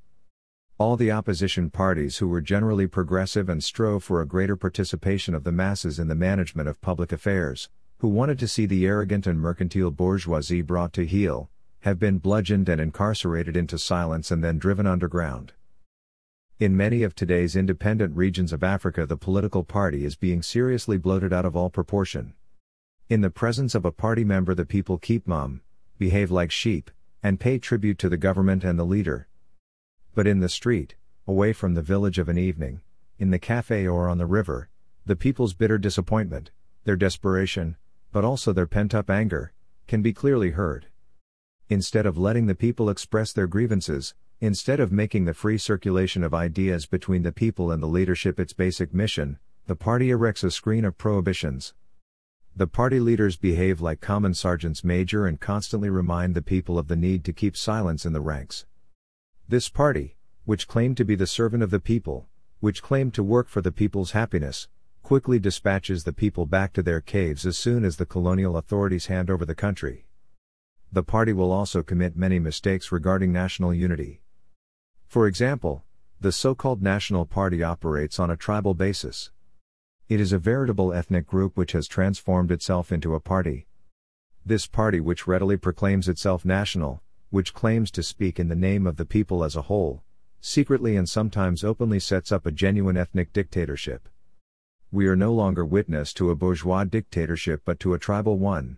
All 0.83 0.97
the 0.97 1.12
opposition 1.12 1.71
parties 1.71 2.18
who 2.18 2.27
were 2.27 2.40
generally 2.40 2.88
progressive 2.88 3.49
and 3.49 3.62
strove 3.62 4.03
for 4.03 4.21
a 4.21 4.27
greater 4.27 4.57
participation 4.57 5.33
of 5.33 5.45
the 5.45 5.53
masses 5.53 6.01
in 6.01 6.09
the 6.09 6.16
management 6.16 6.68
of 6.68 6.81
public 6.81 7.12
affairs, 7.12 7.71
who 7.99 8.09
wanted 8.09 8.37
to 8.40 8.49
see 8.49 8.66
the 8.66 8.85
arrogant 8.85 9.25
and 9.29 9.38
mercantile 9.38 9.92
bourgeoisie 9.92 10.61
brought 10.61 10.92
to 10.95 11.07
heel, 11.07 11.49
have 11.83 12.01
been 12.01 12.18
bludgeoned 12.18 12.68
and 12.68 12.81
incarcerated 12.81 13.57
into 13.57 13.79
silence 13.79 14.33
and 14.33 14.42
then 14.42 14.59
driven 14.59 14.88
underground. 14.88 15.53
In 16.59 16.77
many 16.77 17.05
of 17.05 17.14
today's 17.14 17.55
independent 17.55 18.16
regions 18.16 18.53
of 18.53 18.64
Africa, 18.64 19.07
the 19.07 19.16
political 19.16 19.62
party 19.62 20.05
is 20.05 20.16
being 20.16 20.42
seriously 20.42 20.99
bloated 20.99 21.33
out 21.33 21.45
of 21.45 21.55
all 21.55 21.71
proportion. 21.71 22.35
In 23.09 23.21
the 23.21 23.31
presence 23.31 23.77
of 23.77 23.85
a 23.85 23.92
party 23.92 24.25
member, 24.25 24.53
the 24.53 24.66
people 24.66 24.99
keep 24.99 25.29
mum, 25.29 25.61
behave 25.97 26.33
like 26.33 26.51
sheep, 26.51 26.90
and 27.23 27.38
pay 27.38 27.59
tribute 27.59 27.99
to 27.99 28.09
the 28.09 28.16
government 28.16 28.64
and 28.64 28.77
the 28.77 28.85
leader. 28.85 29.29
But 30.14 30.27
in 30.27 30.40
the 30.40 30.48
street, 30.48 30.94
away 31.27 31.53
from 31.53 31.75
the 31.75 31.83
village 31.83 32.18
of 32.18 32.29
an 32.29 32.38
evening, 32.38 32.81
in 33.18 33.31
the 33.31 33.38
cafe 33.38 33.87
or 33.87 34.09
on 34.09 34.18
the 34.18 34.27
river, 34.27 34.68
the 35.07 35.16
people's 35.16 35.55
bitter 35.55 35.79
disappointment, 35.79 36.51
their 36.85 36.96
desperation, 36.96 37.77
but 38.12 38.25
also 38.25 38.53
their 38.53 38.66
pent 38.66 38.94
up 38.94 39.09
anger, 39.09 39.53
can 39.87 40.03
be 40.03 40.12
clearly 40.12 40.51
heard. 40.51 40.87
Instead 41.68 42.07
of 42.07 42.18
letting 42.18 42.46
the 42.46 42.55
people 42.55 42.90
express 42.90 43.33
their 43.33 43.46
grievances, 43.46 44.14
instead 44.40 44.81
of 44.81 44.92
making 44.92 45.25
the 45.25 45.35
free 45.35 45.59
circulation 45.59 46.22
of 46.22 46.35
ideas 46.35 46.87
between 46.87 47.22
the 47.22 47.33
people 47.33 47.70
and 47.70 47.83
the 47.83 47.87
leadership 47.87 48.38
its 48.38 48.53
basic 48.53 48.92
mission, 48.92 49.38
the 49.66 49.77
party 49.77 50.11
erects 50.11 50.44
a 50.44 50.51
screen 50.51 50.85
of 50.85 50.98
prohibitions, 50.98 51.75
the 52.55 52.66
party 52.66 53.01
leaders 53.01 53.38
behave 53.38 53.81
like 53.81 54.03
common 54.03 54.35
sergeants 54.35 54.85
major 54.85 55.27
and 55.27 55.40
constantly 55.40 55.88
remind 55.88 56.35
the 56.35 56.42
people 56.42 56.79
of 56.79 56.87
the 56.87 56.96
need 56.96 57.25
to 57.25 57.33
keep 57.33 57.57
silence 57.57 58.05
in 58.05 58.12
the 58.12 58.20
ranks. 58.20 58.66
This 59.48 59.68
party, 59.68 60.16
which 60.44 60.68
claimed 60.68 60.96
to 60.96 61.05
be 61.05 61.14
the 61.14 61.26
servant 61.26 61.62
of 61.62 61.70
the 61.70 61.81
people, 61.81 62.26
which 62.61 62.83
claimed 62.83 63.12
to 63.14 63.22
work 63.22 63.48
for 63.48 63.61
the 63.61 63.72
people's 63.72 64.12
happiness, 64.12 64.68
quickly 65.02 65.38
dispatches 65.38 66.05
the 66.05 66.12
people 66.12 66.46
back 66.46 66.72
to 66.72 66.83
their 66.83 67.00
caves 67.00 67.44
as 67.44 67.59
soon 67.59 67.85
as 67.85 67.96
the 67.96 68.07
colonial 68.07 68.57
authorities 68.57 69.07
hand 69.07 69.28
over 69.28 69.44
the 69.44 69.55
country. 69.55 70.07
The 70.92 71.02
party 71.02 71.33
will 71.33 71.50
also 71.50 71.83
commit 71.83 72.16
many 72.16 72.38
mistakes 72.38 72.92
regarding 72.92 73.33
national 73.33 73.74
unity. 73.74 74.22
For 75.07 75.26
example, 75.26 75.85
the 76.20 76.33
so 76.33 76.55
called 76.55 76.83
National 76.83 77.26
Party 77.26 77.62
operates 77.62 78.20
on 78.20 78.31
a 78.31 78.37
tribal 78.37 78.74
basis. 78.74 79.33
It 80.09 80.20
is 80.20 80.33
a 80.33 80.38
veritable 80.38 80.92
ethnic 80.92 81.26
group 81.26 81.57
which 81.57 81.72
has 81.72 81.88
transformed 81.88 82.52
itself 82.52 82.92
into 82.92 83.14
a 83.14 83.20
party. 83.20 83.66
This 84.46 84.66
party, 84.66 85.00
which 85.00 85.26
readily 85.26 85.57
proclaims 85.57 86.09
itself 86.09 86.44
national, 86.44 87.02
which 87.33 87.55
claims 87.55 87.90
to 87.90 88.03
speak 88.03 88.38
in 88.38 88.49
the 88.49 88.55
name 88.55 88.87
of 88.87 88.99
the 88.99 89.07
people 89.07 89.42
as 89.42 89.57
a 89.57 89.62
whole, 89.62 90.03
secretly 90.42 90.97
and 90.97 91.09
sometimes 91.09 91.64
openly 91.64 91.99
sets 91.99 92.31
up 92.31 92.45
a 92.45 92.53
genuine 92.53 92.95
ethnic 92.95 93.33
dictatorship. 93.33 94.07
We 94.90 95.07
are 95.07 95.16
no 95.16 95.33
longer 95.33 95.64
witness 95.64 96.12
to 96.14 96.29
a 96.29 96.37
bourgeois 96.37 96.85
dictatorship 96.85 97.62
but 97.64 97.81
to 97.81 97.95
a 97.95 97.99
tribal 97.99 98.38
one. 98.38 98.77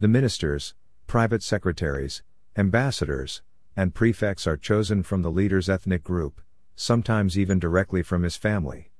The 0.00 0.08
ministers, 0.08 0.74
private 1.06 1.44
secretaries, 1.44 2.24
ambassadors, 2.56 3.40
and 3.76 3.94
prefects 3.94 4.48
are 4.48 4.56
chosen 4.56 5.04
from 5.04 5.22
the 5.22 5.30
leader's 5.30 5.68
ethnic 5.68 6.02
group, 6.02 6.40
sometimes 6.74 7.38
even 7.38 7.60
directly 7.60 8.02
from 8.02 8.24
his 8.24 8.34
family. 8.34 8.90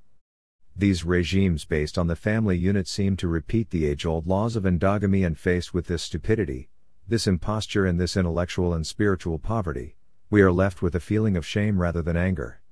These 0.76 1.04
regimes 1.04 1.64
based 1.64 1.98
on 1.98 2.06
the 2.06 2.14
family 2.14 2.56
unit 2.56 2.86
seem 2.86 3.16
to 3.16 3.26
repeat 3.26 3.70
the 3.70 3.86
age 3.86 4.06
old 4.06 4.28
laws 4.28 4.54
of 4.54 4.62
endogamy 4.62 5.26
and 5.26 5.36
faced 5.36 5.74
with 5.74 5.88
this 5.88 6.04
stupidity, 6.04 6.68
this 7.10 7.26
imposture, 7.26 7.84
and 7.84 7.98
this 7.98 8.16
intellectual 8.16 8.72
and 8.72 8.86
spiritual 8.86 9.36
poverty, 9.36 9.96
we 10.30 10.40
are 10.42 10.52
left 10.52 10.80
with 10.80 10.94
a 10.94 11.00
feeling 11.00 11.36
of 11.36 11.44
shame 11.44 11.80
rather 11.80 12.00
than 12.00 12.16
anger. 12.16 12.62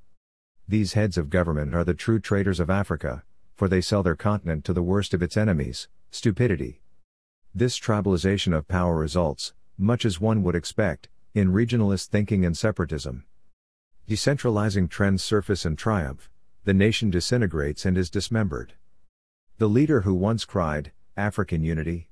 These 0.69 0.93
heads 0.93 1.19
of 1.19 1.29
government 1.29 1.75
are 1.75 1.83
the 1.83 1.93
true 1.93 2.21
traitors 2.21 2.61
of 2.61 2.71
Africa, 2.71 3.25
for 3.57 3.69
they 3.69 3.81
sell 3.81 4.05
their 4.05 4.15
continent 4.15 4.65
to 4.65 4.73
the 4.73 4.83
worst 4.83 5.13
of 5.13 5.23
its 5.23 5.37
enemies, 5.37 5.89
stupidity. 6.13 6.83
This 7.53 7.81
tribalization 7.81 8.57
of 8.57 8.69
power 8.69 8.97
results, 8.97 9.55
much 9.77 10.05
as 10.05 10.21
one 10.21 10.45
would 10.45 10.55
expect, 10.55 11.09
in 11.35 11.53
regionalist 11.53 12.07
thinking 12.07 12.45
and 12.45 12.57
separatism. 12.57 13.25
Decentralizing 14.09 14.89
trends 14.89 15.25
surface 15.25 15.65
and 15.65 15.77
triumph, 15.77 16.31
the 16.63 16.75
nation 16.75 17.11
disintegrates 17.11 17.85
and 17.85 17.99
is 17.99 18.09
dismembered. 18.09 18.75
The 19.59 19.69
leader 19.69 20.03
who 20.03 20.15
once 20.15 20.45
cried, 20.45 20.93
African 21.17 21.65
unity, 21.65 22.08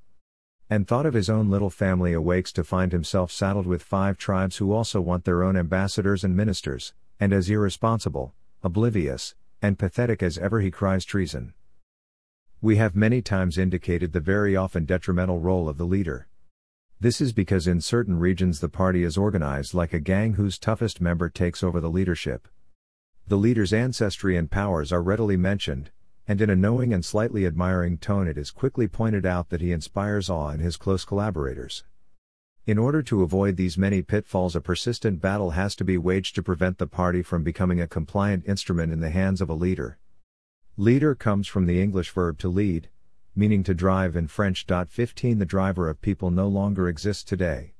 and 0.68 0.86
thought 0.86 1.06
of 1.06 1.14
his 1.14 1.30
own 1.30 1.48
little 1.48 1.70
family 1.70 2.12
awakes 2.12 2.52
to 2.52 2.64
find 2.64 2.92
himself 2.92 3.30
saddled 3.30 3.66
with 3.66 3.82
five 3.82 4.18
tribes 4.18 4.56
who 4.56 4.72
also 4.72 5.00
want 5.00 5.24
their 5.24 5.42
own 5.42 5.56
ambassadors 5.56 6.24
and 6.24 6.36
ministers, 6.36 6.92
and 7.20 7.32
as 7.32 7.48
irresponsible, 7.48 8.34
oblivious, 8.62 9.34
and 9.62 9.78
pathetic 9.78 10.22
as 10.22 10.38
ever 10.38 10.60
he 10.60 10.70
cries 10.70 11.04
treason. 11.04 11.54
We 12.60 12.76
have 12.76 12.96
many 12.96 13.22
times 13.22 13.58
indicated 13.58 14.12
the 14.12 14.20
very 14.20 14.56
often 14.56 14.86
detrimental 14.86 15.38
role 15.38 15.68
of 15.68 15.78
the 15.78 15.84
leader. 15.84 16.26
This 16.98 17.20
is 17.20 17.32
because 17.32 17.66
in 17.66 17.80
certain 17.80 18.18
regions 18.18 18.60
the 18.60 18.68
party 18.68 19.04
is 19.04 19.16
organized 19.16 19.74
like 19.74 19.92
a 19.92 20.00
gang 20.00 20.34
whose 20.34 20.58
toughest 20.58 21.00
member 21.00 21.28
takes 21.28 21.62
over 21.62 21.80
the 21.80 21.90
leadership. 21.90 22.48
The 23.28 23.36
leader's 23.36 23.72
ancestry 23.72 24.36
and 24.36 24.50
powers 24.50 24.92
are 24.92 25.02
readily 25.02 25.36
mentioned, 25.36 25.90
and 26.28 26.40
in 26.40 26.50
a 26.50 26.56
knowing 26.56 26.92
and 26.92 27.04
slightly 27.04 27.46
admiring 27.46 27.98
tone 27.98 28.26
it 28.26 28.36
is 28.36 28.50
quickly 28.50 28.88
pointed 28.88 29.24
out 29.24 29.48
that 29.50 29.60
he 29.60 29.72
inspires 29.72 30.28
awe 30.28 30.50
in 30.50 30.60
his 30.60 30.76
close 30.76 31.04
collaborators. 31.04 31.84
In 32.66 32.78
order 32.78 33.00
to 33.04 33.22
avoid 33.22 33.56
these 33.56 33.78
many 33.78 34.02
pitfalls, 34.02 34.56
a 34.56 34.60
persistent 34.60 35.20
battle 35.20 35.50
has 35.50 35.76
to 35.76 35.84
be 35.84 35.96
waged 35.96 36.34
to 36.34 36.42
prevent 36.42 36.78
the 36.78 36.88
party 36.88 37.22
from 37.22 37.44
becoming 37.44 37.80
a 37.80 37.86
compliant 37.86 38.44
instrument 38.44 38.92
in 38.92 38.98
the 38.98 39.10
hands 39.10 39.40
of 39.40 39.48
a 39.48 39.54
leader. 39.54 39.98
Leader 40.76 41.14
comes 41.14 41.46
from 41.46 41.66
the 41.66 41.80
English 41.80 42.10
verb 42.10 42.38
to 42.38 42.48
lead, 42.48 42.88
meaning 43.36 43.62
to 43.62 43.72
drive 43.72 44.16
in 44.16 44.26
French. 44.26 44.66
15 44.66 45.38
The 45.38 45.44
driver 45.44 45.88
of 45.88 46.00
people 46.00 46.32
no 46.32 46.48
longer 46.48 46.88
exists 46.88 47.22
today. 47.22 47.74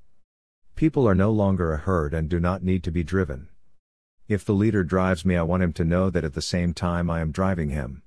People 0.76 1.09
are 1.09 1.14
no 1.16 1.32
longer 1.32 1.72
a 1.72 1.78
herd 1.78 2.14
and 2.14 2.28
do 2.28 2.38
not 2.38 2.62
need 2.62 2.85
to 2.85 2.92
be 2.92 3.02
driven. 3.02 3.48
If 4.28 4.44
the 4.44 4.54
leader 4.54 4.85
drives 4.85 5.24
me, 5.24 5.35
I 5.35 5.42
want 5.42 5.64
him 5.64 5.72
to 5.72 5.85
know 5.85 6.11
that 6.11 6.24
at 6.24 6.35
the 6.35 6.42
same 6.42 6.74
time 6.74 7.11
I 7.11 7.20
am 7.20 7.32
driving 7.32 7.70
him. 7.70 8.02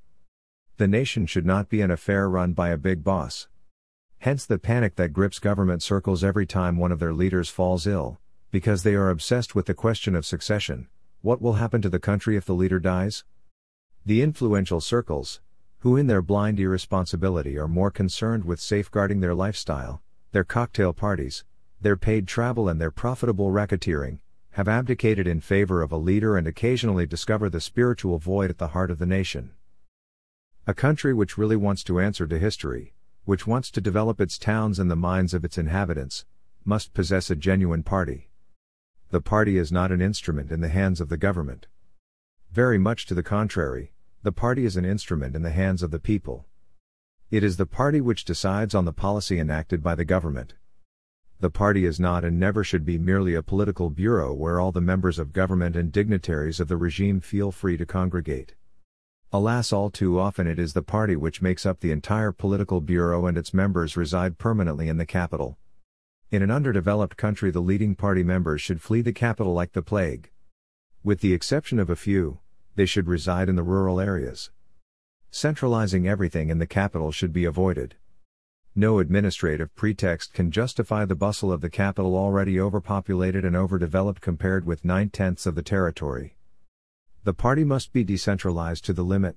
The 0.80 0.88
nation 0.88 1.26
should 1.26 1.46
not 1.46 1.68
be 1.68 1.82
an 1.82 1.92
affair 1.92 2.30
run 2.30 2.54
by 2.54 2.70
a 2.70 2.78
big 2.78 3.04
boss. 3.04 3.50
Hence 4.20 4.46
the 4.46 4.58
panic 4.58 4.96
that 4.96 5.12
grips 5.12 5.38
government 5.38 5.84
circles 5.84 6.24
every 6.24 6.46
time 6.46 6.78
one 6.78 6.94
of 6.94 7.00
their 7.00 7.12
leaders 7.12 7.50
falls 7.50 7.86
ill, 7.86 8.18
because 8.50 8.84
they 8.84 8.96
are 8.96 9.10
obsessed 9.10 9.54
with 9.54 9.66
the 9.66 9.74
question 9.74 10.16
of 10.16 10.26
succession 10.26 10.88
what 11.20 11.42
will 11.42 11.56
happen 11.56 11.82
to 11.82 11.90
the 11.90 12.00
country 12.00 12.38
if 12.38 12.46
the 12.46 12.56
leader 12.56 12.80
dies? 12.80 13.26
The 14.06 14.22
influential 14.22 14.80
circles, 14.80 15.42
who 15.80 15.98
in 15.98 16.08
their 16.08 16.22
blind 16.22 16.62
irresponsibility 16.62 17.58
are 17.58 17.68
more 17.68 17.92
concerned 17.92 18.46
with 18.46 18.62
safeguarding 18.62 19.20
their 19.20 19.36
lifestyle, 19.36 20.02
their 20.32 20.46
cocktail 20.46 20.94
parties, 20.94 21.44
their 21.82 21.98
paid 21.98 22.26
travel, 22.26 22.70
and 22.70 22.80
their 22.80 22.90
profitable 22.90 23.52
racketeering, 23.52 24.20
have 24.52 24.70
abdicated 24.70 25.28
in 25.28 25.42
favor 25.42 25.82
of 25.82 25.92
a 25.92 25.98
leader 25.98 26.38
and 26.38 26.48
occasionally 26.48 27.06
discover 27.06 27.50
the 27.50 27.60
spiritual 27.60 28.18
void 28.18 28.50
at 28.50 28.60
the 28.60 28.70
heart 28.70 28.90
of 28.90 28.98
the 28.98 29.06
nation. 29.06 29.52
A 30.70 30.74
country 30.76 31.16
which 31.16 31.36
really 31.36 31.56
wants 31.56 31.84
to 31.86 32.00
answer 32.00 32.28
to 32.28 32.38
history, 32.38 32.94
which 33.26 33.48
wants 33.48 33.72
to 33.72 33.82
develop 33.82 34.22
its 34.22 34.38
towns 34.38 34.78
and 34.78 34.92
the 34.92 34.96
minds 34.96 35.34
of 35.34 35.44
its 35.44 35.58
inhabitants, 35.58 36.26
must 36.64 36.94
possess 36.94 37.32
a 37.32 37.36
genuine 37.36 37.82
party. 37.82 38.30
The 39.10 39.20
party 39.20 39.58
is 39.58 39.72
not 39.72 39.92
an 39.92 40.00
instrument 40.00 40.52
in 40.52 40.62
the 40.62 40.70
hands 40.70 41.02
of 41.02 41.10
the 41.10 41.18
government. 41.18 41.66
Very 42.52 42.78
much 42.78 43.08
to 43.08 43.16
the 43.16 43.24
contrary, 43.24 43.94
the 44.22 44.32
party 44.32 44.64
is 44.64 44.78
an 44.78 44.86
instrument 44.86 45.36
in 45.36 45.42
the 45.42 45.50
hands 45.50 45.82
of 45.82 45.90
the 45.90 45.98
people. 45.98 46.46
It 47.32 47.44
is 47.44 47.58
the 47.58 47.66
party 47.66 48.00
which 48.00 48.24
decides 48.24 48.76
on 48.76 48.86
the 48.86 48.94
policy 48.94 49.40
enacted 49.40 49.82
by 49.82 49.96
the 49.96 50.06
government 50.06 50.54
the 51.42 51.50
party 51.50 51.86
is 51.86 52.02
not 52.02 52.26
and 52.26 52.38
never 52.38 52.66
should 52.66 52.86
be 52.86 52.98
merely 52.98 53.34
a 53.34 53.42
political 53.42 53.90
bureau 53.90 54.34
where 54.34 54.60
all 54.60 54.74
the 54.74 54.82
members 54.82 55.18
of 55.18 55.32
government 55.32 55.74
and 55.74 55.90
dignitaries 55.90 56.60
of 56.60 56.68
the 56.68 56.76
regime 56.76 57.22
feel 57.22 57.50
free 57.50 57.78
to 57.78 57.86
congregate. 57.86 58.56
Alas, 59.32 59.72
all 59.72 59.92
too 59.92 60.20
often 60.20 60.48
it 60.48 60.58
is 60.58 60.74
the 60.74 60.82
party 60.82 61.16
which 61.16 61.40
makes 61.40 61.64
up 61.64 61.82
the 61.82 61.92
entire 61.92 62.32
political 62.32 62.82
bureau 62.82 63.28
and 63.28 63.38
its 63.38 63.54
members 63.54 63.96
reside 63.96 64.40
permanently 64.40 64.90
in 64.90 64.98
the 64.98 65.06
capital. 65.06 65.60
In 66.32 66.42
an 66.42 66.50
underdeveloped 66.50 67.16
country, 67.16 67.52
the 67.52 67.60
leading 67.60 67.94
party 67.94 68.24
members 68.24 68.60
should 68.60 68.82
flee 68.82 69.02
the 69.02 69.14
capital 69.14 69.54
like 69.54 69.74
the 69.74 69.84
plague. 69.84 70.32
With 71.04 71.22
the 71.22 71.34
exception 71.34 71.78
of 71.78 71.92
a 71.92 71.96
few, 71.96 72.40
they 72.76 72.88
should 72.88 73.08
reside 73.08 73.50
in 73.50 73.56
the 73.56 73.62
rural 73.62 74.00
areas. 74.00 74.50
Centralizing 75.30 76.08
everything 76.08 76.50
in 76.50 76.58
the 76.58 76.66
capital 76.66 77.12
should 77.12 77.32
be 77.32 77.46
avoided. 77.46 77.94
No 78.74 78.98
administrative 78.98 79.76
pretext 79.76 80.34
can 80.34 80.50
justify 80.50 81.06
the 81.06 81.14
bustle 81.14 81.52
of 81.52 81.62
the 81.62 81.70
capital 81.70 82.16
already 82.16 82.60
overpopulated 82.60 83.46
and 83.46 83.56
overdeveloped 83.56 84.22
compared 84.22 84.66
with 84.66 84.84
nine 84.84 85.12
tenths 85.12 85.46
of 85.46 85.54
the 85.54 85.62
territory. 85.62 86.36
The 87.26 87.34
party 87.34 87.66
must 87.66 87.92
be 87.92 88.06
decentralized 88.06 88.86
to 88.86 88.94
the 88.94 89.04
limit. 89.04 89.36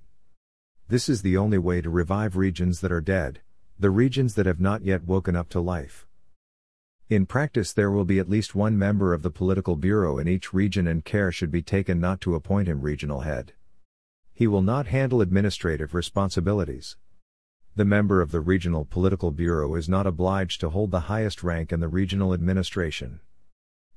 This 0.86 1.08
is 1.08 1.22
the 1.22 1.36
only 1.36 1.58
way 1.58 1.80
to 1.80 1.90
revive 1.90 2.36
regions 2.36 2.80
that 2.80 2.92
are 2.92 3.00
dead, 3.00 3.40
the 3.76 3.90
regions 3.90 4.34
that 4.34 4.46
have 4.46 4.60
not 4.60 4.84
yet 4.84 5.04
woken 5.04 5.34
up 5.34 5.48
to 5.48 5.60
life. 5.60 6.06
In 7.08 7.26
practice, 7.26 7.72
there 7.72 7.90
will 7.90 8.04
be 8.04 8.20
at 8.20 8.30
least 8.30 8.54
one 8.54 8.78
member 8.78 9.12
of 9.12 9.22
the 9.22 9.30
political 9.30 9.74
bureau 9.74 10.18
in 10.18 10.28
each 10.28 10.54
region, 10.54 10.86
and 10.86 11.04
care 11.04 11.32
should 11.32 11.50
be 11.50 11.60
taken 11.60 11.98
not 11.98 12.20
to 12.20 12.36
appoint 12.36 12.68
him 12.68 12.82
regional 12.82 13.22
head. 13.22 13.52
He 14.32 14.46
will 14.46 14.62
not 14.62 14.86
handle 14.86 15.20
administrative 15.20 15.92
responsibilities. 15.92 16.96
The 17.74 17.84
member 17.84 18.22
of 18.22 18.30
the 18.30 18.40
regional 18.40 18.84
political 18.84 19.32
bureau 19.32 19.74
is 19.74 19.88
not 19.88 20.06
obliged 20.06 20.60
to 20.60 20.70
hold 20.70 20.92
the 20.92 21.00
highest 21.00 21.42
rank 21.42 21.72
in 21.72 21.80
the 21.80 21.88
regional 21.88 22.32
administration. 22.32 23.20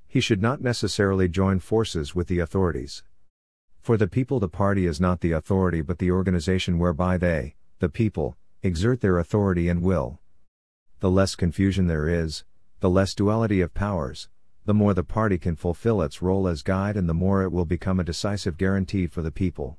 He 0.07 0.21
should 0.21 0.41
not 0.41 0.61
necessarily 0.61 1.29
join 1.29 1.59
forces 1.59 2.15
with 2.15 2.27
the 2.27 2.39
authorities. 2.39 3.03
For 3.85 3.97
the 3.97 4.07
people, 4.07 4.39
the 4.39 4.49
party 4.49 4.87
is 4.87 4.99
not 4.99 5.21
the 5.21 5.33
authority 5.33 5.81
but 5.83 5.99
the 5.99 6.09
organization 6.09 6.79
whereby 6.79 7.19
they, 7.19 7.53
the 7.77 7.87
people, 7.87 8.35
exert 8.63 8.99
their 8.99 9.19
authority 9.19 9.69
and 9.69 9.83
will. 9.83 10.17
The 11.01 11.11
less 11.11 11.35
confusion 11.35 11.85
there 11.85 12.09
is, 12.09 12.43
the 12.79 12.89
less 12.89 13.13
duality 13.13 13.61
of 13.61 13.75
powers, 13.75 14.27
the 14.65 14.73
more 14.73 14.95
the 14.95 15.03
party 15.03 15.37
can 15.37 15.55
fulfill 15.55 16.01
its 16.01 16.19
role 16.19 16.47
as 16.47 16.63
guide 16.63 16.97
and 16.97 17.07
the 17.07 17.13
more 17.13 17.43
it 17.43 17.51
will 17.51 17.63
become 17.63 17.99
a 17.99 18.03
decisive 18.03 18.57
guarantee 18.57 19.05
for 19.05 19.21
the 19.21 19.29
people. 19.29 19.77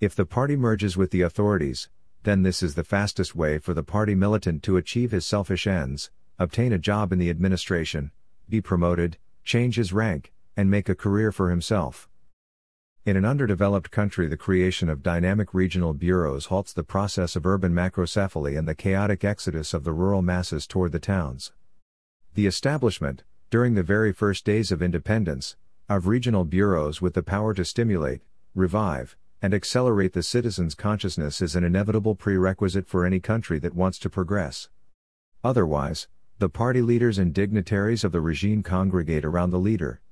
If 0.00 0.14
the 0.14 0.24
party 0.24 0.56
merges 0.56 0.96
with 0.96 1.10
the 1.10 1.20
authorities, 1.20 1.90
then 2.22 2.44
this 2.44 2.62
is 2.62 2.76
the 2.76 2.82
fastest 2.82 3.36
way 3.36 3.58
for 3.58 3.74
the 3.74 3.82
party 3.82 4.14
militant 4.14 4.62
to 4.62 4.78
achieve 4.78 5.10
his 5.10 5.26
selfish 5.26 5.66
ends, 5.66 6.10
obtain 6.38 6.72
a 6.72 6.78
job 6.78 7.12
in 7.12 7.18
the 7.18 7.28
administration, 7.28 8.10
be 8.48 8.62
promoted, 8.62 9.18
change 9.44 9.76
his 9.76 9.92
rank, 9.92 10.32
and 10.56 10.70
make 10.70 10.88
a 10.88 10.94
career 10.94 11.30
for 11.30 11.50
himself. 11.50 12.08
In 13.08 13.16
an 13.16 13.24
underdeveloped 13.24 13.90
country, 13.90 14.28
the 14.28 14.36
creation 14.36 14.90
of 14.90 15.02
dynamic 15.02 15.54
regional 15.54 15.94
bureaus 15.94 16.44
halts 16.44 16.74
the 16.74 16.82
process 16.82 17.36
of 17.36 17.46
urban 17.46 17.72
macrocephaly 17.72 18.54
and 18.54 18.68
the 18.68 18.74
chaotic 18.74 19.24
exodus 19.24 19.72
of 19.72 19.82
the 19.82 19.94
rural 19.94 20.20
masses 20.20 20.66
toward 20.66 20.92
the 20.92 20.98
towns. 20.98 21.52
The 22.34 22.46
establishment, 22.46 23.24
during 23.48 23.72
the 23.72 23.82
very 23.82 24.12
first 24.12 24.44
days 24.44 24.70
of 24.70 24.82
independence, 24.82 25.56
of 25.88 26.06
regional 26.06 26.44
bureaus 26.44 27.00
with 27.00 27.14
the 27.14 27.22
power 27.22 27.54
to 27.54 27.64
stimulate, 27.64 28.20
revive, 28.54 29.16
and 29.40 29.54
accelerate 29.54 30.12
the 30.12 30.22
citizens' 30.22 30.74
consciousness 30.74 31.40
is 31.40 31.56
an 31.56 31.64
inevitable 31.64 32.14
prerequisite 32.14 32.86
for 32.86 33.06
any 33.06 33.20
country 33.20 33.58
that 33.58 33.74
wants 33.74 33.98
to 34.00 34.10
progress. 34.10 34.68
Otherwise, 35.42 36.08
the 36.40 36.50
party 36.50 36.82
leaders 36.82 37.16
and 37.16 37.32
dignitaries 37.32 38.04
of 38.04 38.12
the 38.12 38.20
regime 38.20 38.62
congregate 38.62 39.24
around 39.24 39.48
the 39.48 39.58
leader, 39.58 40.02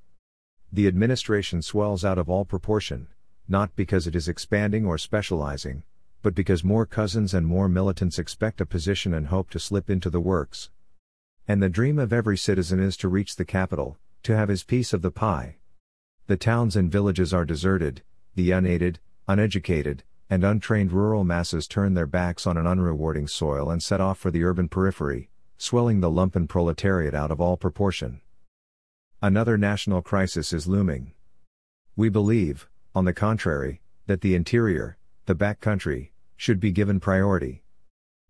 the 0.72 0.86
administration 0.86 1.62
swells 1.62 2.04
out 2.04 2.18
of 2.18 2.28
all 2.28 2.44
proportion, 2.44 3.08
not 3.48 3.74
because 3.76 4.06
it 4.06 4.16
is 4.16 4.28
expanding 4.28 4.84
or 4.84 4.98
specializing, 4.98 5.84
but 6.22 6.34
because 6.34 6.64
more 6.64 6.86
cousins 6.86 7.32
and 7.32 7.46
more 7.46 7.68
militants 7.68 8.18
expect 8.18 8.60
a 8.60 8.66
position 8.66 9.14
and 9.14 9.28
hope 9.28 9.50
to 9.50 9.58
slip 9.58 9.88
into 9.88 10.10
the 10.10 10.20
works. 10.20 10.70
And 11.46 11.62
the 11.62 11.68
dream 11.68 11.98
of 11.98 12.12
every 12.12 12.36
citizen 12.36 12.80
is 12.80 12.96
to 12.96 13.08
reach 13.08 13.36
the 13.36 13.44
capital, 13.44 13.96
to 14.24 14.36
have 14.36 14.48
his 14.48 14.64
piece 14.64 14.92
of 14.92 15.02
the 15.02 15.12
pie. 15.12 15.56
The 16.26 16.36
towns 16.36 16.74
and 16.74 16.90
villages 16.90 17.32
are 17.32 17.44
deserted, 17.44 18.02
the 18.34 18.50
unaided, 18.50 18.98
uneducated, 19.28 20.02
and 20.28 20.42
untrained 20.42 20.90
rural 20.90 21.22
masses 21.22 21.68
turn 21.68 21.94
their 21.94 22.06
backs 22.06 22.48
on 22.48 22.56
an 22.56 22.64
unrewarding 22.64 23.30
soil 23.30 23.70
and 23.70 23.80
set 23.80 24.00
off 24.00 24.18
for 24.18 24.32
the 24.32 24.42
urban 24.42 24.68
periphery, 24.68 25.30
swelling 25.56 26.00
the 26.00 26.10
lumpen 26.10 26.48
proletariat 26.48 27.14
out 27.14 27.30
of 27.30 27.40
all 27.40 27.56
proportion. 27.56 28.20
Another 29.22 29.56
national 29.56 30.02
crisis 30.02 30.52
is 30.52 30.66
looming. 30.66 31.12
We 31.96 32.10
believe, 32.10 32.68
on 32.94 33.06
the 33.06 33.14
contrary, 33.14 33.80
that 34.06 34.20
the 34.20 34.34
interior, 34.34 34.98
the 35.24 35.34
back 35.34 35.62
country, 35.62 36.12
should 36.36 36.60
be 36.60 36.70
given 36.70 37.00
priority. 37.00 37.62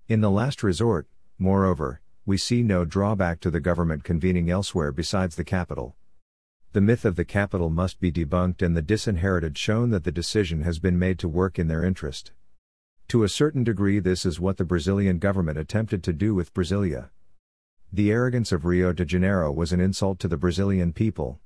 In 0.07 0.20
the 0.20 0.30
last 0.30 0.62
resort, 0.62 1.09
moreover, 1.41 2.01
we 2.24 2.39
see 2.39 2.62
no 2.62 2.84
drawback 2.84 3.41
to 3.41 3.51
the 3.51 3.59
government 3.59 4.05
convening 4.05 4.49
elsewhere 4.49 4.93
besides 4.93 5.34
the 5.34 5.43
capital. 5.43 5.97
The 6.72 6.80
myth 6.80 7.05
of 7.05 7.16
the 7.16 7.24
capital 7.24 7.68
must 7.68 7.99
be 7.99 8.12
debunked 8.12 8.62
and 8.62 8.76
the 8.76 8.82
disinherited 8.82 9.59
shown 9.59 9.91
that 9.91 10.05
the 10.05 10.12
decision 10.12 10.62
has 10.62 10.78
been 10.78 11.01
made 11.01 11.18
to 11.18 11.28
work 11.28 11.59
in 11.59 11.66
their 11.66 11.84
interest. 11.84 12.30
To 13.09 13.24
a 13.24 13.28
certain 13.28 13.64
degree, 13.64 13.99
this 13.99 14.24
is 14.24 14.39
what 14.39 14.57
the 14.57 14.64
Brazilian 14.64 15.18
government 15.18 15.59
attempted 15.59 16.05
to 16.05 16.12
do 16.12 16.32
with 16.32 16.55
Brasilia. 16.55 17.11
The 17.93 18.11
arrogance 18.11 18.53
of 18.53 18.64
Rio 18.64 18.93
de 18.93 19.05
Janeiro 19.05 19.53
was 19.53 19.72
an 19.72 19.80
insult 19.80 20.18
to 20.20 20.28
the 20.28 20.37
Brazilian 20.37 20.93
people. 20.93 21.41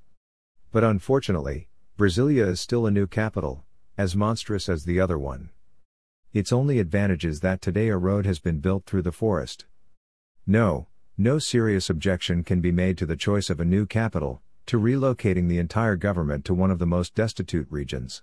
But 0.72 0.84
unfortunately, 0.84 1.68
Brasilia 1.98 2.46
is 2.48 2.60
still 2.60 2.86
a 2.86 2.90
new 2.90 3.06
capital, 3.06 3.64
as 3.98 4.16
monstrous 4.16 4.68
as 4.68 4.84
the 4.84 4.98
other 4.98 5.18
one. 5.18 5.50
Its 6.32 6.52
only 6.52 6.78
advantage 6.78 7.24
is 7.24 7.40
that 7.40 7.60
today 7.60 7.88
a 7.88 7.96
road 7.96 8.24
has 8.24 8.38
been 8.38 8.60
built 8.60 8.86
through 8.86 9.02
the 9.02 9.12
forest. 9.12 9.66
No, 10.46 10.88
no 11.18 11.38
serious 11.38 11.90
objection 11.90 12.42
can 12.42 12.60
be 12.60 12.72
made 12.72 12.96
to 12.98 13.06
the 13.06 13.16
choice 13.16 13.50
of 13.50 13.60
a 13.60 13.64
new 13.64 13.84
capital, 13.84 14.40
to 14.66 14.80
relocating 14.80 15.48
the 15.48 15.58
entire 15.58 15.96
government 15.96 16.44
to 16.46 16.54
one 16.54 16.70
of 16.70 16.78
the 16.78 16.86
most 16.86 17.14
destitute 17.14 17.66
regions. 17.68 18.22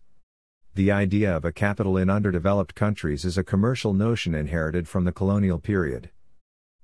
The 0.74 0.92
idea 0.92 1.36
of 1.36 1.46
a 1.46 1.52
capital 1.52 1.98
in 1.98 2.10
underdeveloped 2.10 2.74
countries 2.74 3.26
is 3.26 3.38
a 3.38 3.44
commercial 3.44 3.94
notion 3.94 4.34
inherited 4.34 4.88
from 4.88 5.04
the 5.04 5.12
colonial 5.12 5.60
period. 5.60 6.10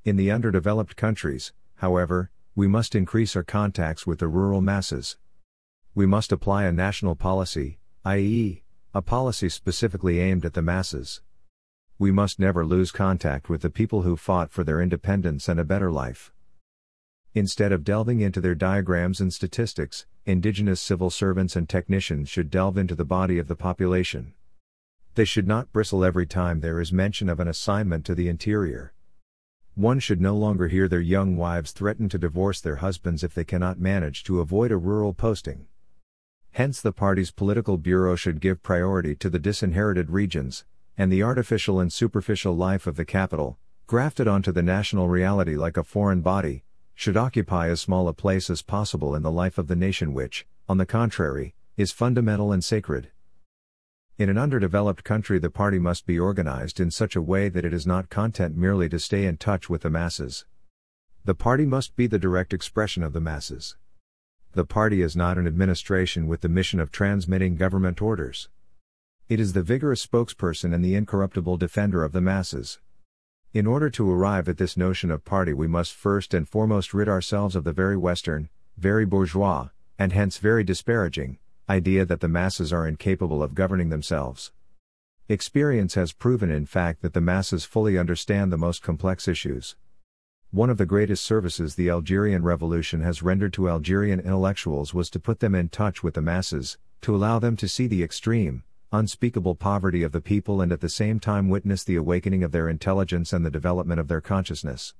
In 0.05 0.17
the 0.17 0.31
underdeveloped 0.31 0.97
countries, 0.97 1.53
however, 1.75 2.29
we 2.55 2.67
must 2.67 2.93
increase 2.93 3.37
our 3.37 3.43
contacts 3.43 4.05
with 4.05 4.19
the 4.19 4.27
rural 4.27 4.59
masses. 4.59 5.15
We 5.95 6.05
must 6.05 6.33
apply 6.33 6.65
a 6.65 6.73
national 6.73 7.15
policy, 7.15 7.79
i.e., 8.03 8.63
a 8.93 9.01
policy 9.01 9.47
specifically 9.47 10.19
aimed 10.19 10.43
at 10.43 10.55
the 10.55 10.61
masses. 10.61 11.21
We 11.97 12.11
must 12.11 12.37
never 12.37 12.65
lose 12.65 12.91
contact 12.91 13.47
with 13.47 13.61
the 13.61 13.69
people 13.69 14.01
who 14.01 14.17
fought 14.17 14.51
for 14.51 14.65
their 14.65 14.81
independence 14.81 15.47
and 15.47 15.57
a 15.57 15.63
better 15.63 15.89
life. 15.89 16.33
Instead 17.33 17.71
of 17.71 17.85
delving 17.85 18.19
into 18.19 18.41
their 18.41 18.55
diagrams 18.55 19.21
and 19.21 19.33
statistics, 19.33 20.05
indigenous 20.25 20.81
civil 20.81 21.11
servants 21.11 21.55
and 21.55 21.69
technicians 21.69 22.27
should 22.27 22.49
delve 22.49 22.77
into 22.77 22.93
the 22.93 23.05
body 23.05 23.39
of 23.39 23.47
the 23.47 23.55
population. 23.55 24.33
They 25.15 25.25
should 25.25 25.47
not 25.47 25.71
bristle 25.71 26.03
every 26.03 26.27
time 26.27 26.59
there 26.59 26.81
is 26.81 26.91
mention 26.91 27.29
of 27.29 27.39
an 27.39 27.47
assignment 27.47 28.05
to 28.07 28.15
the 28.15 28.27
interior. 28.27 28.92
One 29.75 29.99
should 29.99 30.21
no 30.21 30.35
longer 30.35 30.67
hear 30.67 30.87
their 30.87 31.01
young 31.01 31.35
wives 31.35 31.71
threaten 31.71 32.07
to 32.09 32.19
divorce 32.19 32.61
their 32.61 32.75
husbands 32.75 33.23
if 33.23 33.33
they 33.33 33.43
cannot 33.43 33.79
manage 33.79 34.23
to 34.25 34.39
avoid 34.39 34.71
a 34.71 34.77
rural 34.77 35.15
posting. 35.15 35.65
Hence, 36.51 36.79
the 36.79 36.91
party's 36.91 37.31
political 37.31 37.77
bureau 37.77 38.15
should 38.15 38.39
give 38.39 38.61
priority 38.61 39.15
to 39.15 39.31
the 39.31 39.39
disinherited 39.39 40.11
regions, 40.11 40.63
and 40.95 41.11
the 41.11 41.23
artificial 41.23 41.79
and 41.79 41.91
superficial 41.91 42.55
life 42.55 42.85
of 42.85 42.97
the 42.97 43.05
capital, 43.05 43.57
grafted 43.87 44.27
onto 44.27 44.51
the 44.51 44.61
national 44.61 45.09
reality 45.09 45.55
like 45.55 45.77
a 45.77 45.83
foreign 45.83 46.21
body, 46.21 46.63
should 46.93 47.17
occupy 47.17 47.69
as 47.69 47.81
small 47.81 48.07
a 48.07 48.13
place 48.13 48.51
as 48.51 48.61
possible 48.61 49.15
in 49.15 49.23
the 49.23 49.31
life 49.31 49.57
of 49.57 49.65
the 49.67 49.75
nation, 49.75 50.13
which, 50.13 50.45
on 50.69 50.77
the 50.77 50.85
contrary, 50.85 51.55
is 51.77 51.91
fundamental 51.91 52.51
and 52.51 52.63
sacred. 52.63 53.09
In 54.15 54.29
an 54.29 54.37
underdeveloped 54.37 55.03
country, 55.03 55.39
the 55.39 55.49
party 55.49 55.79
must 55.79 56.05
be 56.05 56.19
organized 56.19 56.79
in 56.79 56.91
such 56.91 57.15
a 57.15 57.21
way 57.21 57.49
that 57.49 57.65
it 57.65 57.73
is 57.73 57.87
not 57.87 58.11
content 58.11 58.55
merely 58.55 58.87
to 58.89 58.99
stay 58.99 59.25
in 59.25 59.37
touch 59.37 59.71
with 59.71 59.81
the 59.81 59.89
masses. 59.89 60.45
The 61.25 61.33
party 61.33 61.65
must 61.65 61.95
be 61.95 62.05
the 62.05 62.19
direct 62.19 62.53
expression 62.53 63.01
of 63.01 63.13
the 63.13 63.19
masses. 63.19 63.75
The 64.51 64.65
party 64.65 65.01
is 65.01 65.15
not 65.15 65.39
an 65.39 65.47
administration 65.47 66.27
with 66.27 66.41
the 66.41 66.49
mission 66.49 66.79
of 66.79 66.91
transmitting 66.91 67.55
government 67.55 68.03
orders. 68.03 68.49
It 69.29 69.39
is 69.39 69.53
the 69.53 69.63
vigorous 69.63 70.05
spokesperson 70.05 70.75
and 70.75 70.85
the 70.85 70.93
incorruptible 70.93 71.57
defender 71.57 72.03
of 72.03 72.11
the 72.11 72.21
masses. 72.21 72.79
In 73.51 73.65
order 73.65 73.89
to 73.89 74.11
arrive 74.11 74.47
at 74.47 74.57
this 74.57 74.77
notion 74.77 75.09
of 75.09 75.25
party, 75.25 75.53
we 75.53 75.67
must 75.67 75.91
first 75.91 76.35
and 76.35 76.47
foremost 76.47 76.93
rid 76.93 77.09
ourselves 77.09 77.55
of 77.55 77.63
the 77.63 77.73
very 77.73 77.97
Western, 77.97 78.49
very 78.77 79.05
bourgeois, 79.05 79.69
and 79.97 80.13
hence 80.13 80.37
very 80.37 80.63
disparaging, 80.63 81.39
idea 81.69 82.05
that 82.05 82.19
the 82.19 82.27
masses 82.27 82.73
are 82.73 82.87
incapable 82.87 83.41
of 83.41 83.55
governing 83.55 83.89
themselves. 83.89 84.51
Experience 85.29 85.93
has 85.93 86.11
proven, 86.11 86.51
in 86.51 86.65
fact, 86.65 87.01
that 87.01 87.13
the 87.13 87.21
masses 87.21 87.63
fully 87.63 87.97
understand 87.97 88.51
the 88.51 88.57
most 88.57 88.81
complex 88.81 89.27
issues. 89.27 89.75
One 90.51 90.69
of 90.69 90.77
the 90.77 90.85
greatest 90.85 91.23
services 91.23 91.75
the 91.75 91.89
Algerian 91.89 92.43
Revolution 92.43 93.01
has 93.01 93.23
rendered 93.23 93.53
to 93.53 93.69
Algerian 93.69 94.19
intellectuals 94.19 94.93
was 94.93 95.09
to 95.11 95.19
put 95.19 95.39
them 95.39 95.55
in 95.55 95.69
touch 95.69 96.03
with 96.03 96.15
the 96.15 96.21
masses, 96.21 96.77
to 97.01 97.15
allow 97.15 97.39
them 97.39 97.55
to 97.57 97.67
see 97.67 97.87
the 97.87 98.03
extreme, 98.03 98.63
unspeakable 98.91 99.55
poverty 99.55 100.03
of 100.03 100.11
the 100.11 100.21
people 100.21 100.61
and 100.61 100.71
at 100.71 100.81
the 100.81 100.89
same 100.89 101.19
time 101.19 101.49
witness 101.49 101.83
the 101.83 101.95
awakening 101.95 102.43
of 102.43 102.51
their 102.51 102.69
intelligence 102.69 103.33
and 103.33 103.45
the 103.45 103.49
development 103.49 103.99
of 103.99 104.09
their 104.09 104.21
consciousness. 104.21 104.93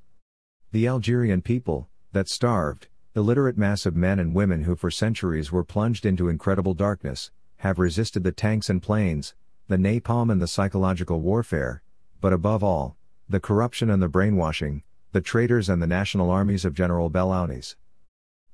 The 0.72 0.88
Algerian 0.88 1.42
people, 1.42 1.90
that 2.14 2.30
starved, 2.30 2.88
illiterate 3.16 3.58
mass 3.58 3.86
of 3.86 3.96
men 3.96 4.18
and 4.18 4.34
women 4.34 4.64
who 4.64 4.76
for 4.76 4.90
centuries 4.90 5.52
were 5.52 5.64
plunged 5.64 6.04
into 6.04 6.30
incredible 6.30 6.74
darkness, 6.74 7.30
have 7.58 7.78
resisted 7.78 8.24
the 8.24 8.32
tanks 8.32 8.72
and 8.72 8.82
planes, 8.82 9.36
the 9.68 9.78
napalm 9.78 10.32
and 10.32 10.42
the 10.42 10.48
psychological 10.48 11.22
warfare, 11.22 11.84
but 12.20 12.34
above 12.34 12.64
all, 12.64 12.98
the 13.30 13.40
corruption 13.40 13.92
and 13.92 14.02
the 14.02 14.08
brainwashing, 14.08 14.82
the 15.12 15.22
traitors 15.22 15.70
and 15.70 15.80
the 15.80 15.88
national 15.88 16.32
armies 16.32 16.66
of 16.66 16.74
General 16.74 17.12
Bellounis. 17.12 17.76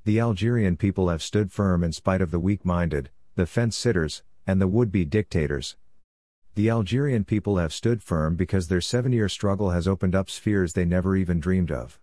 The 0.03 0.20
Algerian 0.20 0.76
people 0.76 1.07
have 1.07 1.24
stood 1.24 1.53
firm 1.53 1.82
in 1.82 1.93
spite 1.93 2.22
of 2.22 2.32
the 2.32 2.39
weak 2.39 2.66
minded, 2.66 3.12
the 3.36 3.45
fence 3.45 3.78
sitters, 3.78 4.24
and 4.45 4.60
the 4.60 4.68
would 4.68 4.91
be 4.91 5.05
dictators. 5.05 5.78
The 6.55 6.70
Algerian 6.70 7.24
people 7.24 7.55
have 7.55 7.72
stood 7.72 8.03
firm 8.03 8.36
because 8.36 8.68
their 8.68 8.82
seven 8.82 9.14
year 9.14 9.30
struggle 9.30 9.70
has 9.70 9.88
opened 9.88 10.16
up 10.16 10.30
spheres 10.30 10.74
they 10.74 10.84
never 10.84 11.16
even 11.16 11.39
dreamed 11.39 11.72
of. 11.72 11.97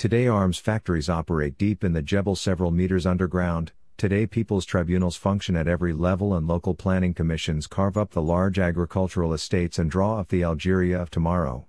Today, 0.00 0.26
arms 0.26 0.56
factories 0.56 1.10
operate 1.10 1.58
deep 1.58 1.84
in 1.84 1.92
the 1.92 2.00
Jebel, 2.00 2.34
several 2.34 2.70
meters 2.70 3.04
underground. 3.04 3.72
Today, 3.98 4.26
people's 4.26 4.64
tribunals 4.64 5.16
function 5.16 5.54
at 5.56 5.68
every 5.68 5.92
level, 5.92 6.32
and 6.32 6.48
local 6.48 6.72
planning 6.72 7.12
commissions 7.12 7.66
carve 7.66 7.98
up 7.98 8.12
the 8.12 8.22
large 8.22 8.58
agricultural 8.58 9.34
estates 9.34 9.78
and 9.78 9.90
draw 9.90 10.18
up 10.18 10.28
the 10.28 10.42
Algeria 10.42 10.98
of 10.98 11.10
tomorrow. 11.10 11.66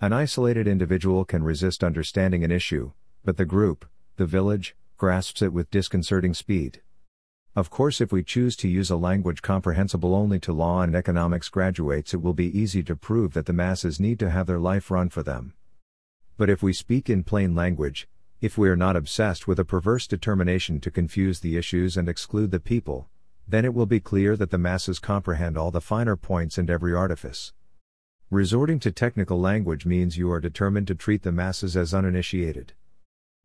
An 0.00 0.12
isolated 0.12 0.66
individual 0.66 1.24
can 1.24 1.44
resist 1.44 1.84
understanding 1.84 2.42
an 2.42 2.50
issue, 2.50 2.90
but 3.24 3.36
the 3.36 3.44
group, 3.44 3.86
the 4.16 4.26
village, 4.26 4.74
grasps 4.96 5.40
it 5.40 5.52
with 5.52 5.70
disconcerting 5.70 6.34
speed. 6.34 6.82
Of 7.54 7.70
course, 7.70 8.00
if 8.00 8.10
we 8.10 8.24
choose 8.24 8.56
to 8.56 8.68
use 8.68 8.90
a 8.90 8.96
language 8.96 9.42
comprehensible 9.42 10.12
only 10.12 10.40
to 10.40 10.52
law 10.52 10.82
and 10.82 10.96
economics 10.96 11.48
graduates, 11.50 12.14
it 12.14 12.20
will 12.20 12.34
be 12.34 12.58
easy 12.58 12.82
to 12.82 12.96
prove 12.96 13.32
that 13.34 13.46
the 13.46 13.52
masses 13.52 14.00
need 14.00 14.18
to 14.18 14.30
have 14.30 14.48
their 14.48 14.58
life 14.58 14.90
run 14.90 15.08
for 15.08 15.22
them. 15.22 15.54
But 16.36 16.50
if 16.50 16.62
we 16.62 16.72
speak 16.72 17.08
in 17.08 17.22
plain 17.22 17.54
language, 17.54 18.08
if 18.40 18.58
we 18.58 18.68
are 18.68 18.76
not 18.76 18.96
obsessed 18.96 19.46
with 19.46 19.60
a 19.60 19.64
perverse 19.64 20.06
determination 20.06 20.80
to 20.80 20.90
confuse 20.90 21.40
the 21.40 21.56
issues 21.56 21.96
and 21.96 22.08
exclude 22.08 22.50
the 22.50 22.58
people, 22.58 23.08
then 23.46 23.64
it 23.64 23.72
will 23.72 23.86
be 23.86 24.00
clear 24.00 24.36
that 24.36 24.50
the 24.50 24.58
masses 24.58 24.98
comprehend 24.98 25.56
all 25.56 25.70
the 25.70 25.80
finer 25.80 26.16
points 26.16 26.58
and 26.58 26.68
every 26.68 26.92
artifice. 26.92 27.52
Resorting 28.30 28.80
to 28.80 28.90
technical 28.90 29.40
language 29.40 29.86
means 29.86 30.18
you 30.18 30.30
are 30.32 30.40
determined 30.40 30.88
to 30.88 30.94
treat 30.94 31.22
the 31.22 31.30
masses 31.30 31.76
as 31.76 31.94
uninitiated. 31.94 32.72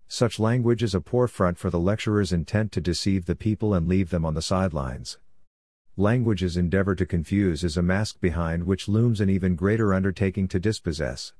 Such 0.08 0.40
language 0.40 0.82
is 0.82 0.96
a 0.96 1.02
poor 1.02 1.28
front 1.28 1.60
for 1.60 1.70
the 1.70 1.80
lecturer's 1.80 2.34
intent 2.34 2.72
to 2.72 2.82
deceive 2.82 3.26
the 3.26 3.36
people 3.36 3.76
and 3.76 3.88
leave 3.88 4.10
them 4.10 4.26
on 4.26 4.34
the 4.34 4.42
sidelines. 4.42 5.20
Language's 5.96 6.58
endeavor 6.58 6.96
to 6.96 7.06
confuse 7.06 7.64
is 7.64 7.78
a 7.78 7.84
mask 7.84 8.20
behind 8.20 8.64
which 8.64 8.88
looms 8.88 9.22
an 9.22 9.30
even 9.30 9.56
greater 9.56 9.94
undertaking 9.94 10.48
to 10.48 10.60
dispossess. 10.60 11.34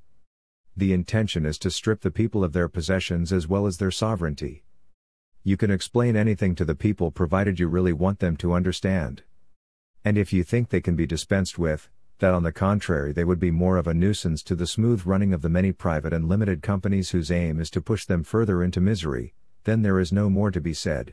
The 0.80 0.94
intention 0.94 1.44
is 1.44 1.58
to 1.58 1.70
strip 1.70 2.00
the 2.00 2.10
people 2.10 2.42
of 2.42 2.54
their 2.54 2.66
possessions 2.66 3.34
as 3.34 3.46
well 3.46 3.66
as 3.66 3.76
their 3.76 3.90
sovereignty. 3.90 4.64
You 5.44 5.58
can 5.58 5.70
explain 5.70 6.16
anything 6.16 6.54
to 6.54 6.64
the 6.64 6.74
people 6.74 7.10
provided 7.10 7.60
you 7.60 7.68
really 7.68 7.92
want 7.92 8.20
them 8.20 8.34
to 8.38 8.54
understand. 8.54 9.22
And 10.06 10.16
if 10.16 10.32
you 10.32 10.42
think 10.42 10.70
they 10.70 10.80
can 10.80 10.96
be 10.96 11.06
dispensed 11.06 11.58
with, 11.58 11.90
that 12.20 12.32
on 12.32 12.44
the 12.44 12.50
contrary 12.50 13.12
they 13.12 13.24
would 13.24 13.38
be 13.38 13.50
more 13.50 13.76
of 13.76 13.86
a 13.86 13.92
nuisance 13.92 14.42
to 14.44 14.54
the 14.54 14.66
smooth 14.66 15.04
running 15.04 15.34
of 15.34 15.42
the 15.42 15.50
many 15.50 15.70
private 15.70 16.14
and 16.14 16.30
limited 16.30 16.62
companies 16.62 17.10
whose 17.10 17.30
aim 17.30 17.60
is 17.60 17.68
to 17.72 17.82
push 17.82 18.06
them 18.06 18.24
further 18.24 18.62
into 18.62 18.80
misery, 18.80 19.34
then 19.64 19.82
there 19.82 20.00
is 20.00 20.14
no 20.14 20.30
more 20.30 20.50
to 20.50 20.62
be 20.62 20.72
said. 20.72 21.12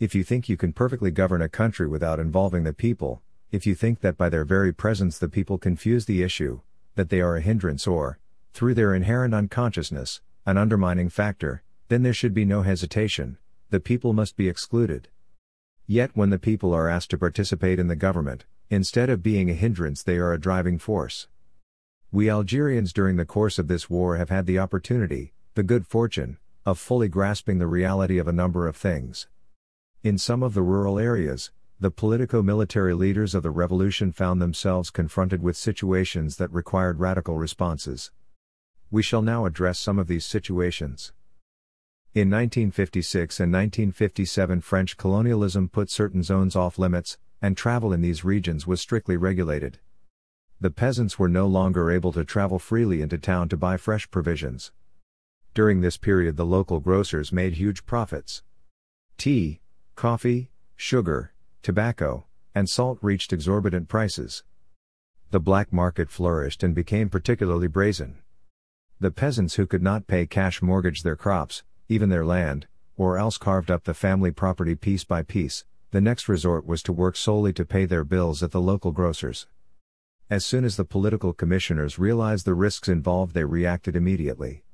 If 0.00 0.14
you 0.14 0.24
think 0.24 0.48
you 0.48 0.56
can 0.56 0.72
perfectly 0.72 1.10
govern 1.10 1.42
a 1.42 1.50
country 1.50 1.86
without 1.86 2.18
involving 2.18 2.64
the 2.64 2.72
people, 2.72 3.20
if 3.52 3.66
you 3.66 3.74
think 3.74 4.00
that 4.00 4.16
by 4.16 4.30
their 4.30 4.46
very 4.46 4.72
presence 4.72 5.18
the 5.18 5.28
people 5.28 5.58
confuse 5.58 6.06
the 6.06 6.22
issue, 6.22 6.62
that 6.94 7.10
they 7.10 7.20
are 7.20 7.36
a 7.36 7.42
hindrance 7.42 7.86
or, 7.86 8.18
through 8.54 8.72
their 8.72 8.94
inherent 8.94 9.34
unconsciousness, 9.34 10.22
an 10.46 10.56
undermining 10.56 11.10
factor, 11.10 11.62
then 11.88 12.02
there 12.02 12.14
should 12.14 12.32
be 12.32 12.46
no 12.46 12.62
hesitation, 12.62 13.36
the 13.68 13.80
people 13.80 14.14
must 14.14 14.34
be 14.34 14.48
excluded. 14.48 15.08
Yet 15.86 16.12
when 16.14 16.30
the 16.30 16.38
people 16.38 16.72
are 16.72 16.88
asked 16.88 17.10
to 17.10 17.18
participate 17.18 17.78
in 17.78 17.88
the 17.88 17.96
government, 17.96 18.46
Instead 18.70 19.10
of 19.10 19.22
being 19.22 19.50
a 19.50 19.54
hindrance, 19.54 20.02
they 20.02 20.16
are 20.16 20.32
a 20.32 20.40
driving 20.40 20.78
force. 20.78 21.28
We 22.10 22.30
Algerians 22.30 22.92
during 22.92 23.16
the 23.16 23.26
course 23.26 23.58
of 23.58 23.68
this 23.68 23.90
war 23.90 24.16
have 24.16 24.30
had 24.30 24.46
the 24.46 24.58
opportunity, 24.58 25.34
the 25.54 25.62
good 25.62 25.86
fortune, 25.86 26.38
of 26.64 26.78
fully 26.78 27.08
grasping 27.08 27.58
the 27.58 27.66
reality 27.66 28.16
of 28.16 28.26
a 28.26 28.32
number 28.32 28.66
of 28.66 28.74
things. 28.74 29.28
In 30.02 30.16
some 30.16 30.42
of 30.42 30.54
the 30.54 30.62
rural 30.62 30.98
areas, 30.98 31.50
the 31.78 31.90
politico 31.90 32.42
military 32.42 32.94
leaders 32.94 33.34
of 33.34 33.42
the 33.42 33.50
revolution 33.50 34.12
found 34.12 34.40
themselves 34.40 34.90
confronted 34.90 35.42
with 35.42 35.56
situations 35.56 36.36
that 36.36 36.52
required 36.52 37.00
radical 37.00 37.36
responses. 37.36 38.10
We 38.90 39.02
shall 39.02 39.22
now 39.22 39.46
address 39.46 39.78
some 39.78 39.98
of 39.98 40.06
these 40.06 40.24
situations. 40.24 41.12
In 42.14 42.30
1956 42.30 43.40
and 43.40 43.52
1957, 43.52 44.60
French 44.60 44.96
colonialism 44.96 45.68
put 45.68 45.90
certain 45.90 46.22
zones 46.22 46.54
off 46.54 46.78
limits, 46.78 47.18
and 47.42 47.56
travel 47.56 47.92
in 47.92 48.02
these 48.02 48.24
regions 48.24 48.66
was 48.66 48.80
strictly 48.80 49.16
regulated. 49.16 49.80
The 50.60 50.70
peasants 50.70 51.18
were 51.18 51.28
no 51.28 51.46
longer 51.46 51.90
able 51.90 52.12
to 52.12 52.24
travel 52.24 52.58
freely 52.58 53.02
into 53.02 53.18
town 53.18 53.48
to 53.48 53.56
buy 53.56 53.76
fresh 53.76 54.10
provisions. 54.10 54.70
During 55.52 55.80
this 55.80 55.96
period, 55.96 56.36
the 56.36 56.46
local 56.46 56.80
grocers 56.80 57.32
made 57.32 57.54
huge 57.54 57.84
profits. 57.84 58.42
Tea, 59.18 59.60
coffee, 59.94 60.50
sugar, 60.76 61.32
tobacco, 61.62 62.26
and 62.54 62.68
salt 62.68 62.98
reached 63.02 63.32
exorbitant 63.32 63.88
prices. 63.88 64.44
The 65.32 65.40
black 65.40 65.72
market 65.72 66.10
flourished 66.10 66.62
and 66.62 66.74
became 66.74 67.08
particularly 67.08 67.66
brazen. 67.66 68.18
The 69.04 69.10
peasants 69.10 69.56
who 69.56 69.66
could 69.66 69.82
not 69.82 70.06
pay 70.06 70.24
cash 70.26 70.62
mortgaged 70.62 71.04
their 71.04 71.14
crops, 71.14 71.62
even 71.90 72.08
their 72.08 72.24
land, 72.24 72.66
or 72.96 73.18
else 73.18 73.36
carved 73.36 73.70
up 73.70 73.84
the 73.84 73.92
family 73.92 74.30
property 74.30 74.74
piece 74.74 75.04
by 75.04 75.22
piece, 75.22 75.66
the 75.90 76.00
next 76.00 76.26
resort 76.26 76.64
was 76.64 76.82
to 76.84 76.92
work 76.94 77.14
solely 77.14 77.52
to 77.52 77.66
pay 77.66 77.84
their 77.84 78.02
bills 78.02 78.42
at 78.42 78.50
the 78.50 78.62
local 78.62 78.92
grocers. 78.92 79.46
As 80.30 80.46
soon 80.46 80.64
as 80.64 80.78
the 80.78 80.86
political 80.86 81.34
commissioners 81.34 81.98
realized 81.98 82.46
the 82.46 82.54
risks 82.54 82.88
involved, 82.88 83.34
they 83.34 83.44
reacted 83.44 83.94
immediately. 83.94 84.64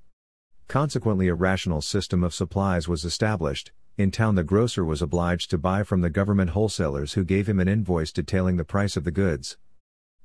Consequently, 0.68 1.26
a 1.26 1.34
rational 1.34 1.80
system 1.80 2.22
of 2.22 2.32
supplies 2.32 2.86
was 2.86 3.04
established. 3.04 3.72
In 3.98 4.12
town, 4.12 4.36
the 4.36 4.44
grocer 4.44 4.84
was 4.84 5.02
obliged 5.02 5.50
to 5.50 5.58
buy 5.58 5.82
from 5.82 6.02
the 6.02 6.08
government 6.08 6.50
wholesalers 6.50 7.14
who 7.14 7.24
gave 7.24 7.48
him 7.48 7.58
an 7.58 7.66
invoice 7.66 8.12
detailing 8.12 8.58
the 8.58 8.64
price 8.64 8.96
of 8.96 9.02
the 9.02 9.10
goods. 9.10 9.56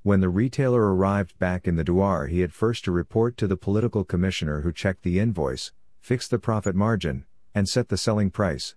When 0.05 0.21
the 0.21 0.29
retailer 0.29 0.93
arrived 0.93 1.39
back 1.39 1.67
in 1.67 1.77
the 1.77 1.83
douar, 1.83 2.27
he 2.27 2.41
had 2.41 2.53
first 2.53 2.85
to 2.85 2.91
report 2.91 3.37
to 3.37 3.47
the 3.47 3.57
political 3.57 4.03
commissioner 4.03 4.61
who 4.61 4.71
checked 4.71 5.01
the 5.01 5.17
invoice, 5.17 5.71
fixed 5.99 6.29
the 6.29 6.37
profit 6.37 6.75
margin, 6.75 7.25
and 7.55 7.67
set 7.67 7.89
the 7.89 7.97
selling 7.97 8.29
price. 8.29 8.75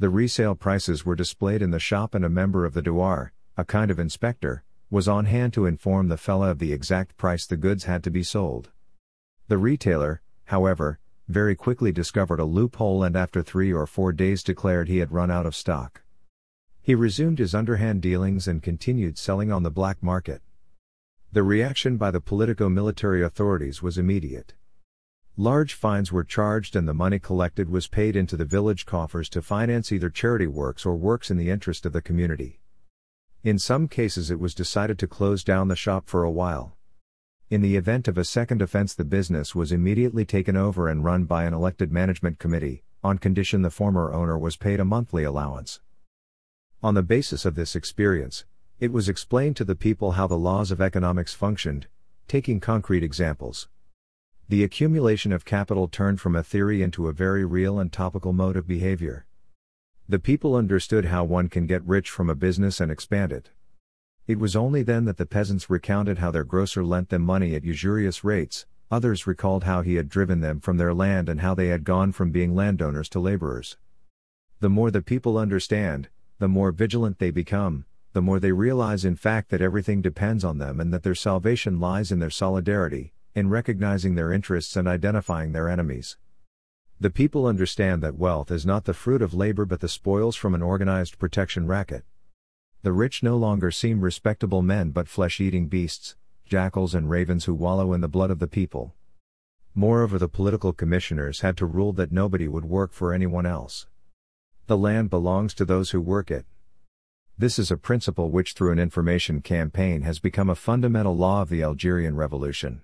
The 0.00 0.08
resale 0.08 0.56
prices 0.56 1.06
were 1.06 1.14
displayed 1.14 1.62
in 1.62 1.70
the 1.70 1.78
shop, 1.78 2.16
and 2.16 2.24
a 2.24 2.28
member 2.28 2.64
of 2.64 2.74
the 2.74 2.82
douar, 2.82 3.30
a 3.56 3.64
kind 3.64 3.92
of 3.92 4.00
inspector, 4.00 4.64
was 4.90 5.06
on 5.06 5.26
hand 5.26 5.52
to 5.52 5.66
inform 5.66 6.08
the 6.08 6.16
fellah 6.16 6.50
of 6.50 6.58
the 6.58 6.72
exact 6.72 7.16
price 7.16 7.46
the 7.46 7.56
goods 7.56 7.84
had 7.84 8.02
to 8.02 8.10
be 8.10 8.24
sold. 8.24 8.70
The 9.46 9.56
retailer, 9.56 10.20
however, 10.46 10.98
very 11.28 11.54
quickly 11.54 11.92
discovered 11.92 12.40
a 12.40 12.44
loophole 12.44 13.04
and 13.04 13.14
after 13.14 13.44
three 13.44 13.72
or 13.72 13.86
four 13.86 14.10
days 14.10 14.42
declared 14.42 14.88
he 14.88 14.98
had 14.98 15.12
run 15.12 15.30
out 15.30 15.46
of 15.46 15.54
stock. 15.54 16.02
He 16.82 16.94
resumed 16.94 17.38
his 17.38 17.54
underhand 17.54 18.00
dealings 18.00 18.48
and 18.48 18.62
continued 18.62 19.18
selling 19.18 19.52
on 19.52 19.62
the 19.62 19.70
black 19.70 20.02
market. 20.02 20.42
The 21.30 21.42
reaction 21.42 21.96
by 21.96 22.10
the 22.10 22.20
politico 22.20 22.68
military 22.68 23.22
authorities 23.22 23.82
was 23.82 23.98
immediate. 23.98 24.54
Large 25.36 25.74
fines 25.74 26.10
were 26.10 26.24
charged 26.24 26.74
and 26.74 26.88
the 26.88 26.94
money 26.94 27.18
collected 27.18 27.70
was 27.70 27.86
paid 27.86 28.16
into 28.16 28.36
the 28.36 28.44
village 28.44 28.86
coffers 28.86 29.28
to 29.30 29.42
finance 29.42 29.92
either 29.92 30.10
charity 30.10 30.46
works 30.46 30.84
or 30.84 30.96
works 30.96 31.30
in 31.30 31.36
the 31.36 31.50
interest 31.50 31.86
of 31.86 31.92
the 31.92 32.02
community. 32.02 32.60
In 33.44 33.58
some 33.58 33.86
cases, 33.86 34.30
it 34.30 34.40
was 34.40 34.54
decided 34.54 34.98
to 34.98 35.06
close 35.06 35.44
down 35.44 35.68
the 35.68 35.76
shop 35.76 36.08
for 36.08 36.24
a 36.24 36.30
while. 36.30 36.76
In 37.48 37.62
the 37.62 37.76
event 37.76 38.08
of 38.08 38.18
a 38.18 38.24
second 38.24 38.62
offense, 38.62 38.94
the 38.94 39.04
business 39.04 39.54
was 39.54 39.70
immediately 39.70 40.24
taken 40.24 40.56
over 40.56 40.88
and 40.88 41.04
run 41.04 41.24
by 41.24 41.44
an 41.44 41.54
elected 41.54 41.92
management 41.92 42.38
committee, 42.38 42.84
on 43.02 43.18
condition 43.18 43.62
the 43.62 43.70
former 43.70 44.12
owner 44.12 44.38
was 44.38 44.56
paid 44.56 44.80
a 44.80 44.84
monthly 44.84 45.24
allowance. 45.24 45.80
On 46.82 46.94
the 46.94 47.02
basis 47.02 47.44
of 47.44 47.56
this 47.56 47.76
experience, 47.76 48.46
it 48.78 48.90
was 48.90 49.06
explained 49.06 49.54
to 49.56 49.64
the 49.64 49.74
people 49.74 50.12
how 50.12 50.26
the 50.26 50.38
laws 50.38 50.70
of 50.70 50.80
economics 50.80 51.34
functioned, 51.34 51.88
taking 52.26 52.58
concrete 52.58 53.02
examples. 53.02 53.68
The 54.48 54.64
accumulation 54.64 55.30
of 55.30 55.44
capital 55.44 55.88
turned 55.88 56.22
from 56.22 56.34
a 56.34 56.42
theory 56.42 56.80
into 56.80 57.06
a 57.06 57.12
very 57.12 57.44
real 57.44 57.78
and 57.78 57.92
topical 57.92 58.32
mode 58.32 58.56
of 58.56 58.66
behavior. 58.66 59.26
The 60.08 60.18
people 60.18 60.56
understood 60.56 61.04
how 61.04 61.22
one 61.22 61.50
can 61.50 61.66
get 61.66 61.86
rich 61.86 62.08
from 62.08 62.30
a 62.30 62.34
business 62.34 62.80
and 62.80 62.90
expand 62.90 63.30
it. 63.30 63.50
It 64.26 64.38
was 64.38 64.56
only 64.56 64.82
then 64.82 65.04
that 65.04 65.18
the 65.18 65.26
peasants 65.26 65.68
recounted 65.68 66.16
how 66.16 66.30
their 66.30 66.44
grocer 66.44 66.82
lent 66.82 67.10
them 67.10 67.20
money 67.20 67.54
at 67.54 67.62
usurious 67.62 68.24
rates, 68.24 68.64
others 68.90 69.26
recalled 69.26 69.64
how 69.64 69.82
he 69.82 69.96
had 69.96 70.08
driven 70.08 70.40
them 70.40 70.60
from 70.60 70.78
their 70.78 70.94
land 70.94 71.28
and 71.28 71.42
how 71.42 71.54
they 71.54 71.68
had 71.68 71.84
gone 71.84 72.10
from 72.12 72.30
being 72.30 72.54
landowners 72.54 73.10
to 73.10 73.20
laborers. 73.20 73.76
The 74.60 74.70
more 74.70 74.90
the 74.90 75.02
people 75.02 75.36
understand, 75.36 76.08
the 76.40 76.48
more 76.48 76.72
vigilant 76.72 77.18
they 77.18 77.30
become, 77.30 77.84
the 78.14 78.22
more 78.22 78.40
they 78.40 78.50
realize 78.50 79.04
in 79.04 79.14
fact 79.14 79.50
that 79.50 79.60
everything 79.60 80.00
depends 80.00 80.42
on 80.42 80.56
them 80.56 80.80
and 80.80 80.90
that 80.90 81.02
their 81.02 81.14
salvation 81.14 81.78
lies 81.78 82.10
in 82.10 82.18
their 82.18 82.30
solidarity, 82.30 83.12
in 83.34 83.50
recognizing 83.50 84.14
their 84.14 84.32
interests 84.32 84.74
and 84.74 84.88
identifying 84.88 85.52
their 85.52 85.68
enemies. 85.68 86.16
The 86.98 87.10
people 87.10 87.44
understand 87.44 88.02
that 88.02 88.16
wealth 88.16 88.50
is 88.50 88.64
not 88.64 88.86
the 88.86 88.94
fruit 88.94 89.20
of 89.20 89.34
labor 89.34 89.66
but 89.66 89.80
the 89.80 89.88
spoils 89.88 90.34
from 90.34 90.54
an 90.54 90.62
organized 90.62 91.18
protection 91.18 91.66
racket. 91.66 92.04
The 92.82 92.92
rich 92.92 93.22
no 93.22 93.36
longer 93.36 93.70
seem 93.70 94.00
respectable 94.00 94.62
men 94.62 94.92
but 94.92 95.08
flesh 95.08 95.42
eating 95.42 95.68
beasts, 95.68 96.16
jackals 96.46 96.94
and 96.94 97.10
ravens 97.10 97.44
who 97.44 97.52
wallow 97.52 97.92
in 97.92 98.00
the 98.00 98.08
blood 98.08 98.30
of 98.30 98.38
the 98.38 98.48
people. 98.48 98.94
Moreover, 99.74 100.18
the 100.18 100.26
political 100.26 100.72
commissioners 100.72 101.42
had 101.42 101.58
to 101.58 101.66
rule 101.66 101.92
that 101.92 102.12
nobody 102.12 102.48
would 102.48 102.64
work 102.64 102.94
for 102.94 103.12
anyone 103.12 103.44
else. 103.44 103.86
The 104.70 104.78
land 104.78 105.10
belongs 105.10 105.52
to 105.54 105.64
those 105.64 105.90
who 105.90 106.00
work 106.00 106.30
it. 106.30 106.46
This 107.36 107.58
is 107.58 107.72
a 107.72 107.76
principle 107.76 108.30
which, 108.30 108.52
through 108.52 108.70
an 108.70 108.78
information 108.78 109.40
campaign, 109.40 110.02
has 110.02 110.20
become 110.20 110.48
a 110.48 110.54
fundamental 110.54 111.16
law 111.16 111.42
of 111.42 111.48
the 111.48 111.60
Algerian 111.60 112.14
Revolution. 112.14 112.82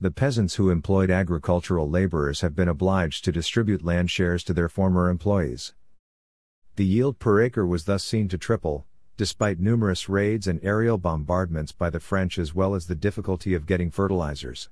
The 0.00 0.10
peasants 0.10 0.56
who 0.56 0.70
employed 0.70 1.12
agricultural 1.12 1.88
laborers 1.88 2.40
have 2.40 2.56
been 2.56 2.66
obliged 2.66 3.24
to 3.24 3.30
distribute 3.30 3.84
land 3.84 4.10
shares 4.10 4.42
to 4.42 4.52
their 4.52 4.68
former 4.68 5.08
employees. 5.08 5.72
The 6.74 6.84
yield 6.84 7.20
per 7.20 7.40
acre 7.40 7.64
was 7.64 7.84
thus 7.84 8.02
seen 8.02 8.26
to 8.30 8.36
triple, 8.36 8.84
despite 9.16 9.60
numerous 9.60 10.08
raids 10.08 10.48
and 10.48 10.58
aerial 10.64 10.98
bombardments 10.98 11.70
by 11.70 11.90
the 11.90 12.00
French 12.00 12.40
as 12.40 12.56
well 12.56 12.74
as 12.74 12.88
the 12.88 12.96
difficulty 12.96 13.54
of 13.54 13.66
getting 13.66 13.92
fertilizers. 13.92 14.68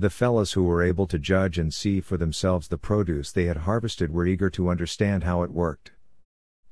The 0.00 0.08
fellows 0.08 0.54
who 0.54 0.62
were 0.62 0.82
able 0.82 1.06
to 1.08 1.18
judge 1.18 1.58
and 1.58 1.74
see 1.74 2.00
for 2.00 2.16
themselves 2.16 2.68
the 2.68 2.78
produce 2.78 3.30
they 3.30 3.44
had 3.44 3.68
harvested 3.68 4.10
were 4.10 4.24
eager 4.24 4.48
to 4.48 4.70
understand 4.70 5.24
how 5.24 5.42
it 5.42 5.50
worked. 5.50 5.92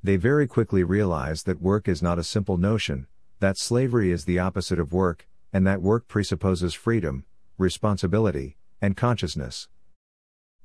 They 0.02 0.16
very 0.16 0.46
quickly 0.46 0.82
realized 0.82 1.44
that 1.44 1.60
work 1.60 1.88
is 1.88 2.00
not 2.00 2.18
a 2.18 2.24
simple 2.24 2.56
notion, 2.56 3.06
that 3.40 3.58
slavery 3.58 4.12
is 4.12 4.24
the 4.24 4.38
opposite 4.38 4.78
of 4.78 4.94
work, 4.94 5.28
and 5.52 5.66
that 5.66 5.82
work 5.82 6.08
presupposes 6.08 6.72
freedom, 6.72 7.26
responsibility, 7.58 8.56
and 8.80 8.96
consciousness. 8.96 9.68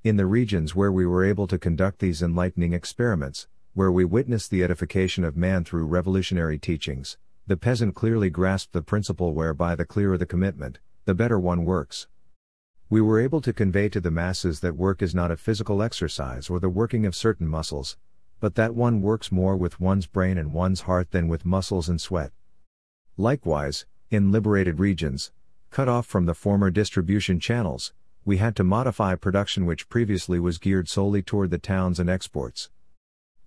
In 0.06 0.16
the 0.16 0.26
regions 0.26 0.74
where 0.74 0.90
we 0.90 1.06
were 1.06 1.26
able 1.26 1.48
to 1.48 1.60
conduct 1.60 2.00
these 2.00 2.22
enlightening 2.22 2.72
experiments, 2.72 3.50
where 3.74 3.92
we 3.92 4.06
witnessed 4.06 4.52
the 4.52 4.64
edification 4.64 5.26
of 5.26 5.36
man 5.36 5.66
through 5.66 5.86
revolutionary 5.86 6.60
teachings, 6.60 7.18
the 7.46 7.58
peasant 7.58 7.94
clearly 7.94 8.30
grasped 8.30 8.72
the 8.72 8.82
principle 8.82 9.34
whereby 9.34 9.76
the 9.76 9.84
clearer 9.84 10.18
the 10.18 10.26
commitment, 10.26 10.80
the 11.04 11.14
better 11.14 11.38
one 11.38 11.66
works. 11.66 12.08
We 12.94 13.02
were 13.02 13.20
able 13.20 13.42
to 13.42 13.54
convey 13.54 13.90
to 13.90 14.00
the 14.00 14.12
masses 14.12 14.60
that 14.60 14.76
work 14.76 15.02
is 15.02 15.16
not 15.16 15.32
a 15.32 15.36
physical 15.36 15.82
exercise 15.82 16.48
or 16.48 16.60
the 16.60 16.70
working 16.70 17.08
of 17.08 17.16
certain 17.16 17.48
muscles, 17.48 17.98
but 18.40 18.54
that 18.54 18.76
one 18.76 19.02
works 19.02 19.32
more 19.32 19.58
with 19.58 19.80
one's 19.80 20.06
brain 20.06 20.38
and 20.38 20.54
one's 20.54 20.82
heart 20.82 21.10
than 21.10 21.28
with 21.28 21.44
muscles 21.44 21.90
and 21.90 22.00
sweat. 22.00 22.32
Likewise, 23.18 23.88
in 24.12 24.32
liberated 24.32 24.80
regions, 24.80 25.32
cut 25.72 25.90
off 25.90 26.06
from 26.06 26.28
the 26.28 26.36
former 26.36 26.70
distribution 26.70 27.40
channels, 27.40 27.94
we 28.26 28.38
had 28.38 28.56
to 28.58 28.64
modify 28.64 29.16
production 29.16 29.66
which 29.66 29.90
previously 29.90 30.40
was 30.40 30.60
geared 30.60 30.88
solely 30.88 31.24
toward 31.24 31.50
the 31.50 31.58
towns 31.58 32.00
and 32.00 32.12
exports. 32.12 32.70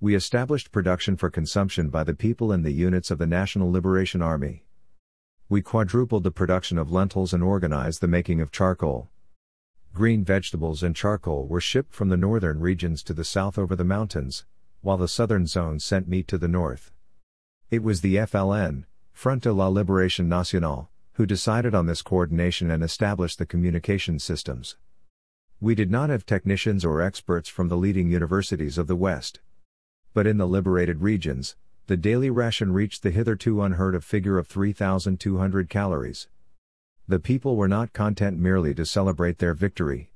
We 0.00 0.16
established 0.16 0.72
production 0.72 1.16
for 1.16 1.30
consumption 1.30 1.88
by 1.88 2.02
the 2.02 2.14
people 2.14 2.50
in 2.50 2.64
the 2.64 2.72
units 2.72 3.12
of 3.12 3.18
the 3.18 3.28
National 3.28 3.70
Liberation 3.70 4.22
Army. 4.22 4.64
We 5.48 5.62
quadrupled 5.62 6.24
the 6.24 6.32
production 6.32 6.78
of 6.78 6.90
lentils 6.90 7.32
and 7.32 7.44
organized 7.44 8.00
the 8.00 8.08
making 8.08 8.40
of 8.40 8.50
charcoal. 8.50 9.08
Green 9.96 10.22
vegetables 10.22 10.82
and 10.82 10.94
charcoal 10.94 11.46
were 11.46 11.58
shipped 11.58 11.94
from 11.94 12.10
the 12.10 12.18
northern 12.18 12.60
regions 12.60 13.02
to 13.02 13.14
the 13.14 13.24
south 13.24 13.56
over 13.56 13.74
the 13.74 13.82
mountains, 13.82 14.44
while 14.82 14.98
the 14.98 15.08
southern 15.08 15.46
zone 15.46 15.78
sent 15.78 16.06
meat 16.06 16.28
to 16.28 16.36
the 16.36 16.46
north. 16.46 16.92
It 17.70 17.82
was 17.82 18.02
the 18.02 18.16
FLN, 18.16 18.84
Front 19.14 19.44
de 19.44 19.54
la 19.54 19.70
Libération 19.70 20.26
Nationale, 20.26 20.90
who 21.12 21.24
decided 21.24 21.74
on 21.74 21.86
this 21.86 22.02
coordination 22.02 22.70
and 22.70 22.84
established 22.84 23.38
the 23.38 23.46
communication 23.46 24.18
systems. 24.18 24.76
We 25.62 25.74
did 25.74 25.90
not 25.90 26.10
have 26.10 26.26
technicians 26.26 26.84
or 26.84 27.00
experts 27.00 27.48
from 27.48 27.68
the 27.68 27.78
leading 27.78 28.10
universities 28.10 28.76
of 28.76 28.88
the 28.88 28.96
West. 28.96 29.40
But 30.12 30.26
in 30.26 30.36
the 30.36 30.46
liberated 30.46 31.00
regions, 31.00 31.56
the 31.86 31.96
daily 31.96 32.28
ration 32.28 32.74
reached 32.74 33.02
the 33.02 33.10
hitherto 33.10 33.62
unheard 33.62 33.94
of 33.94 34.04
figure 34.04 34.36
of 34.36 34.46
3,200 34.46 35.70
calories. 35.70 36.28
The 37.08 37.20
people 37.20 37.54
were 37.54 37.68
not 37.68 37.92
content 37.92 38.36
merely 38.36 38.74
to 38.74 38.84
celebrate 38.84 39.38
their 39.38 39.54
victory. 39.54 40.10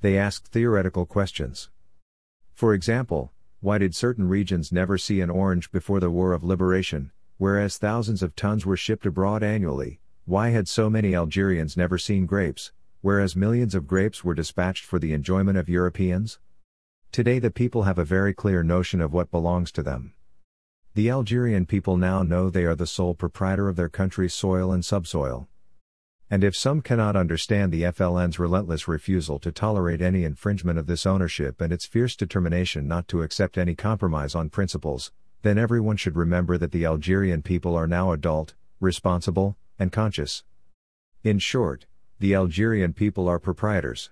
They 0.00 0.16
asked 0.16 0.46
theoretical 0.46 1.06
questions. 1.06 1.70
For 2.52 2.72
example, 2.72 3.32
why 3.60 3.78
did 3.78 3.96
certain 3.96 4.28
regions 4.28 4.70
never 4.70 4.96
see 4.96 5.20
an 5.20 5.28
orange 5.28 5.72
before 5.72 5.98
the 5.98 6.12
War 6.12 6.32
of 6.32 6.44
Liberation, 6.44 7.10
whereas 7.38 7.78
thousands 7.78 8.22
of 8.22 8.36
tons 8.36 8.64
were 8.64 8.76
shipped 8.76 9.06
abroad 9.06 9.42
annually? 9.42 9.98
Why 10.24 10.50
had 10.50 10.68
so 10.68 10.88
many 10.88 11.16
Algerians 11.16 11.76
never 11.76 11.98
seen 11.98 12.26
grapes, 12.26 12.70
whereas 13.00 13.34
millions 13.34 13.74
of 13.74 13.88
grapes 13.88 14.22
were 14.22 14.34
dispatched 14.34 14.84
for 14.84 15.00
the 15.00 15.12
enjoyment 15.12 15.58
of 15.58 15.68
Europeans? 15.68 16.38
Today, 17.10 17.40
the 17.40 17.50
people 17.50 17.82
have 17.82 17.98
a 17.98 18.04
very 18.04 18.32
clear 18.32 18.62
notion 18.62 19.00
of 19.00 19.12
what 19.12 19.32
belongs 19.32 19.72
to 19.72 19.82
them. 19.82 20.12
The 20.94 21.10
Algerian 21.10 21.66
people 21.66 21.96
now 21.96 22.22
know 22.22 22.50
they 22.50 22.66
are 22.66 22.76
the 22.76 22.86
sole 22.86 23.14
proprietor 23.14 23.68
of 23.68 23.74
their 23.74 23.88
country's 23.88 24.32
soil 24.32 24.70
and 24.70 24.84
subsoil. 24.84 25.48
And 26.30 26.42
if 26.42 26.56
some 26.56 26.80
cannot 26.80 27.16
understand 27.16 27.70
the 27.70 27.82
FLN's 27.82 28.38
relentless 28.38 28.88
refusal 28.88 29.38
to 29.40 29.52
tolerate 29.52 30.00
any 30.00 30.24
infringement 30.24 30.78
of 30.78 30.86
this 30.86 31.04
ownership 31.04 31.60
and 31.60 31.72
its 31.72 31.86
fierce 31.86 32.16
determination 32.16 32.88
not 32.88 33.08
to 33.08 33.22
accept 33.22 33.58
any 33.58 33.74
compromise 33.74 34.34
on 34.34 34.48
principles, 34.48 35.12
then 35.42 35.58
everyone 35.58 35.96
should 35.96 36.16
remember 36.16 36.56
that 36.56 36.72
the 36.72 36.86
Algerian 36.86 37.42
people 37.42 37.76
are 37.76 37.86
now 37.86 38.12
adult, 38.12 38.54
responsible, 38.80 39.56
and 39.78 39.92
conscious. 39.92 40.42
In 41.22 41.38
short, 41.38 41.86
the 42.18 42.34
Algerian 42.34 42.94
people 42.94 43.28
are 43.28 43.38
proprietors. 43.38 44.10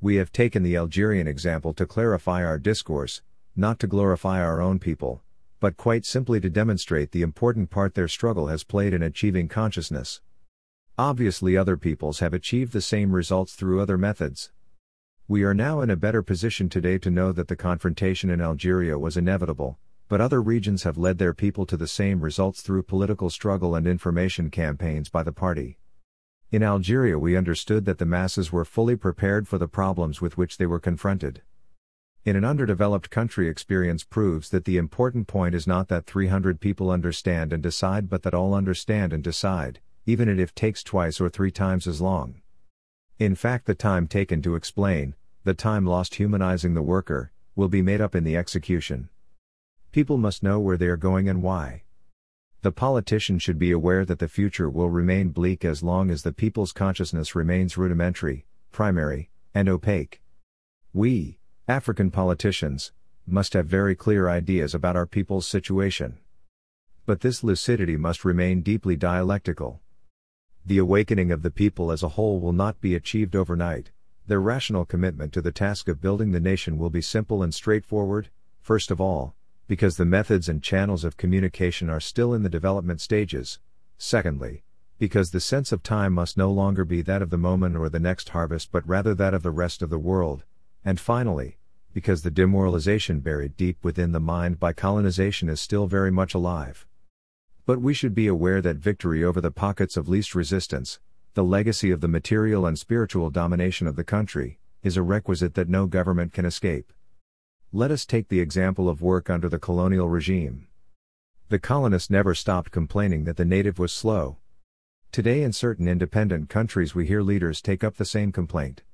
We 0.00 0.16
have 0.16 0.32
taken 0.32 0.62
the 0.62 0.76
Algerian 0.76 1.28
example 1.28 1.72
to 1.74 1.86
clarify 1.86 2.44
our 2.44 2.58
discourse, 2.58 3.22
not 3.54 3.78
to 3.78 3.86
glorify 3.86 4.42
our 4.42 4.60
own 4.60 4.78
people, 4.78 5.22
but 5.60 5.76
quite 5.76 6.04
simply 6.04 6.40
to 6.40 6.50
demonstrate 6.50 7.12
the 7.12 7.22
important 7.22 7.70
part 7.70 7.94
their 7.94 8.08
struggle 8.08 8.48
has 8.48 8.64
played 8.64 8.92
in 8.92 9.02
achieving 9.02 9.48
consciousness. 9.48 10.20
Obviously, 10.98 11.58
other 11.58 11.76
peoples 11.76 12.20
have 12.20 12.32
achieved 12.32 12.72
the 12.72 12.80
same 12.80 13.12
results 13.12 13.54
through 13.54 13.82
other 13.82 13.98
methods. 13.98 14.50
We 15.28 15.42
are 15.42 15.52
now 15.52 15.82
in 15.82 15.90
a 15.90 15.96
better 15.96 16.22
position 16.22 16.70
today 16.70 16.96
to 17.00 17.10
know 17.10 17.32
that 17.32 17.48
the 17.48 17.56
confrontation 17.56 18.30
in 18.30 18.40
Algeria 18.40 18.98
was 18.98 19.18
inevitable, 19.18 19.78
but 20.08 20.22
other 20.22 20.40
regions 20.40 20.84
have 20.84 20.96
led 20.96 21.18
their 21.18 21.34
people 21.34 21.66
to 21.66 21.76
the 21.76 21.86
same 21.86 22.22
results 22.22 22.62
through 22.62 22.84
political 22.84 23.28
struggle 23.28 23.74
and 23.74 23.86
information 23.86 24.48
campaigns 24.48 25.10
by 25.10 25.22
the 25.22 25.32
party. 25.32 25.78
In 26.50 26.62
Algeria, 26.62 27.18
we 27.18 27.36
understood 27.36 27.84
that 27.84 27.98
the 27.98 28.06
masses 28.06 28.50
were 28.50 28.64
fully 28.64 28.96
prepared 28.96 29.46
for 29.46 29.58
the 29.58 29.68
problems 29.68 30.22
with 30.22 30.38
which 30.38 30.56
they 30.56 30.64
were 30.64 30.80
confronted. 30.80 31.42
In 32.24 32.36
an 32.36 32.44
underdeveloped 32.44 33.10
country, 33.10 33.48
experience 33.48 34.02
proves 34.02 34.48
that 34.48 34.64
the 34.64 34.78
important 34.78 35.26
point 35.26 35.54
is 35.54 35.66
not 35.66 35.88
that 35.88 36.06
300 36.06 36.58
people 36.58 36.90
understand 36.90 37.52
and 37.52 37.62
decide, 37.62 38.08
but 38.08 38.22
that 38.22 38.32
all 38.32 38.54
understand 38.54 39.12
and 39.12 39.22
decide, 39.22 39.80
even 40.06 40.28
if 40.28 40.50
it 40.50 40.56
takes 40.56 40.82
twice 40.82 41.20
or 41.20 41.28
three 41.28 41.50
times 41.50 41.86
as 41.86 42.00
long. 42.00 42.40
In 43.18 43.34
fact, 43.34 43.66
the 43.66 43.74
time 43.74 44.06
taken 44.06 44.40
to 44.42 44.54
explain, 44.54 45.14
the 45.44 45.54
time 45.54 45.84
lost 45.84 46.14
humanizing 46.14 46.74
the 46.74 46.82
worker, 46.82 47.32
will 47.54 47.68
be 47.68 47.82
made 47.82 48.00
up 48.00 48.14
in 48.14 48.24
the 48.24 48.36
execution. 48.36 49.08
People 49.92 50.16
must 50.16 50.42
know 50.42 50.60
where 50.60 50.76
they 50.76 50.86
are 50.86 50.96
going 50.96 51.28
and 51.28 51.42
why. 51.42 51.82
The 52.62 52.72
politician 52.72 53.38
should 53.38 53.58
be 53.58 53.70
aware 53.70 54.04
that 54.04 54.18
the 54.18 54.28
future 54.28 54.68
will 54.68 54.90
remain 54.90 55.28
bleak 55.28 55.64
as 55.64 55.82
long 55.82 56.10
as 56.10 56.22
the 56.22 56.32
people's 56.32 56.72
consciousness 56.72 57.34
remains 57.34 57.76
rudimentary, 57.76 58.46
primary, 58.72 59.30
and 59.54 59.68
opaque. 59.68 60.20
We, 60.92 61.38
African 61.68 62.10
politicians, 62.10 62.92
must 63.26 63.54
have 63.54 63.66
very 63.66 63.94
clear 63.94 64.28
ideas 64.28 64.74
about 64.74 64.96
our 64.96 65.06
people's 65.06 65.48
situation. 65.48 66.18
But 67.06 67.20
this 67.20 67.42
lucidity 67.42 67.96
must 67.96 68.24
remain 68.24 68.62
deeply 68.62 68.96
dialectical. 68.96 69.80
The 70.66 70.78
awakening 70.78 71.30
of 71.30 71.42
the 71.42 71.52
people 71.52 71.92
as 71.92 72.02
a 72.02 72.08
whole 72.08 72.40
will 72.40 72.52
not 72.52 72.80
be 72.80 72.96
achieved 72.96 73.36
overnight. 73.36 73.92
Their 74.26 74.40
rational 74.40 74.84
commitment 74.84 75.32
to 75.34 75.40
the 75.40 75.52
task 75.52 75.86
of 75.86 76.00
building 76.00 76.32
the 76.32 76.40
nation 76.40 76.76
will 76.76 76.90
be 76.90 77.00
simple 77.00 77.40
and 77.40 77.54
straightforward, 77.54 78.30
first 78.60 78.90
of 78.90 79.00
all, 79.00 79.36
because 79.68 79.96
the 79.96 80.04
methods 80.04 80.48
and 80.48 80.60
channels 80.60 81.04
of 81.04 81.16
communication 81.16 81.88
are 81.88 82.00
still 82.00 82.34
in 82.34 82.42
the 82.42 82.48
development 82.48 83.00
stages, 83.00 83.60
secondly, 83.96 84.64
because 84.98 85.30
the 85.30 85.38
sense 85.38 85.70
of 85.70 85.84
time 85.84 86.12
must 86.12 86.36
no 86.36 86.50
longer 86.50 86.84
be 86.84 87.00
that 87.00 87.22
of 87.22 87.30
the 87.30 87.38
moment 87.38 87.76
or 87.76 87.88
the 87.88 88.00
next 88.00 88.30
harvest 88.30 88.72
but 88.72 88.84
rather 88.88 89.14
that 89.14 89.34
of 89.34 89.44
the 89.44 89.52
rest 89.52 89.82
of 89.82 89.90
the 89.90 90.00
world, 90.00 90.42
and 90.84 90.98
finally, 90.98 91.58
because 91.92 92.22
the 92.22 92.30
demoralization 92.30 93.20
buried 93.20 93.56
deep 93.56 93.78
within 93.84 94.10
the 94.10 94.18
mind 94.18 94.58
by 94.58 94.72
colonization 94.72 95.48
is 95.48 95.60
still 95.60 95.86
very 95.86 96.10
much 96.10 96.34
alive. 96.34 96.88
But 97.66 97.80
we 97.80 97.94
should 97.94 98.14
be 98.14 98.28
aware 98.28 98.62
that 98.62 98.76
victory 98.76 99.24
over 99.24 99.40
the 99.40 99.50
pockets 99.50 99.96
of 99.96 100.08
least 100.08 100.36
resistance, 100.36 101.00
the 101.34 101.42
legacy 101.42 101.90
of 101.90 102.00
the 102.00 102.06
material 102.06 102.64
and 102.64 102.78
spiritual 102.78 103.28
domination 103.28 103.88
of 103.88 103.96
the 103.96 104.04
country, 104.04 104.60
is 104.84 104.96
a 104.96 105.02
requisite 105.02 105.54
that 105.54 105.68
no 105.68 105.86
government 105.86 106.32
can 106.32 106.44
escape. 106.44 106.92
Let 107.72 107.90
us 107.90 108.06
take 108.06 108.28
the 108.28 108.38
example 108.38 108.88
of 108.88 109.02
work 109.02 109.28
under 109.28 109.48
the 109.48 109.58
colonial 109.58 110.08
regime. 110.08 110.68
The 111.48 111.58
colonists 111.58 112.08
never 112.08 112.36
stopped 112.36 112.70
complaining 112.70 113.24
that 113.24 113.36
the 113.36 113.44
native 113.44 113.80
was 113.80 113.92
slow. 113.92 114.38
Today, 115.10 115.42
in 115.42 115.52
certain 115.52 115.88
independent 115.88 116.48
countries, 116.48 116.94
we 116.94 117.08
hear 117.08 117.20
leaders 117.20 117.60
take 117.60 117.82
up 117.82 117.96
the 117.96 118.04
same 118.04 118.30
complaint. 118.30 118.84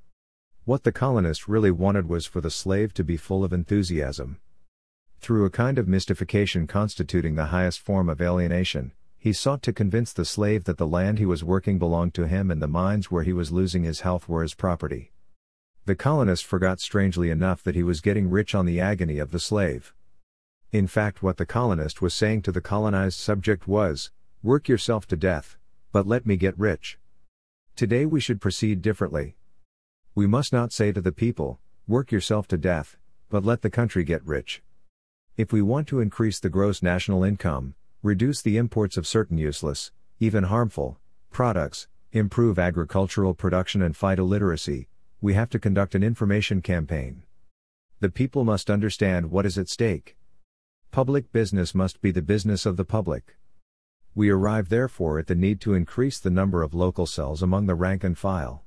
What 0.64 0.84
the 0.84 0.92
colonists 0.92 1.46
really 1.46 1.70
wanted 1.70 2.08
was 2.08 2.24
for 2.24 2.40
the 2.40 2.50
slave 2.50 2.94
to 2.94 3.04
be 3.04 3.18
full 3.18 3.44
of 3.44 3.52
enthusiasm, 3.52 4.38
through 5.22 5.44
a 5.44 5.50
kind 5.50 5.78
of 5.78 5.86
mystification 5.86 6.66
constituting 6.66 7.36
the 7.36 7.46
highest 7.46 7.78
form 7.78 8.08
of 8.08 8.20
alienation, 8.20 8.90
he 9.16 9.32
sought 9.32 9.62
to 9.62 9.72
convince 9.72 10.12
the 10.12 10.24
slave 10.24 10.64
that 10.64 10.78
the 10.78 10.86
land 10.86 11.20
he 11.20 11.24
was 11.24 11.44
working 11.44 11.78
belonged 11.78 12.12
to 12.12 12.26
him 12.26 12.50
and 12.50 12.60
the 12.60 12.66
mines 12.66 13.08
where 13.08 13.22
he 13.22 13.32
was 13.32 13.52
losing 13.52 13.84
his 13.84 14.00
health 14.00 14.28
were 14.28 14.42
his 14.42 14.54
property. 14.54 15.12
The 15.84 15.94
colonist 15.94 16.44
forgot 16.44 16.80
strangely 16.80 17.30
enough 17.30 17.62
that 17.62 17.76
he 17.76 17.84
was 17.84 18.00
getting 18.00 18.30
rich 18.30 18.52
on 18.52 18.66
the 18.66 18.80
agony 18.80 19.20
of 19.20 19.30
the 19.30 19.38
slave. 19.38 19.94
In 20.72 20.88
fact, 20.88 21.22
what 21.22 21.36
the 21.36 21.46
colonist 21.46 22.02
was 22.02 22.14
saying 22.14 22.42
to 22.42 22.50
the 22.50 22.60
colonized 22.60 23.20
subject 23.20 23.68
was 23.68 24.10
work 24.42 24.68
yourself 24.68 25.06
to 25.06 25.16
death, 25.16 25.56
but 25.92 26.04
let 26.04 26.26
me 26.26 26.36
get 26.36 26.58
rich. 26.58 26.98
Today 27.76 28.06
we 28.06 28.18
should 28.18 28.40
proceed 28.40 28.82
differently. 28.82 29.36
We 30.16 30.26
must 30.26 30.52
not 30.52 30.72
say 30.72 30.90
to 30.90 31.00
the 31.00 31.12
people, 31.12 31.60
work 31.86 32.10
yourself 32.10 32.48
to 32.48 32.56
death, 32.56 32.96
but 33.30 33.44
let 33.44 33.62
the 33.62 33.70
country 33.70 34.02
get 34.02 34.26
rich. 34.26 34.62
If 35.34 35.50
we 35.50 35.62
want 35.62 35.88
to 35.88 36.00
increase 36.00 36.38
the 36.38 36.50
gross 36.50 36.82
national 36.82 37.24
income, 37.24 37.74
reduce 38.02 38.42
the 38.42 38.58
imports 38.58 38.98
of 38.98 39.06
certain 39.06 39.38
useless, 39.38 39.90
even 40.20 40.44
harmful, 40.44 41.00
products, 41.30 41.88
improve 42.12 42.58
agricultural 42.58 43.32
production 43.32 43.80
and 43.80 43.96
fight 43.96 44.18
illiteracy, 44.18 44.88
we 45.22 45.32
have 45.32 45.48
to 45.48 45.58
conduct 45.58 45.94
an 45.94 46.02
information 46.02 46.60
campaign. 46.60 47.22
The 48.00 48.10
people 48.10 48.44
must 48.44 48.68
understand 48.68 49.30
what 49.30 49.46
is 49.46 49.56
at 49.56 49.70
stake. 49.70 50.16
Public 50.90 51.32
business 51.32 51.74
must 51.74 52.02
be 52.02 52.10
the 52.10 52.20
business 52.20 52.66
of 52.66 52.76
the 52.76 52.84
public. 52.84 53.38
We 54.14 54.28
arrive 54.28 54.68
therefore 54.68 55.18
at 55.18 55.28
the 55.28 55.34
need 55.34 55.62
to 55.62 55.72
increase 55.72 56.18
the 56.18 56.28
number 56.28 56.62
of 56.62 56.74
local 56.74 57.06
cells 57.06 57.42
among 57.42 57.64
the 57.64 57.74
rank 57.74 58.04
and 58.04 58.18
file. 58.18 58.64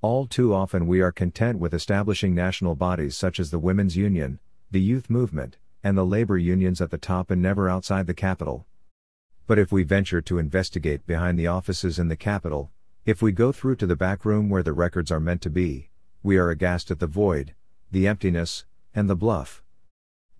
All 0.00 0.26
too 0.26 0.52
often 0.52 0.88
we 0.88 1.00
are 1.00 1.12
content 1.12 1.60
with 1.60 1.72
establishing 1.72 2.34
national 2.34 2.74
bodies 2.74 3.16
such 3.16 3.38
as 3.38 3.52
the 3.52 3.60
Women's 3.60 3.96
Union, 3.96 4.40
the 4.72 4.80
Youth 4.80 5.08
Movement, 5.08 5.56
and 5.84 5.96
the 5.96 6.04
labor 6.04 6.36
unions 6.36 6.80
at 6.80 6.90
the 6.90 6.98
top 6.98 7.30
and 7.30 7.40
never 7.40 7.68
outside 7.68 8.08
the 8.08 8.14
capital. 8.14 8.66
But 9.46 9.60
if 9.60 9.70
we 9.70 9.84
venture 9.84 10.20
to 10.22 10.38
investigate 10.38 11.06
behind 11.06 11.38
the 11.38 11.46
offices 11.46 12.00
in 12.00 12.08
the 12.08 12.16
capital, 12.16 12.72
if 13.04 13.22
we 13.22 13.30
go 13.30 13.52
through 13.52 13.76
to 13.76 13.86
the 13.86 13.94
back 13.94 14.24
room 14.24 14.48
where 14.48 14.64
the 14.64 14.72
records 14.72 15.12
are 15.12 15.20
meant 15.20 15.42
to 15.42 15.50
be, 15.50 15.90
we 16.22 16.36
are 16.36 16.50
aghast 16.50 16.90
at 16.90 16.98
the 16.98 17.06
void, 17.06 17.54
the 17.92 18.08
emptiness, 18.08 18.64
and 18.92 19.08
the 19.08 19.14
bluff. 19.14 19.62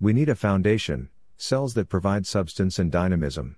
We 0.00 0.12
need 0.12 0.28
a 0.28 0.34
foundation, 0.34 1.10
cells 1.36 1.74
that 1.74 1.88
provide 1.88 2.26
substance 2.26 2.80
and 2.80 2.90
dynamism. 2.90 3.56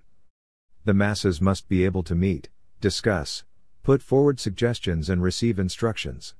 The 0.85 0.93
masses 0.93 1.41
must 1.41 1.67
be 1.67 1.85
able 1.85 2.03
to 2.03 2.13
meet, 2.13 2.49
discuss, 2.81 3.43
Put 3.87 4.01
forward 4.01 4.37
suggestions 4.37 5.09
and 5.09 5.23
receive 5.23 5.57
instructions. 5.57 6.35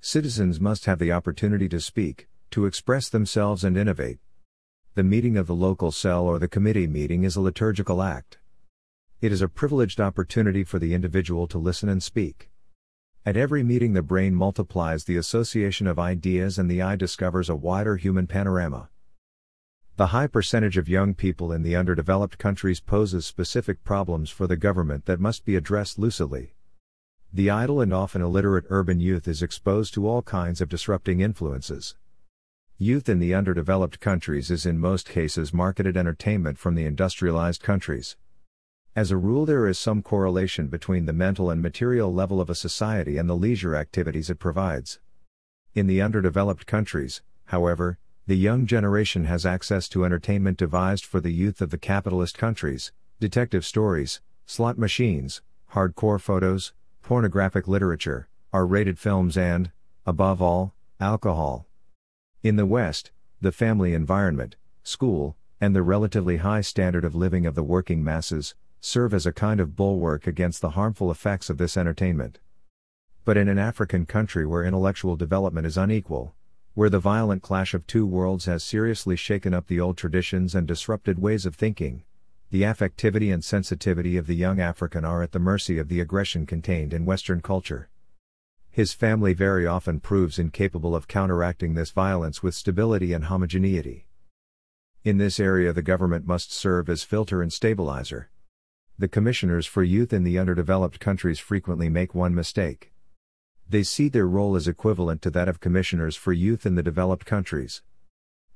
Citizens 0.00 0.58
must 0.58 0.86
have 0.86 0.98
the 0.98 1.12
opportunity 1.12 1.68
to 1.68 1.78
speak, 1.78 2.28
to 2.50 2.64
express 2.64 3.10
themselves 3.10 3.62
and 3.62 3.76
innovate. 3.76 4.20
The 4.94 5.02
meeting 5.02 5.38
of 5.38 5.46
the 5.46 5.54
local 5.54 5.90
cell 5.90 6.26
or 6.26 6.38
the 6.38 6.46
committee 6.46 6.86
meeting 6.86 7.24
is 7.24 7.34
a 7.34 7.40
liturgical 7.40 8.02
act. 8.02 8.36
It 9.22 9.32
is 9.32 9.40
a 9.40 9.48
privileged 9.48 10.02
opportunity 10.02 10.64
for 10.64 10.78
the 10.78 10.92
individual 10.92 11.46
to 11.46 11.56
listen 11.56 11.88
and 11.88 12.02
speak. 12.02 12.50
At 13.24 13.38
every 13.38 13.62
meeting, 13.62 13.94
the 13.94 14.02
brain 14.02 14.34
multiplies 14.34 15.04
the 15.04 15.16
association 15.16 15.86
of 15.86 15.98
ideas 15.98 16.58
and 16.58 16.70
the 16.70 16.82
eye 16.82 16.96
discovers 16.96 17.48
a 17.48 17.56
wider 17.56 17.96
human 17.96 18.26
panorama. 18.26 18.90
The 19.96 20.08
high 20.08 20.26
percentage 20.26 20.76
of 20.76 20.90
young 20.90 21.14
people 21.14 21.52
in 21.52 21.62
the 21.62 21.74
underdeveloped 21.74 22.36
countries 22.36 22.80
poses 22.80 23.24
specific 23.24 23.84
problems 23.84 24.28
for 24.28 24.46
the 24.46 24.58
government 24.58 25.06
that 25.06 25.20
must 25.20 25.46
be 25.46 25.56
addressed 25.56 25.98
lucidly. 25.98 26.54
The 27.32 27.48
idle 27.48 27.80
and 27.80 27.94
often 27.94 28.20
illiterate 28.20 28.66
urban 28.68 29.00
youth 29.00 29.26
is 29.26 29.42
exposed 29.42 29.94
to 29.94 30.06
all 30.06 30.20
kinds 30.20 30.60
of 30.60 30.68
disrupting 30.68 31.20
influences. 31.20 31.96
Youth 32.82 33.08
in 33.08 33.20
the 33.20 33.32
underdeveloped 33.32 34.00
countries 34.00 34.50
is 34.50 34.66
in 34.66 34.76
most 34.76 35.08
cases 35.08 35.54
marketed 35.54 35.96
entertainment 35.96 36.58
from 36.58 36.74
the 36.74 36.84
industrialized 36.84 37.62
countries. 37.62 38.16
As 38.96 39.12
a 39.12 39.16
rule, 39.16 39.46
there 39.46 39.68
is 39.68 39.78
some 39.78 40.02
correlation 40.02 40.66
between 40.66 41.06
the 41.06 41.12
mental 41.12 41.48
and 41.48 41.62
material 41.62 42.12
level 42.12 42.40
of 42.40 42.50
a 42.50 42.56
society 42.56 43.18
and 43.18 43.30
the 43.30 43.36
leisure 43.36 43.76
activities 43.76 44.30
it 44.30 44.40
provides. 44.40 44.98
In 45.76 45.86
the 45.86 46.02
underdeveloped 46.02 46.66
countries, 46.66 47.22
however, 47.44 48.00
the 48.26 48.34
young 48.34 48.66
generation 48.66 49.26
has 49.26 49.46
access 49.46 49.88
to 49.90 50.04
entertainment 50.04 50.58
devised 50.58 51.04
for 51.04 51.20
the 51.20 51.30
youth 51.30 51.60
of 51.60 51.70
the 51.70 51.78
capitalist 51.78 52.36
countries 52.36 52.90
detective 53.20 53.64
stories, 53.64 54.20
slot 54.44 54.76
machines, 54.76 55.40
hardcore 55.72 56.20
photos, 56.20 56.72
pornographic 57.00 57.68
literature, 57.68 58.28
R 58.52 58.66
rated 58.66 58.98
films, 58.98 59.36
and, 59.36 59.70
above 60.04 60.42
all, 60.42 60.74
alcohol. 60.98 61.68
In 62.42 62.56
the 62.56 62.66
West, 62.66 63.12
the 63.40 63.52
family 63.52 63.94
environment, 63.94 64.56
school, 64.82 65.36
and 65.60 65.76
the 65.76 65.82
relatively 65.82 66.38
high 66.38 66.60
standard 66.60 67.04
of 67.04 67.14
living 67.14 67.46
of 67.46 67.54
the 67.54 67.62
working 67.62 68.02
masses 68.02 68.56
serve 68.80 69.14
as 69.14 69.26
a 69.26 69.32
kind 69.32 69.60
of 69.60 69.76
bulwark 69.76 70.26
against 70.26 70.60
the 70.60 70.70
harmful 70.70 71.08
effects 71.08 71.48
of 71.48 71.56
this 71.56 71.76
entertainment. 71.76 72.40
But 73.24 73.36
in 73.36 73.46
an 73.46 73.60
African 73.60 74.06
country 74.06 74.44
where 74.44 74.64
intellectual 74.64 75.14
development 75.14 75.68
is 75.68 75.78
unequal, 75.78 76.34
where 76.74 76.90
the 76.90 76.98
violent 76.98 77.42
clash 77.42 77.74
of 77.74 77.86
two 77.86 78.04
worlds 78.04 78.46
has 78.46 78.64
seriously 78.64 79.14
shaken 79.14 79.54
up 79.54 79.68
the 79.68 79.78
old 79.78 79.96
traditions 79.96 80.52
and 80.52 80.66
disrupted 80.66 81.20
ways 81.20 81.46
of 81.46 81.54
thinking, 81.54 82.02
the 82.50 82.62
affectivity 82.62 83.32
and 83.32 83.44
sensitivity 83.44 84.16
of 84.16 84.26
the 84.26 84.34
young 84.34 84.58
African 84.58 85.04
are 85.04 85.22
at 85.22 85.30
the 85.30 85.38
mercy 85.38 85.78
of 85.78 85.86
the 85.86 86.00
aggression 86.00 86.44
contained 86.46 86.92
in 86.92 87.06
Western 87.06 87.40
culture. 87.40 87.88
His 88.72 88.94
family 88.94 89.34
very 89.34 89.66
often 89.66 90.00
proves 90.00 90.38
incapable 90.38 90.96
of 90.96 91.06
counteracting 91.06 91.74
this 91.74 91.90
violence 91.90 92.42
with 92.42 92.54
stability 92.54 93.12
and 93.12 93.24
homogeneity. 93.24 94.06
In 95.04 95.18
this 95.18 95.38
area, 95.38 95.74
the 95.74 95.82
government 95.82 96.26
must 96.26 96.50
serve 96.50 96.88
as 96.88 97.02
filter 97.02 97.42
and 97.42 97.52
stabilizer. 97.52 98.30
The 98.98 99.08
commissioners 99.08 99.66
for 99.66 99.82
youth 99.82 100.10
in 100.10 100.24
the 100.24 100.38
underdeveloped 100.38 101.00
countries 101.00 101.38
frequently 101.38 101.90
make 101.90 102.14
one 102.14 102.34
mistake. 102.34 102.94
They 103.68 103.82
see 103.82 104.08
their 104.08 104.26
role 104.26 104.56
as 104.56 104.66
equivalent 104.66 105.20
to 105.22 105.30
that 105.32 105.48
of 105.48 105.60
commissioners 105.60 106.16
for 106.16 106.32
youth 106.32 106.64
in 106.64 106.74
the 106.74 106.82
developed 106.82 107.26
countries. 107.26 107.82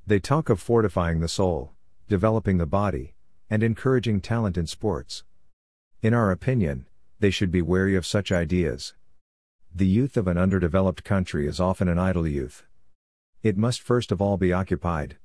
They 0.07 0.19
talk 0.19 0.49
of 0.49 0.61
fortifying 0.61 1.21
the 1.21 1.29
soul, 1.29 1.75
developing 2.09 2.57
the 2.57 2.65
body, 2.65 3.17
and 3.51 3.63
encouraging 3.63 4.23
talent 4.23 4.57
in 4.57 4.67
sports. 4.67 5.25
In 6.01 6.15
our 6.15 6.31
opinion, 6.31 6.87
they 7.21 7.31
should 7.31 7.51
be 7.51 7.61
wary 7.61 7.95
of 7.97 8.07
such 8.07 8.33
ideas. 8.33 8.95
The 9.77 9.87
youth 9.87 10.17
of 10.17 10.27
an 10.27 10.39
underdeveloped 10.39 11.05
country 11.05 11.47
is 11.47 11.61
often 11.61 11.87
an 11.87 11.99
idle 11.99 12.27
youth. 12.27 12.65
It 13.43 13.59
must 13.59 13.83
first 13.83 14.11
of 14.11 14.23
all 14.23 14.39
be 14.39 14.51
occupied. 14.51 15.19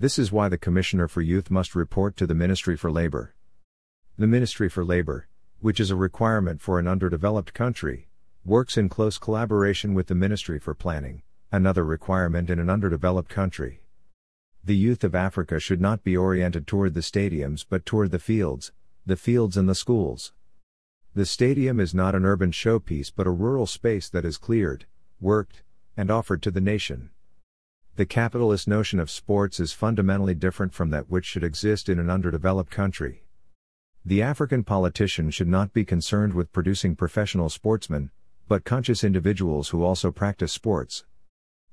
This 0.00 0.18
is 0.18 0.32
why 0.32 0.48
the 0.48 0.58
Commissioner 0.58 1.06
for 1.06 1.22
Youth 1.22 1.48
must 1.48 1.76
report 1.76 2.16
to 2.16 2.26
the 2.26 2.34
Ministry 2.34 2.76
for 2.76 2.90
Labor. 2.90 3.36
The 4.18 4.26
Ministry 4.26 4.68
for 4.68 4.84
Labor, 4.84 5.28
which 5.60 5.78
is 5.78 5.92
a 5.92 5.94
requirement 5.94 6.60
for 6.60 6.80
an 6.80 6.88
underdeveloped 6.88 7.54
country, 7.54 8.08
works 8.44 8.76
in 8.76 8.88
close 8.88 9.16
collaboration 9.16 9.94
with 9.94 10.08
the 10.08 10.16
Ministry 10.16 10.58
for 10.58 10.74
Planning, 10.74 11.22
another 11.52 11.84
requirement 11.84 12.50
in 12.50 12.58
an 12.58 12.68
underdeveloped 12.68 13.30
country. 13.30 13.82
The 14.64 14.74
youth 14.74 15.04
of 15.04 15.14
Africa 15.14 15.60
should 15.60 15.80
not 15.80 16.02
be 16.02 16.16
oriented 16.16 16.66
toward 16.66 16.94
the 16.94 17.00
stadiums 17.00 17.64
but 17.70 17.86
toward 17.86 18.10
the 18.10 18.18
fields, 18.18 18.72
the 19.06 19.14
fields 19.14 19.56
and 19.56 19.68
the 19.68 19.76
schools. 19.76 20.32
The 21.18 21.26
stadium 21.26 21.80
is 21.80 21.96
not 21.96 22.14
an 22.14 22.24
urban 22.24 22.52
showpiece 22.52 23.10
but 23.12 23.26
a 23.26 23.32
rural 23.32 23.66
space 23.66 24.08
that 24.08 24.24
is 24.24 24.38
cleared, 24.38 24.86
worked, 25.20 25.64
and 25.96 26.12
offered 26.12 26.42
to 26.42 26.52
the 26.52 26.60
nation. 26.60 27.10
The 27.96 28.06
capitalist 28.06 28.68
notion 28.68 29.00
of 29.00 29.10
sports 29.10 29.58
is 29.58 29.72
fundamentally 29.72 30.36
different 30.36 30.72
from 30.72 30.90
that 30.90 31.10
which 31.10 31.24
should 31.24 31.42
exist 31.42 31.88
in 31.88 31.98
an 31.98 32.08
underdeveloped 32.08 32.70
country. 32.70 33.24
The 34.06 34.22
African 34.22 34.62
politician 34.62 35.32
should 35.32 35.48
not 35.48 35.72
be 35.72 35.84
concerned 35.84 36.34
with 36.34 36.52
producing 36.52 36.94
professional 36.94 37.48
sportsmen, 37.48 38.12
but 38.46 38.62
conscious 38.62 39.02
individuals 39.02 39.70
who 39.70 39.82
also 39.82 40.12
practice 40.12 40.52
sports. 40.52 41.04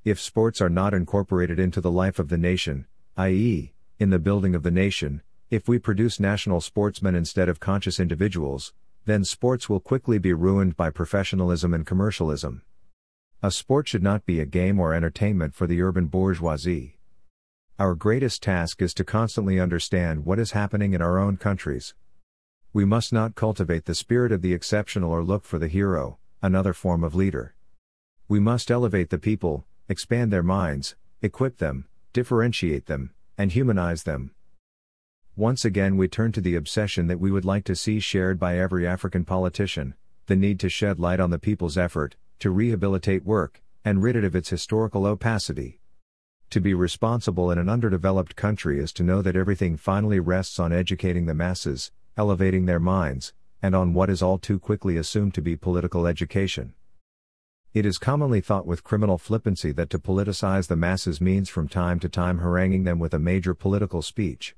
If 0.04 0.20
sports 0.20 0.60
are 0.60 0.70
not 0.70 0.96
incorporated 0.96 1.60
into 1.60 1.82
the 1.82 1.92
life 1.92 2.18
of 2.18 2.30
the 2.30 2.40
nation, 2.40 2.88
i.e., 3.16 3.74
in 4.00 4.10
the 4.10 4.18
building 4.18 4.56
of 4.56 4.64
the 4.64 4.72
nation, 4.72 5.22
if 5.52 5.68
we 5.68 5.78
produce 5.78 6.20
national 6.20 6.62
sportsmen 6.62 7.14
instead 7.14 7.48
of 7.48 7.60
conscious 7.60 8.00
individuals, 8.00 8.74
then 9.06 9.24
sports 9.24 9.70
will 9.70 9.80
quickly 9.80 10.18
be 10.18 10.34
ruined 10.34 10.76
by 10.76 10.90
professionalism 10.90 11.74
and 11.74 11.86
commercialism. 11.86 12.64
A 13.42 13.52
sport 13.52 13.88
should 13.88 14.04
not 14.04 14.26
be 14.26 14.40
a 14.40 14.46
game 14.46 14.80
or 14.80 14.94
entertainment 14.94 15.54
for 15.54 15.68
the 15.68 15.82
urban 15.82 16.08
bourgeoisie. 16.08 16.98
Our 17.78 17.96
greatest 17.96 18.42
task 18.42 18.82
is 18.82 18.94
to 18.96 19.04
constantly 19.04 19.60
understand 19.60 20.26
what 20.26 20.40
is 20.40 20.52
happening 20.52 20.94
in 20.94 21.02
our 21.02 21.20
own 21.20 21.38
countries. 21.38 21.94
We 22.74 22.86
must 22.86 23.14
not 23.14 23.36
cultivate 23.36 23.86
the 23.86 23.96
spirit 23.96 24.32
of 24.32 24.42
the 24.42 24.54
exceptional 24.54 25.12
or 25.12 25.24
look 25.24 25.46
for 25.46 25.60
the 25.60 25.68
hero, 25.68 26.18
another 26.42 26.74
form 26.74 27.04
of 27.04 27.16
leader. 27.16 27.56
We 28.28 28.40
must 28.40 28.70
elevate 28.70 29.12
the 29.12 29.18
people, 29.18 29.66
expand 29.88 30.34
their 30.34 30.44
minds, 30.44 30.96
equip 31.22 31.58
them, 31.58 31.88
differentiate 32.12 32.88
them, 32.88 33.12
and 33.38 33.52
humanize 33.52 34.04
them. 34.04 34.35
Once 35.38 35.66
again, 35.66 35.98
we 35.98 36.08
turn 36.08 36.32
to 36.32 36.40
the 36.40 36.56
obsession 36.56 37.08
that 37.08 37.20
we 37.20 37.30
would 37.30 37.44
like 37.44 37.66
to 37.66 37.76
see 37.76 38.00
shared 38.00 38.40
by 38.40 38.58
every 38.58 38.88
African 38.88 39.26
politician 39.26 39.94
the 40.28 40.36
need 40.36 40.58
to 40.62 40.70
shed 40.70 40.98
light 40.98 41.20
on 41.20 41.30
the 41.30 41.38
people's 41.38 41.78
effort 41.78 42.16
to 42.40 42.50
rehabilitate 42.50 43.26
work 43.26 43.62
and 43.84 44.02
rid 44.02 44.16
it 44.16 44.24
of 44.24 44.34
its 44.34 44.50
historical 44.50 45.06
opacity. 45.06 45.82
To 46.52 46.62
be 46.62 46.74
responsible 46.74 47.52
in 47.52 47.58
an 47.58 47.68
underdeveloped 47.68 48.38
country 48.38 48.80
is 48.80 48.94
to 48.94 49.04
know 49.04 49.22
that 49.22 49.36
everything 49.36 49.76
finally 49.76 50.22
rests 50.22 50.58
on 50.58 50.72
educating 50.72 51.26
the 51.26 51.34
masses, 51.34 51.92
elevating 52.16 52.66
their 52.66 52.80
minds, 52.80 53.34
and 53.62 53.76
on 53.76 53.94
what 53.94 54.10
is 54.10 54.22
all 54.22 54.38
too 54.38 54.58
quickly 54.58 54.96
assumed 54.96 55.34
to 55.34 55.42
be 55.42 55.58
political 55.58 56.08
education. 56.08 56.74
It 57.74 57.86
is 57.86 57.98
commonly 57.98 58.40
thought 58.40 58.66
with 58.66 58.86
criminal 58.86 59.18
flippancy 59.18 59.74
that 59.74 59.90
to 59.90 60.00
politicize 60.00 60.68
the 60.68 60.78
masses 60.78 61.20
means 61.20 61.50
from 61.50 61.68
time 61.68 62.00
to 62.00 62.08
time 62.08 62.40
haranguing 62.40 62.86
them 62.86 63.00
with 63.00 63.14
a 63.14 63.20
major 63.20 63.54
political 63.54 64.02
speech. 64.02 64.56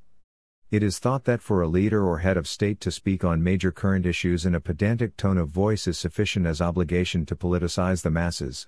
It 0.70 0.84
is 0.84 1.00
thought 1.00 1.24
that 1.24 1.42
for 1.42 1.62
a 1.62 1.68
leader 1.68 2.06
or 2.06 2.18
head 2.18 2.36
of 2.36 2.46
state 2.46 2.82
to 2.82 2.92
speak 2.92 3.24
on 3.24 3.42
major 3.42 3.72
current 3.72 4.06
issues 4.06 4.46
in 4.46 4.54
a 4.54 4.60
pedantic 4.60 5.16
tone 5.16 5.38
of 5.38 5.48
voice 5.48 5.88
is 5.88 5.98
sufficient 5.98 6.46
as 6.46 6.60
obligation 6.60 7.26
to 7.28 7.38
politicize 7.38 8.02
the 8.02 8.12
masses. 8.12 8.68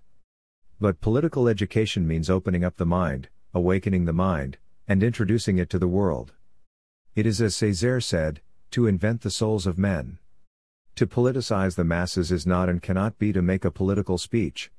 But 0.80 1.02
political 1.02 1.50
education 1.50 2.08
means 2.08 2.30
opening 2.30 2.64
up 2.64 2.78
the 2.78 2.86
mind, 2.86 3.28
awakening 3.54 4.06
the 4.06 4.14
mind, 4.14 4.58
and 4.88 5.04
introducing 5.04 5.58
it 5.58 5.70
to 5.72 5.80
the 5.80 5.90
world. 5.90 6.32
It 7.16 7.26
is 7.26 7.42
as 7.42 7.54
Césaire 7.56 8.02
said, 8.02 8.40
to 8.72 8.88
invent 8.88 9.20
the 9.20 9.30
souls 9.30 9.68
of 9.68 9.78
men. 9.78 10.20
To 10.96 11.06
politicize 11.06 11.76
the 11.76 11.84
masses 11.84 12.32
is 12.32 12.48
not 12.48 12.70
and 12.70 12.82
cannot 12.82 13.20
be 13.20 13.34
to 13.34 13.42
make 13.42 13.66
a 13.66 13.72
political 13.72 14.18
speech. 14.18 14.72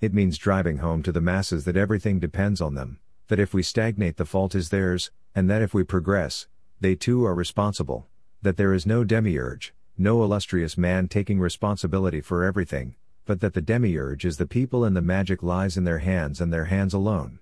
It 0.00 0.14
means 0.14 0.38
driving 0.38 0.78
home 0.78 1.02
to 1.02 1.12
the 1.12 1.20
masses 1.20 1.66
that 1.66 1.76
everything 1.76 2.18
depends 2.18 2.62
on 2.62 2.74
them, 2.74 2.98
that 3.28 3.40
if 3.40 3.52
we 3.52 3.62
stagnate 3.62 4.16
the 4.16 4.24
fault 4.24 4.54
is 4.54 4.68
theirs, 4.68 5.10
and 5.34 5.50
that 5.50 5.62
if 5.62 5.74
we 5.74 5.82
progress, 5.82 6.46
they 6.80 6.94
too 6.94 7.24
are 7.24 7.34
responsible, 7.34 8.06
that 8.42 8.56
there 8.56 8.72
is 8.72 8.86
no 8.86 9.04
demiurge, 9.04 9.74
no 9.98 10.22
illustrious 10.22 10.76
man 10.76 11.08
taking 11.08 11.40
responsibility 11.40 12.20
for 12.20 12.44
everything, 12.44 12.94
but 13.24 13.40
that 13.40 13.54
the 13.54 13.60
demiurge 13.60 14.24
is 14.24 14.36
the 14.36 14.46
people 14.46 14.84
and 14.84 14.96
the 14.96 15.02
magic 15.02 15.42
lies 15.42 15.76
in 15.76 15.84
their 15.84 15.98
hands 15.98 16.40
and 16.40 16.52
their 16.52 16.66
hands 16.66 16.94
alone. 16.94 17.38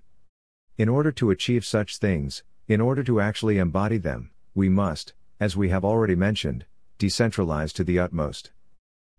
In 0.79 0.89
order 0.89 1.13
to 1.13 1.31
achieve 1.31 1.65
such 1.65 1.99
things, 1.99 2.43
in 2.67 2.81
order 2.81 3.03
to 3.05 3.21
actually 3.21 3.59
embody 3.59 3.99
them, 3.99 4.31
we 4.55 4.69
must, 4.69 5.13
as 5.39 5.57
we 5.57 5.69
have 5.69 5.85
already 5.85 6.15
mentioned, 6.15 6.65
decentralize 6.99 7.73
to 7.73 7.85
the 7.85 7.99
utmost. 7.99 8.53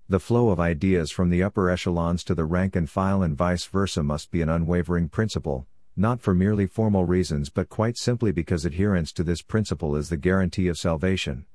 The 0.09 0.19
flow 0.19 0.49
of 0.49 0.59
ideas 0.59 1.11
from 1.11 1.29
the 1.29 1.43
upper 1.43 1.69
echelons 1.69 2.23
to 2.25 2.35
the 2.35 2.45
rank 2.45 2.75
and 2.75 2.89
file 2.89 3.21
and 3.21 3.37
vice 3.37 3.65
versa 3.65 4.01
must 4.01 4.31
be 4.31 4.41
an 4.41 4.49
unwavering 4.49 5.09
principle, 5.09 5.67
not 5.97 6.21
for 6.21 6.33
merely 6.33 6.65
formal 6.65 7.05
reasons 7.05 7.49
but 7.49 7.69
quite 7.69 7.97
simply 7.97 8.31
because 8.31 8.65
adherence 8.65 9.11
to 9.13 9.23
this 9.23 9.41
principle 9.41 9.95
is 9.95 10.09
the 10.09 10.17
guarantee 10.17 10.67
of 10.67 10.77
salvation. 10.77 11.45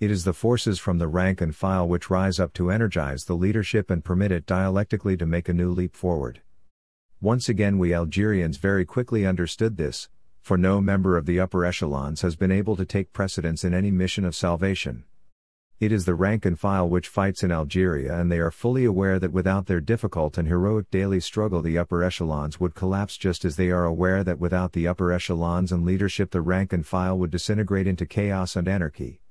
It 0.00 0.10
is 0.10 0.24
the 0.24 0.32
forces 0.32 0.78
from 0.78 0.98
the 0.98 1.08
rank 1.08 1.40
and 1.40 1.54
file 1.54 1.86
which 1.86 2.08
rise 2.08 2.40
up 2.40 2.52
to 2.54 2.70
energize 2.70 3.24
the 3.24 3.36
leadership 3.36 3.90
and 3.90 4.04
permit 4.04 4.32
it 4.32 4.46
dialectically 4.46 5.16
to 5.18 5.26
make 5.26 5.48
a 5.48 5.52
new 5.52 5.70
leap 5.70 5.94
forward. 5.94 6.40
Once 7.20 7.50
again, 7.50 7.76
we 7.76 7.92
Algerians 7.92 8.56
very 8.56 8.86
quickly 8.86 9.26
understood 9.26 9.76
this, 9.76 10.08
for 10.40 10.56
no 10.56 10.80
member 10.80 11.18
of 11.18 11.26
the 11.26 11.38
upper 11.38 11.66
echelons 11.66 12.22
has 12.22 12.34
been 12.34 12.50
able 12.50 12.76
to 12.76 12.86
take 12.86 13.12
precedence 13.12 13.62
in 13.62 13.74
any 13.74 13.90
mission 13.90 14.24
of 14.24 14.34
salvation. 14.34 15.04
It 15.80 15.92
is 15.92 16.04
the 16.04 16.14
rank 16.14 16.44
and 16.44 16.60
file 16.60 16.86
which 16.86 17.08
fights 17.08 17.42
in 17.42 17.50
Algeria, 17.50 18.20
and 18.20 18.30
they 18.30 18.38
are 18.38 18.50
fully 18.50 18.84
aware 18.84 19.18
that 19.18 19.32
without 19.32 19.64
their 19.64 19.80
difficult 19.80 20.36
and 20.36 20.46
heroic 20.46 20.90
daily 20.90 21.20
struggle, 21.20 21.62
the 21.62 21.78
upper 21.78 22.04
echelons 22.04 22.60
would 22.60 22.74
collapse, 22.74 23.16
just 23.16 23.46
as 23.46 23.56
they 23.56 23.70
are 23.70 23.86
aware 23.86 24.22
that 24.22 24.38
without 24.38 24.72
the 24.72 24.86
upper 24.86 25.10
echelons 25.10 25.72
and 25.72 25.86
leadership, 25.86 26.32
the 26.32 26.42
rank 26.42 26.74
and 26.74 26.86
file 26.86 27.18
would 27.18 27.30
disintegrate 27.30 27.86
into 27.86 28.04
chaos 28.04 28.56
and 28.56 28.68
anarchy. 28.68 29.22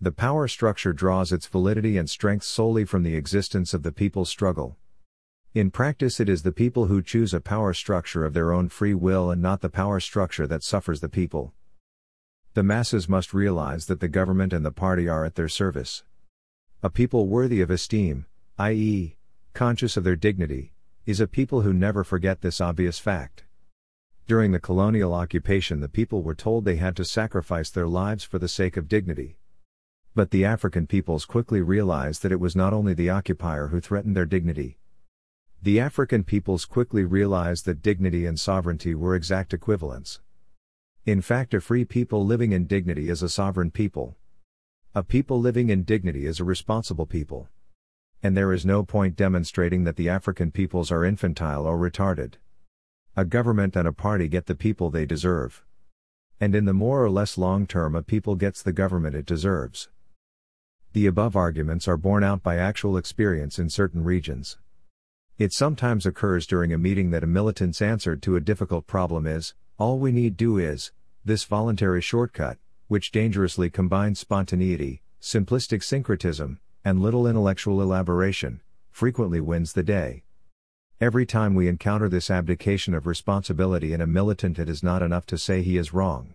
The 0.00 0.10
power 0.10 0.48
structure 0.48 0.92
draws 0.92 1.30
its 1.30 1.46
validity 1.46 1.96
and 1.96 2.10
strength 2.10 2.42
solely 2.42 2.84
from 2.84 3.04
the 3.04 3.14
existence 3.14 3.72
of 3.72 3.84
the 3.84 3.92
people's 3.92 4.28
struggle. 4.28 4.76
In 5.54 5.70
practice, 5.70 6.18
it 6.18 6.28
is 6.28 6.42
the 6.42 6.50
people 6.50 6.86
who 6.86 7.00
choose 7.00 7.32
a 7.32 7.40
power 7.40 7.72
structure 7.72 8.24
of 8.24 8.34
their 8.34 8.52
own 8.52 8.68
free 8.70 8.94
will 8.94 9.30
and 9.30 9.40
not 9.40 9.60
the 9.60 9.70
power 9.70 10.00
structure 10.00 10.48
that 10.48 10.64
suffers 10.64 11.00
the 11.00 11.08
people. 11.08 11.54
The 12.56 12.62
masses 12.62 13.06
must 13.06 13.34
realize 13.34 13.84
that 13.84 14.00
the 14.00 14.08
government 14.08 14.54
and 14.54 14.64
the 14.64 14.70
party 14.70 15.06
are 15.10 15.26
at 15.26 15.34
their 15.34 15.46
service. 15.46 16.04
A 16.82 16.88
people 16.88 17.26
worthy 17.26 17.60
of 17.60 17.70
esteem, 17.70 18.24
i.e., 18.58 19.14
conscious 19.52 19.98
of 19.98 20.04
their 20.04 20.16
dignity, 20.16 20.72
is 21.04 21.20
a 21.20 21.26
people 21.26 21.60
who 21.60 21.74
never 21.74 22.02
forget 22.02 22.40
this 22.40 22.58
obvious 22.58 22.98
fact. 22.98 23.44
During 24.26 24.52
the 24.52 24.58
colonial 24.58 25.12
occupation, 25.12 25.80
the 25.80 25.88
people 25.90 26.22
were 26.22 26.34
told 26.34 26.64
they 26.64 26.76
had 26.76 26.96
to 26.96 27.04
sacrifice 27.04 27.68
their 27.68 27.86
lives 27.86 28.24
for 28.24 28.38
the 28.38 28.48
sake 28.48 28.78
of 28.78 28.88
dignity. 28.88 29.36
But 30.14 30.30
the 30.30 30.46
African 30.46 30.86
peoples 30.86 31.26
quickly 31.26 31.60
realized 31.60 32.22
that 32.22 32.32
it 32.32 32.40
was 32.40 32.56
not 32.56 32.72
only 32.72 32.94
the 32.94 33.10
occupier 33.10 33.66
who 33.66 33.82
threatened 33.82 34.16
their 34.16 34.24
dignity. 34.24 34.78
The 35.62 35.78
African 35.78 36.24
peoples 36.24 36.64
quickly 36.64 37.04
realized 37.04 37.66
that 37.66 37.82
dignity 37.82 38.24
and 38.24 38.40
sovereignty 38.40 38.94
were 38.94 39.14
exact 39.14 39.52
equivalents. 39.52 40.20
In 41.06 41.22
fact, 41.22 41.54
a 41.54 41.60
free 41.60 41.84
people 41.84 42.26
living 42.26 42.50
in 42.50 42.64
dignity 42.66 43.10
is 43.10 43.22
a 43.22 43.28
sovereign 43.28 43.70
people. 43.70 44.16
A 44.92 45.04
people 45.04 45.38
living 45.38 45.70
in 45.70 45.84
dignity 45.84 46.26
is 46.26 46.40
a 46.40 46.44
responsible 46.44 47.06
people. 47.06 47.48
And 48.24 48.36
there 48.36 48.52
is 48.52 48.66
no 48.66 48.82
point 48.82 49.14
demonstrating 49.14 49.84
that 49.84 49.94
the 49.94 50.08
African 50.08 50.50
peoples 50.50 50.90
are 50.90 51.04
infantile 51.04 51.64
or 51.64 51.78
retarded. 51.78 52.34
A 53.16 53.24
government 53.24 53.76
and 53.76 53.86
a 53.86 53.92
party 53.92 54.26
get 54.26 54.46
the 54.46 54.56
people 54.56 54.90
they 54.90 55.06
deserve. 55.06 55.62
And 56.40 56.56
in 56.56 56.64
the 56.64 56.74
more 56.74 57.04
or 57.04 57.10
less 57.10 57.38
long 57.38 57.68
term, 57.68 57.94
a 57.94 58.02
people 58.02 58.34
gets 58.34 58.60
the 58.60 58.72
government 58.72 59.14
it 59.14 59.26
deserves. 59.26 59.88
The 60.92 61.06
above 61.06 61.36
arguments 61.36 61.86
are 61.86 61.96
borne 61.96 62.24
out 62.24 62.42
by 62.42 62.56
actual 62.56 62.96
experience 62.96 63.60
in 63.60 63.70
certain 63.70 64.02
regions. 64.02 64.58
It 65.38 65.52
sometimes 65.52 66.04
occurs 66.04 66.48
during 66.48 66.72
a 66.72 66.78
meeting 66.78 67.12
that 67.12 67.22
a 67.22 67.28
militant's 67.28 67.80
answer 67.80 68.16
to 68.16 68.34
a 68.34 68.40
difficult 68.40 68.88
problem 68.88 69.24
is, 69.28 69.54
all 69.78 69.98
we 69.98 70.10
need 70.10 70.38
do 70.38 70.56
is, 70.56 70.90
this 71.26 71.42
voluntary 71.42 72.00
shortcut, 72.00 72.56
which 72.86 73.10
dangerously 73.10 73.68
combines 73.68 74.20
spontaneity, 74.20 75.02
simplistic 75.20 75.82
syncretism, 75.82 76.60
and 76.84 77.02
little 77.02 77.26
intellectual 77.26 77.82
elaboration, 77.82 78.60
frequently 78.92 79.40
wins 79.40 79.72
the 79.72 79.82
day. 79.82 80.22
Every 81.00 81.26
time 81.26 81.56
we 81.56 81.66
encounter 81.66 82.08
this 82.08 82.30
abdication 82.30 82.94
of 82.94 83.08
responsibility 83.08 83.92
in 83.92 84.00
a 84.00 84.06
militant, 84.06 84.56
it 84.60 84.68
is 84.68 84.84
not 84.84 85.02
enough 85.02 85.26
to 85.26 85.36
say 85.36 85.62
he 85.62 85.76
is 85.76 85.92
wrong. 85.92 86.34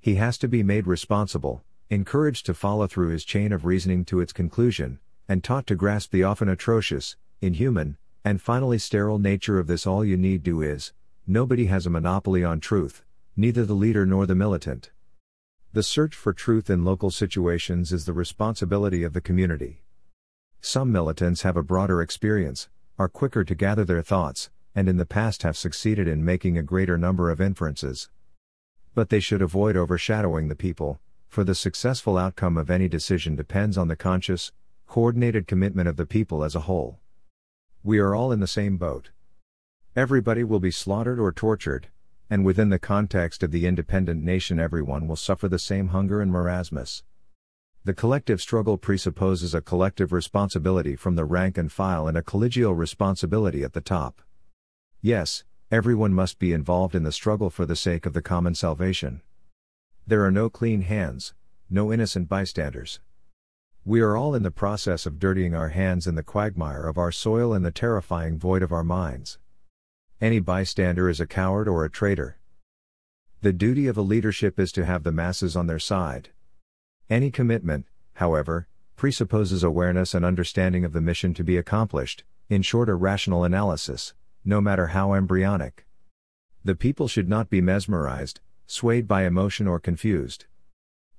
He 0.00 0.14
has 0.14 0.38
to 0.38 0.48
be 0.48 0.62
made 0.62 0.86
responsible, 0.86 1.62
encouraged 1.90 2.46
to 2.46 2.54
follow 2.54 2.86
through 2.86 3.10
his 3.10 3.26
chain 3.26 3.52
of 3.52 3.66
reasoning 3.66 4.06
to 4.06 4.20
its 4.20 4.32
conclusion, 4.32 5.00
and 5.28 5.44
taught 5.44 5.66
to 5.66 5.76
grasp 5.76 6.12
the 6.12 6.24
often 6.24 6.48
atrocious, 6.48 7.16
inhuman, 7.42 7.98
and 8.24 8.40
finally 8.40 8.78
sterile 8.78 9.18
nature 9.18 9.58
of 9.58 9.66
this. 9.66 9.86
All 9.86 10.02
you 10.02 10.16
need 10.16 10.42
do 10.42 10.62
is 10.62 10.94
Nobody 11.30 11.66
has 11.66 11.84
a 11.84 11.90
monopoly 11.90 12.42
on 12.42 12.58
truth, 12.58 13.04
neither 13.38 13.64
the 13.64 13.72
leader 13.72 14.04
nor 14.04 14.26
the 14.26 14.34
militant. 14.34 14.90
The 15.72 15.84
search 15.84 16.16
for 16.16 16.32
truth 16.32 16.68
in 16.68 16.84
local 16.84 17.12
situations 17.12 17.92
is 17.92 18.04
the 18.04 18.12
responsibility 18.12 19.04
of 19.04 19.12
the 19.12 19.20
community. 19.20 19.84
Some 20.60 20.90
militants 20.90 21.42
have 21.42 21.56
a 21.56 21.62
broader 21.62 22.02
experience, 22.02 22.68
are 22.98 23.08
quicker 23.08 23.44
to 23.44 23.54
gather 23.54 23.84
their 23.84 24.02
thoughts, 24.02 24.50
and 24.74 24.88
in 24.88 24.96
the 24.96 25.06
past 25.06 25.44
have 25.44 25.56
succeeded 25.56 26.08
in 26.08 26.24
making 26.24 26.58
a 26.58 26.64
greater 26.64 26.98
number 26.98 27.30
of 27.30 27.40
inferences. 27.40 28.10
But 28.92 29.08
they 29.08 29.20
should 29.20 29.40
avoid 29.40 29.76
overshadowing 29.76 30.48
the 30.48 30.56
people, 30.56 30.98
for 31.28 31.44
the 31.44 31.54
successful 31.54 32.18
outcome 32.18 32.56
of 32.56 32.70
any 32.70 32.88
decision 32.88 33.36
depends 33.36 33.78
on 33.78 33.86
the 33.86 33.94
conscious, 33.94 34.50
coordinated 34.88 35.46
commitment 35.46 35.88
of 35.88 35.94
the 35.94 36.06
people 36.06 36.42
as 36.42 36.56
a 36.56 36.66
whole. 36.66 36.98
We 37.84 38.00
are 38.00 38.16
all 38.16 38.32
in 38.32 38.40
the 38.40 38.48
same 38.48 38.78
boat. 38.78 39.10
Everybody 39.94 40.42
will 40.42 40.58
be 40.58 40.72
slaughtered 40.72 41.20
or 41.20 41.30
tortured, 41.30 41.86
and 42.30 42.44
within 42.44 42.68
the 42.68 42.78
context 42.78 43.42
of 43.42 43.50
the 43.50 43.66
independent 43.66 44.22
nation, 44.22 44.58
everyone 44.58 45.06
will 45.06 45.16
suffer 45.16 45.48
the 45.48 45.58
same 45.58 45.88
hunger 45.88 46.20
and 46.20 46.32
marasmus. 46.32 47.02
The 47.84 47.94
collective 47.94 48.40
struggle 48.40 48.76
presupposes 48.76 49.54
a 49.54 49.62
collective 49.62 50.12
responsibility 50.12 50.94
from 50.94 51.16
the 51.16 51.24
rank 51.24 51.56
and 51.56 51.72
file 51.72 52.06
and 52.06 52.18
a 52.18 52.22
collegial 52.22 52.76
responsibility 52.76 53.62
at 53.62 53.72
the 53.72 53.80
top. 53.80 54.20
Yes, 55.00 55.44
everyone 55.70 56.12
must 56.12 56.38
be 56.38 56.52
involved 56.52 56.94
in 56.94 57.04
the 57.04 57.12
struggle 57.12 57.50
for 57.50 57.64
the 57.64 57.76
sake 57.76 58.04
of 58.04 58.12
the 58.12 58.20
common 58.20 58.54
salvation. 58.54 59.22
There 60.06 60.24
are 60.24 60.30
no 60.30 60.50
clean 60.50 60.82
hands, 60.82 61.34
no 61.70 61.92
innocent 61.92 62.28
bystanders. 62.28 63.00
We 63.84 64.00
are 64.00 64.16
all 64.16 64.34
in 64.34 64.42
the 64.42 64.50
process 64.50 65.06
of 65.06 65.18
dirtying 65.18 65.54
our 65.54 65.70
hands 65.70 66.06
in 66.06 66.14
the 66.14 66.22
quagmire 66.22 66.86
of 66.86 66.98
our 66.98 67.12
soil 67.12 67.54
and 67.54 67.64
the 67.64 67.70
terrifying 67.70 68.38
void 68.38 68.62
of 68.62 68.72
our 68.72 68.84
minds. 68.84 69.38
Any 70.20 70.40
bystander 70.40 71.08
is 71.08 71.20
a 71.20 71.28
coward 71.28 71.68
or 71.68 71.84
a 71.84 71.90
traitor. 71.90 72.38
The 73.40 73.52
duty 73.52 73.86
of 73.86 73.96
a 73.96 74.02
leadership 74.02 74.58
is 74.58 74.72
to 74.72 74.84
have 74.84 75.04
the 75.04 75.12
masses 75.12 75.54
on 75.54 75.68
their 75.68 75.78
side. 75.78 76.30
Any 77.08 77.30
commitment, 77.30 77.86
however, 78.14 78.66
presupposes 78.96 79.62
awareness 79.62 80.14
and 80.14 80.24
understanding 80.24 80.84
of 80.84 80.92
the 80.92 81.00
mission 81.00 81.34
to 81.34 81.44
be 81.44 81.56
accomplished, 81.56 82.24
in 82.48 82.62
short, 82.62 82.88
a 82.88 82.96
rational 82.96 83.44
analysis, 83.44 84.12
no 84.44 84.60
matter 84.60 84.88
how 84.88 85.12
embryonic. 85.12 85.86
The 86.64 86.74
people 86.74 87.06
should 87.06 87.28
not 87.28 87.48
be 87.48 87.60
mesmerized, 87.60 88.40
swayed 88.66 89.06
by 89.06 89.24
emotion, 89.24 89.68
or 89.68 89.78
confused. 89.78 90.46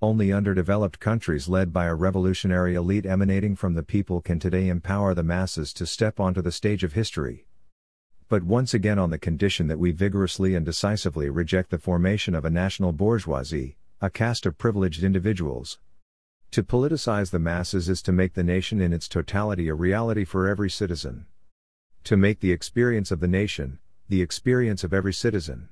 Only 0.02 0.34
underdeveloped 0.34 1.00
countries 1.00 1.48
led 1.48 1.72
by 1.72 1.86
a 1.86 1.96
revolutionary 1.96 2.76
elite 2.76 3.06
emanating 3.06 3.56
from 3.56 3.76
the 3.76 3.84
people 3.84 4.20
can 4.20 4.40
today 4.40 4.68
empower 4.68 5.14
the 5.14 5.24
masses 5.24 5.72
to 5.76 5.86
step 5.86 6.20
onto 6.20 6.42
the 6.42 6.52
stage 6.52 6.84
of 6.84 6.92
history 6.92 7.46
but 8.30 8.44
once 8.44 8.76
again 8.76 9.00
on 9.00 9.10
the 9.10 9.18
condition 9.18 9.68
that 9.68 9.80
we 9.80 9.92
vigorously 9.92 10.54
and 10.54 10.64
decisively 10.64 11.32
reject 11.32 11.72
the 11.72 11.80
formation 11.80 12.36
of 12.36 12.46
a 12.46 12.50
national 12.50 12.92
bourgeoisie, 12.92 13.76
a 14.02 14.10
caste 14.10 14.46
of 14.46 14.56
privileged 14.56 15.04
individuals. 15.04 15.80
To 16.52 16.64
politicize 16.64 17.32
the 17.32 17.40
masses 17.40 17.90
is 17.90 18.04
to 18.04 18.12
make 18.12 18.36
the 18.36 18.44
nation 18.44 18.80
in 18.80 18.94
its 18.94 19.08
totality 19.08 19.68
a 19.68 19.74
reality 19.74 20.26
for 20.26 20.48
every 20.48 20.70
citizen. 20.70 21.26
To 22.04 22.16
make 22.16 22.40
the 22.40 22.52
experience 22.52 23.10
of 23.10 23.20
the 23.20 23.28
nation, 23.28 23.80
the 24.08 24.22
experience 24.22 24.84
of 24.84 24.94
every 24.94 25.14
citizen. 25.14 25.70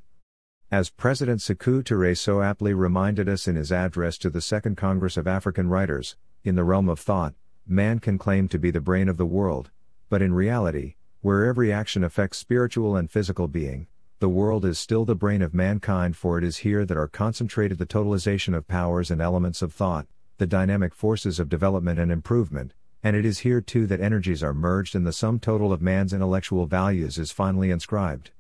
As 0.71 0.89
President 0.89 1.41
Sekou 1.41 1.83
Touré 1.83 2.17
so 2.17 2.41
aptly 2.41 2.73
reminded 2.73 3.29
us 3.29 3.47
in 3.47 3.55
his 3.55 3.71
address 3.71 4.17
to 4.17 4.29
the 4.29 4.41
Second 4.41 4.77
Congress 4.77 5.15
of 5.15 5.27
African 5.27 5.69
Writers, 5.69 6.15
in 6.43 6.55
the 6.55 6.63
realm 6.63 6.89
of 6.89 6.99
thought, 6.99 7.35
man 7.67 7.99
can 7.99 8.17
claim 8.17 8.47
to 8.47 8.57
be 8.57 8.71
the 8.71 8.81
brain 8.81 9.07
of 9.07 9.17
the 9.17 9.25
world, 9.25 9.69
but 10.09 10.21
in 10.21 10.33
reality, 10.33 10.95
where 11.21 11.45
every 11.45 11.71
action 11.71 12.03
affects 12.03 12.37
spiritual 12.37 12.95
and 12.95 13.09
physical 13.09 13.47
being, 13.47 13.87
the 14.19 14.29
world 14.29 14.65
is 14.65 14.79
still 14.79 15.05
the 15.05 15.15
brain 15.15 15.41
of 15.41 15.53
mankind, 15.53 16.17
for 16.17 16.37
it 16.37 16.43
is 16.43 16.57
here 16.57 16.85
that 16.85 16.97
are 16.97 17.07
concentrated 17.07 17.77
the 17.77 17.85
totalization 17.85 18.55
of 18.55 18.67
powers 18.67 19.11
and 19.11 19.21
elements 19.21 19.61
of 19.61 19.73
thought, 19.73 20.07
the 20.37 20.47
dynamic 20.47 20.93
forces 20.93 21.39
of 21.39 21.49
development 21.49 21.99
and 21.99 22.11
improvement, 22.11 22.73
and 23.03 23.15
it 23.15 23.25
is 23.25 23.39
here 23.39 23.61
too 23.61 23.85
that 23.85 24.01
energies 24.01 24.41
are 24.41 24.53
merged 24.53 24.95
and 24.95 25.05
the 25.05 25.13
sum 25.13 25.39
total 25.39 25.71
of 25.71 25.81
man's 25.81 26.13
intellectual 26.13 26.65
values 26.65 27.17
is 27.17 27.31
finally 27.31 27.69
inscribed. 27.69 28.31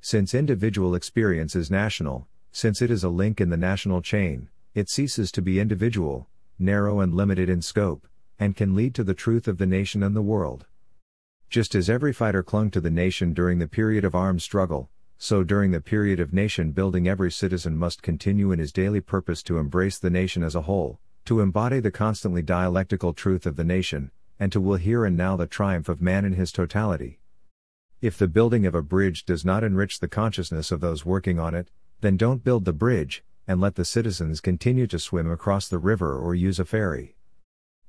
Since 0.00 0.34
individual 0.34 0.94
experience 0.94 1.54
is 1.54 1.70
national, 1.70 2.26
since 2.50 2.80
it 2.80 2.90
is 2.90 3.04
a 3.04 3.08
link 3.08 3.40
in 3.40 3.50
the 3.50 3.56
national 3.56 4.02
chain, 4.02 4.48
it 4.74 4.88
ceases 4.88 5.30
to 5.32 5.42
be 5.42 5.60
individual, 5.60 6.28
narrow 6.58 7.00
and 7.00 7.14
limited 7.14 7.48
in 7.48 7.62
scope, 7.62 8.06
and 8.38 8.56
can 8.56 8.74
lead 8.74 8.94
to 8.94 9.04
the 9.04 9.14
truth 9.14 9.46
of 9.48 9.58
the 9.58 9.66
nation 9.66 10.02
and 10.02 10.16
the 10.16 10.22
world. 10.22 10.66
Just 11.50 11.74
as 11.74 11.88
every 11.88 12.12
fighter 12.12 12.42
clung 12.42 12.70
to 12.70 12.80
the 12.80 12.90
nation 12.90 13.32
during 13.32 13.58
the 13.58 13.68
period 13.68 14.04
of 14.04 14.14
armed 14.14 14.42
struggle, 14.42 14.90
so 15.18 15.44
during 15.44 15.70
the 15.70 15.80
period 15.80 16.20
of 16.20 16.32
nation 16.32 16.72
building 16.72 17.08
every 17.08 17.30
citizen 17.30 17.76
must 17.76 18.02
continue 18.02 18.52
in 18.52 18.58
his 18.58 18.72
daily 18.72 19.00
purpose 19.00 19.42
to 19.44 19.58
embrace 19.58 19.98
the 19.98 20.10
nation 20.10 20.42
as 20.42 20.54
a 20.54 20.62
whole, 20.62 21.00
to 21.24 21.40
embody 21.40 21.80
the 21.80 21.90
constantly 21.90 22.42
dialectical 22.42 23.12
truth 23.12 23.46
of 23.46 23.56
the 23.56 23.64
nation, 23.64 24.10
and 24.38 24.52
to 24.52 24.60
will 24.60 24.76
here 24.76 25.04
and 25.04 25.16
now 25.16 25.36
the 25.36 25.46
triumph 25.46 25.88
of 25.88 26.02
man 26.02 26.24
in 26.24 26.34
his 26.34 26.52
totality. 26.52 27.20
If 28.02 28.18
the 28.18 28.28
building 28.28 28.66
of 28.66 28.74
a 28.74 28.82
bridge 28.82 29.24
does 29.24 29.44
not 29.44 29.64
enrich 29.64 30.00
the 30.00 30.08
consciousness 30.08 30.70
of 30.70 30.80
those 30.80 31.06
working 31.06 31.38
on 31.38 31.54
it, 31.54 31.70
then 32.00 32.18
don't 32.18 32.44
build 32.44 32.66
the 32.66 32.72
bridge, 32.74 33.24
and 33.46 33.60
let 33.60 33.76
the 33.76 33.84
citizens 33.84 34.40
continue 34.40 34.86
to 34.88 34.98
swim 34.98 35.30
across 35.30 35.68
the 35.68 35.78
river 35.78 36.18
or 36.18 36.34
use 36.34 36.58
a 36.58 36.64
ferry. 36.64 37.13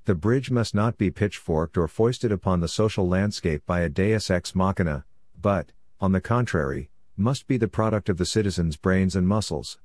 The 0.05 0.13
bridge 0.13 0.51
must 0.51 0.75
not 0.75 0.99
be 0.99 1.09
pitchforked 1.09 1.79
or 1.79 1.87
foisted 1.87 2.31
upon 2.31 2.59
the 2.59 2.67
social 2.67 3.07
landscape 3.07 3.65
by 3.65 3.79
a 3.79 3.89
deus 3.89 4.29
ex 4.29 4.53
machina, 4.53 5.03
but, 5.41 5.71
on 5.99 6.11
the 6.11 6.21
contrary, 6.21 6.91
must 7.17 7.47
be 7.47 7.57
the 7.57 7.67
product 7.67 8.07
of 8.07 8.17
the 8.17 8.25
citizens' 8.25 8.77
brains 8.77 9.15
and 9.15 9.27
muscles. 9.27 9.79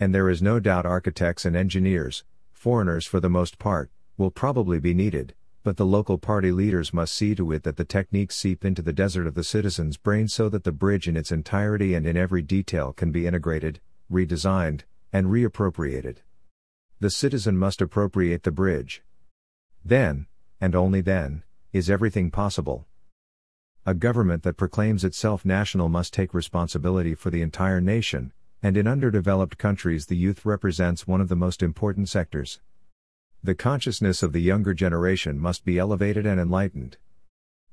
And 0.00 0.12
there 0.12 0.28
is 0.28 0.42
no 0.42 0.58
doubt 0.58 0.84
architects 0.84 1.44
and 1.44 1.54
engineers, 1.54 2.24
foreigners 2.52 3.06
for 3.06 3.20
the 3.20 3.30
most 3.30 3.60
part, 3.60 3.88
will 4.16 4.32
probably 4.32 4.80
be 4.80 4.94
needed, 4.94 5.36
but 5.62 5.76
the 5.76 5.86
local 5.86 6.18
party 6.18 6.50
leaders 6.50 6.92
must 6.92 7.14
see 7.14 7.36
to 7.36 7.52
it 7.52 7.62
that 7.62 7.76
the 7.76 7.84
techniques 7.84 8.34
seep 8.34 8.64
into 8.64 8.82
the 8.82 8.92
desert 8.92 9.28
of 9.28 9.36
the 9.36 9.44
citizens' 9.44 9.96
brain 9.96 10.26
so 10.26 10.48
that 10.48 10.64
the 10.64 10.72
bridge 10.72 11.06
in 11.06 11.16
its 11.16 11.30
entirety 11.30 11.94
and 11.94 12.04
in 12.04 12.16
every 12.16 12.42
detail 12.42 12.92
can 12.92 13.12
be 13.12 13.28
integrated, 13.28 13.78
redesigned, 14.10 14.80
and 15.12 15.28
reappropriated. 15.28 16.16
The 16.98 17.10
citizen 17.10 17.56
must 17.56 17.80
appropriate 17.80 18.42
the 18.42 18.50
bridge. 18.50 19.04
Then, 19.88 20.26
and 20.60 20.74
only 20.74 21.00
then, 21.00 21.44
is 21.72 21.88
everything 21.88 22.32
possible. 22.32 22.86
A 23.86 23.94
government 23.94 24.42
that 24.42 24.56
proclaims 24.56 25.04
itself 25.04 25.44
national 25.44 25.88
must 25.88 26.12
take 26.12 26.34
responsibility 26.34 27.14
for 27.14 27.30
the 27.30 27.40
entire 27.40 27.80
nation, 27.80 28.32
and 28.60 28.76
in 28.76 28.88
underdeveloped 28.88 29.58
countries 29.58 30.06
the 30.06 30.16
youth 30.16 30.44
represents 30.44 31.06
one 31.06 31.20
of 31.20 31.28
the 31.28 31.36
most 31.36 31.62
important 31.62 32.08
sectors. 32.08 32.58
The 33.44 33.54
consciousness 33.54 34.24
of 34.24 34.32
the 34.32 34.40
younger 34.40 34.74
generation 34.74 35.38
must 35.38 35.64
be 35.64 35.78
elevated 35.78 36.26
and 36.26 36.40
enlightened. 36.40 36.96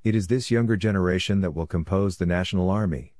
It 0.04 0.14
is 0.14 0.28
this 0.28 0.52
younger 0.52 0.78
generation 0.78 1.42
that 1.42 1.56
will 1.56 1.66
compose 1.66 2.18
the 2.18 2.28
national 2.28 2.70
army. 2.70 3.16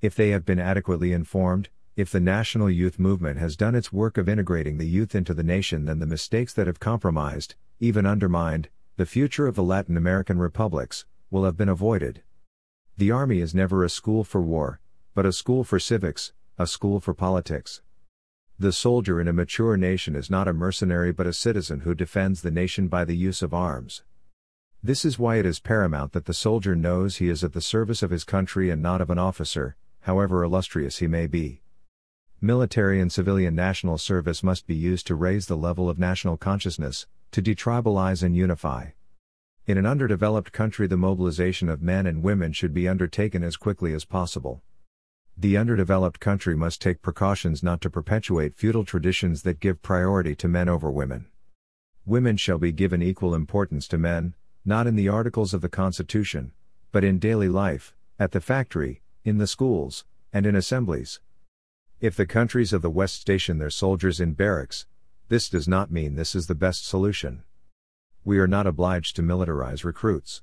If 0.00 0.14
they 0.14 0.30
have 0.30 0.46
been 0.46 0.58
adequately 0.58 1.12
informed, 1.12 1.68
if 1.94 2.10
the 2.10 2.20
national 2.20 2.70
youth 2.70 2.98
movement 2.98 3.38
has 3.38 3.54
done 3.54 3.74
its 3.74 3.92
work 3.92 4.16
of 4.16 4.30
integrating 4.30 4.78
the 4.78 4.88
youth 4.88 5.14
into 5.14 5.34
the 5.34 5.42
nation, 5.42 5.84
then 5.84 5.98
the 5.98 6.06
mistakes 6.06 6.54
that 6.54 6.66
have 6.66 6.80
compromised, 6.80 7.54
even 7.80 8.06
undermined, 8.06 8.68
the 8.96 9.06
future 9.06 9.46
of 9.46 9.56
the 9.56 9.62
Latin 9.62 9.96
American 9.96 10.38
republics, 10.38 11.04
will 11.30 11.44
have 11.44 11.56
been 11.56 11.68
avoided. 11.68 12.22
The 12.96 13.10
army 13.10 13.40
is 13.40 13.54
never 13.54 13.82
a 13.82 13.90
school 13.90 14.22
for 14.22 14.40
war, 14.40 14.80
but 15.14 15.26
a 15.26 15.32
school 15.32 15.64
for 15.64 15.78
civics, 15.78 16.32
a 16.58 16.66
school 16.66 17.00
for 17.00 17.12
politics. 17.12 17.82
The 18.56 18.72
soldier 18.72 19.20
in 19.20 19.26
a 19.26 19.32
mature 19.32 19.76
nation 19.76 20.14
is 20.14 20.30
not 20.30 20.46
a 20.46 20.52
mercenary 20.52 21.12
but 21.12 21.26
a 21.26 21.32
citizen 21.32 21.80
who 21.80 21.94
defends 21.94 22.42
the 22.42 22.52
nation 22.52 22.86
by 22.86 23.04
the 23.04 23.16
use 23.16 23.42
of 23.42 23.52
arms. 23.52 24.04
This 24.80 25.04
is 25.04 25.18
why 25.18 25.36
it 25.36 25.46
is 25.46 25.58
paramount 25.58 26.12
that 26.12 26.26
the 26.26 26.34
soldier 26.34 26.76
knows 26.76 27.16
he 27.16 27.28
is 27.28 27.42
at 27.42 27.52
the 27.52 27.60
service 27.60 28.02
of 28.02 28.10
his 28.10 28.22
country 28.22 28.70
and 28.70 28.80
not 28.80 29.00
of 29.00 29.10
an 29.10 29.18
officer, 29.18 29.76
however 30.02 30.44
illustrious 30.44 30.98
he 30.98 31.08
may 31.08 31.26
be. 31.26 31.62
Military 32.40 33.00
and 33.00 33.10
civilian 33.10 33.54
national 33.54 33.98
service 33.98 34.42
must 34.42 34.66
be 34.66 34.74
used 34.74 35.06
to 35.06 35.14
raise 35.14 35.46
the 35.46 35.56
level 35.56 35.88
of 35.88 35.98
national 35.98 36.36
consciousness, 36.36 37.06
to 37.32 37.42
detribalize 37.42 38.22
and 38.22 38.36
unify. 38.36 38.90
In 39.66 39.78
an 39.78 39.86
underdeveloped 39.86 40.52
country, 40.52 40.86
the 40.86 40.96
mobilization 40.96 41.68
of 41.68 41.80
men 41.80 42.06
and 42.06 42.22
women 42.22 42.52
should 42.52 42.74
be 42.74 42.86
undertaken 42.86 43.42
as 43.42 43.56
quickly 43.56 43.94
as 43.94 44.04
possible. 44.04 44.62
The 45.36 45.56
underdeveloped 45.56 46.20
country 46.20 46.54
must 46.54 46.80
take 46.80 47.02
precautions 47.02 47.62
not 47.62 47.80
to 47.80 47.90
perpetuate 47.90 48.54
feudal 48.54 48.84
traditions 48.84 49.42
that 49.42 49.60
give 49.60 49.82
priority 49.82 50.34
to 50.36 50.48
men 50.48 50.68
over 50.68 50.90
women. 50.90 51.26
Women 52.06 52.36
shall 52.36 52.58
be 52.58 52.72
given 52.72 53.02
equal 53.02 53.34
importance 53.34 53.88
to 53.88 53.98
men, 53.98 54.34
not 54.64 54.86
in 54.86 54.94
the 54.94 55.08
articles 55.08 55.54
of 55.54 55.62
the 55.62 55.68
Constitution, 55.68 56.52
but 56.92 57.02
in 57.02 57.18
daily 57.18 57.48
life, 57.48 57.94
at 58.18 58.32
the 58.32 58.40
factory, 58.40 59.00
in 59.24 59.38
the 59.38 59.46
schools, 59.46 60.04
and 60.32 60.46
in 60.46 60.54
assemblies. 60.54 61.20
If 62.00 62.14
the 62.14 62.26
countries 62.26 62.72
of 62.72 62.82
the 62.82 62.90
West 62.90 63.20
station 63.20 63.58
their 63.58 63.70
soldiers 63.70 64.20
in 64.20 64.34
barracks, 64.34 64.86
this 65.28 65.48
does 65.48 65.66
not 65.66 65.90
mean 65.90 66.14
this 66.14 66.34
is 66.34 66.46
the 66.46 66.54
best 66.54 66.86
solution. 66.86 67.42
We 68.24 68.38
are 68.38 68.46
not 68.46 68.66
obliged 68.66 69.16
to 69.16 69.22
militarize 69.22 69.84
recruits. 69.84 70.42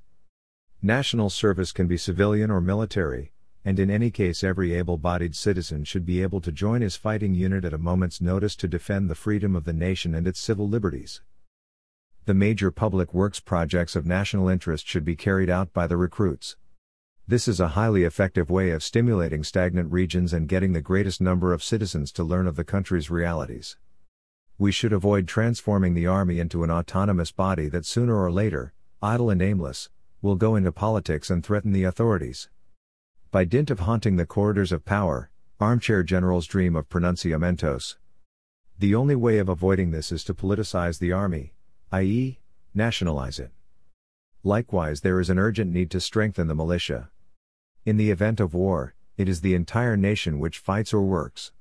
National 0.82 1.30
service 1.30 1.70
can 1.70 1.86
be 1.86 1.96
civilian 1.96 2.50
or 2.50 2.60
military, 2.60 3.32
and 3.64 3.78
in 3.78 3.90
any 3.90 4.10
case, 4.10 4.42
every 4.42 4.74
able 4.74 4.98
bodied 4.98 5.36
citizen 5.36 5.84
should 5.84 6.04
be 6.04 6.20
able 6.20 6.40
to 6.40 6.50
join 6.50 6.80
his 6.80 6.96
fighting 6.96 7.32
unit 7.32 7.64
at 7.64 7.72
a 7.72 7.78
moment's 7.78 8.20
notice 8.20 8.56
to 8.56 8.66
defend 8.66 9.08
the 9.08 9.14
freedom 9.14 9.54
of 9.54 9.64
the 9.64 9.72
nation 9.72 10.16
and 10.16 10.26
its 10.26 10.40
civil 10.40 10.68
liberties. 10.68 11.22
The 12.24 12.34
major 12.34 12.72
public 12.72 13.14
works 13.14 13.38
projects 13.38 13.94
of 13.94 14.04
national 14.04 14.48
interest 14.48 14.86
should 14.86 15.04
be 15.04 15.14
carried 15.14 15.50
out 15.50 15.72
by 15.72 15.86
the 15.86 15.96
recruits. 15.96 16.56
This 17.28 17.46
is 17.46 17.60
a 17.60 17.68
highly 17.68 18.02
effective 18.02 18.50
way 18.50 18.70
of 18.70 18.82
stimulating 18.82 19.44
stagnant 19.44 19.92
regions 19.92 20.32
and 20.32 20.48
getting 20.48 20.72
the 20.72 20.80
greatest 20.80 21.20
number 21.20 21.52
of 21.52 21.62
citizens 21.62 22.10
to 22.12 22.24
learn 22.24 22.48
of 22.48 22.56
the 22.56 22.64
country's 22.64 23.10
realities. 23.10 23.76
We 24.58 24.70
should 24.70 24.92
avoid 24.92 25.26
transforming 25.26 25.94
the 25.94 26.06
army 26.06 26.38
into 26.38 26.62
an 26.62 26.70
autonomous 26.70 27.32
body 27.32 27.68
that 27.68 27.84
sooner 27.84 28.22
or 28.22 28.30
later, 28.30 28.72
idle 29.02 29.30
and 29.30 29.42
aimless, 29.42 29.88
will 30.20 30.36
go 30.36 30.54
into 30.54 30.70
politics 30.70 31.30
and 31.30 31.44
threaten 31.44 31.72
the 31.72 31.84
authorities. 31.84 32.48
By 33.30 33.44
dint 33.44 33.70
of 33.70 33.80
haunting 33.80 34.16
the 34.16 34.26
corridors 34.26 34.70
of 34.70 34.84
power, 34.84 35.30
armchair 35.58 36.02
generals 36.02 36.46
dream 36.46 36.76
of 36.76 36.88
pronunciamentos. 36.88 37.96
The 38.78 38.94
only 38.94 39.14
way 39.16 39.38
of 39.38 39.48
avoiding 39.48 39.90
this 39.90 40.12
is 40.12 40.22
to 40.24 40.34
politicize 40.34 40.98
the 40.98 41.12
army, 41.12 41.54
i.e., 41.90 42.38
nationalize 42.74 43.38
it. 43.38 43.50
Likewise, 44.44 45.00
there 45.00 45.20
is 45.20 45.30
an 45.30 45.38
urgent 45.38 45.72
need 45.72 45.90
to 45.92 46.00
strengthen 46.00 46.48
the 46.48 46.54
militia. 46.54 47.10
In 47.84 47.96
the 47.96 48.10
event 48.10 48.40
of 48.40 48.54
war, 48.54 48.94
it 49.16 49.28
is 49.28 49.40
the 49.40 49.54
entire 49.54 49.96
nation 49.96 50.38
which 50.38 50.58
fights 50.58 50.92
or 50.92 51.02
works. 51.02 51.52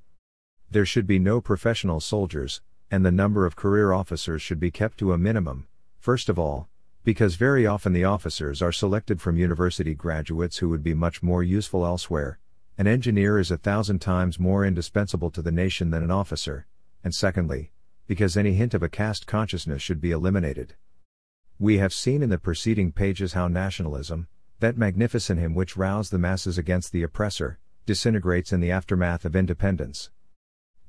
There 0.69 0.85
should 0.85 1.05
be 1.05 1.19
no 1.19 1.41
professional 1.41 1.99
soldiers, 1.99 2.61
and 2.91 3.05
the 3.05 3.11
number 3.11 3.45
of 3.45 3.55
career 3.55 3.93
officers 3.93 4.41
should 4.41 4.59
be 4.59 4.69
kept 4.69 4.97
to 4.97 5.13
a 5.13 5.17
minimum, 5.17 5.65
first 5.97 6.27
of 6.27 6.37
all, 6.37 6.67
because 7.03 7.35
very 7.35 7.65
often 7.65 7.93
the 7.93 8.03
officers 8.03 8.61
are 8.61 8.71
selected 8.71 9.21
from 9.21 9.37
university 9.37 9.95
graduates 9.95 10.57
who 10.57 10.69
would 10.69 10.83
be 10.83 10.93
much 10.93 11.23
more 11.23 11.41
useful 11.41 11.85
elsewhere. 11.85 12.37
An 12.77 12.87
engineer 12.87 13.39
is 13.39 13.49
a 13.49 13.57
thousand 13.57 13.99
times 13.99 14.39
more 14.39 14.65
indispensable 14.65 15.31
to 15.31 15.41
the 15.41 15.51
nation 15.51 15.89
than 15.89 16.03
an 16.03 16.11
officer, 16.11 16.67
and 17.03 17.15
secondly, 17.15 17.71
because 18.07 18.35
any 18.35 18.53
hint 18.53 18.73
of 18.73 18.83
a 18.83 18.89
caste 18.89 19.25
consciousness 19.25 19.81
should 19.81 20.01
be 20.01 20.11
eliminated. 20.11 20.75
We 21.57 21.77
have 21.77 21.93
seen 21.93 22.21
in 22.21 22.29
the 22.29 22.37
preceding 22.37 22.91
pages 22.91 23.33
how 23.33 23.47
nationalism, 23.47 24.27
that 24.59 24.77
magnificent 24.77 25.39
hymn 25.39 25.55
which 25.55 25.77
roused 25.77 26.11
the 26.11 26.19
masses 26.19 26.57
against 26.57 26.91
the 26.91 27.03
oppressor, 27.03 27.57
disintegrates 27.85 28.51
in 28.51 28.59
the 28.59 28.71
aftermath 28.71 29.25
of 29.25 29.35
independence. 29.35 30.11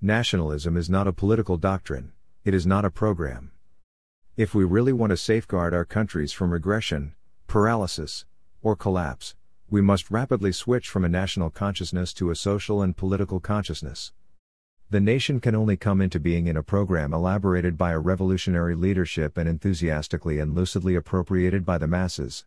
Nationalism 0.05 0.77
is 0.77 0.91
not 0.91 1.07
a 1.07 1.13
political 1.13 1.57
doctrine, 1.57 2.11
it 2.45 2.55
is 2.55 2.67
not 2.67 2.85
a 2.85 2.91
program. 2.91 3.53
If 4.37 4.53
we 4.53 4.65
really 4.65 4.93
want 4.93 5.11
to 5.11 5.17
safeguard 5.17 5.73
our 5.73 5.85
countries 5.85 6.33
from 6.33 6.51
regression, 6.51 7.15
paralysis, 7.47 8.25
or 8.63 8.75
collapse, 8.75 9.37
we 9.71 9.81
must 9.81 10.11
rapidly 10.11 10.51
switch 10.51 10.89
from 10.89 11.05
a 11.05 11.09
national 11.09 11.51
consciousness 11.51 12.13
to 12.15 12.33
a 12.33 12.35
social 12.35 12.83
and 12.83 12.97
political 12.97 13.39
consciousness. 13.39 14.11
The 14.91 14.99
nation 14.99 15.39
can 15.39 15.55
only 15.55 15.77
come 15.77 16.01
into 16.01 16.19
being 16.19 16.49
in 16.49 16.57
a 16.57 16.65
program 16.65 17.15
elaborated 17.15 17.79
by 17.79 17.93
a 17.93 18.01
revolutionary 18.01 18.75
leadership 18.75 19.39
and 19.39 19.49
enthusiastically 19.49 20.41
and 20.41 20.53
lucidly 20.53 20.97
appropriated 20.97 21.65
by 21.65 21.79
the 21.79 21.87
masses. 21.87 22.45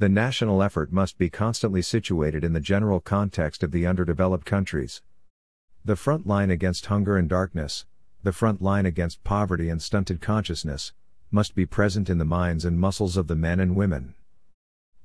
The 0.00 0.08
national 0.08 0.60
effort 0.64 0.90
must 0.90 1.16
be 1.16 1.30
constantly 1.30 1.82
situated 1.82 2.42
in 2.42 2.54
the 2.54 2.58
general 2.60 2.98
context 2.98 3.62
of 3.62 3.70
the 3.70 3.86
underdeveloped 3.86 4.44
countries. 4.44 5.00
The 5.84 5.96
front 5.96 6.28
line 6.28 6.48
against 6.48 6.86
hunger 6.86 7.16
and 7.16 7.28
darkness, 7.28 7.86
the 8.22 8.32
front 8.32 8.62
line 8.62 8.86
against 8.86 9.24
poverty 9.24 9.68
and 9.68 9.82
stunted 9.82 10.20
consciousness, 10.20 10.92
must 11.32 11.56
be 11.56 11.66
present 11.66 12.08
in 12.08 12.18
the 12.18 12.24
minds 12.24 12.64
and 12.64 12.78
muscles 12.78 13.16
of 13.16 13.26
the 13.26 13.34
men 13.34 13.58
and 13.58 13.74
women. 13.74 14.14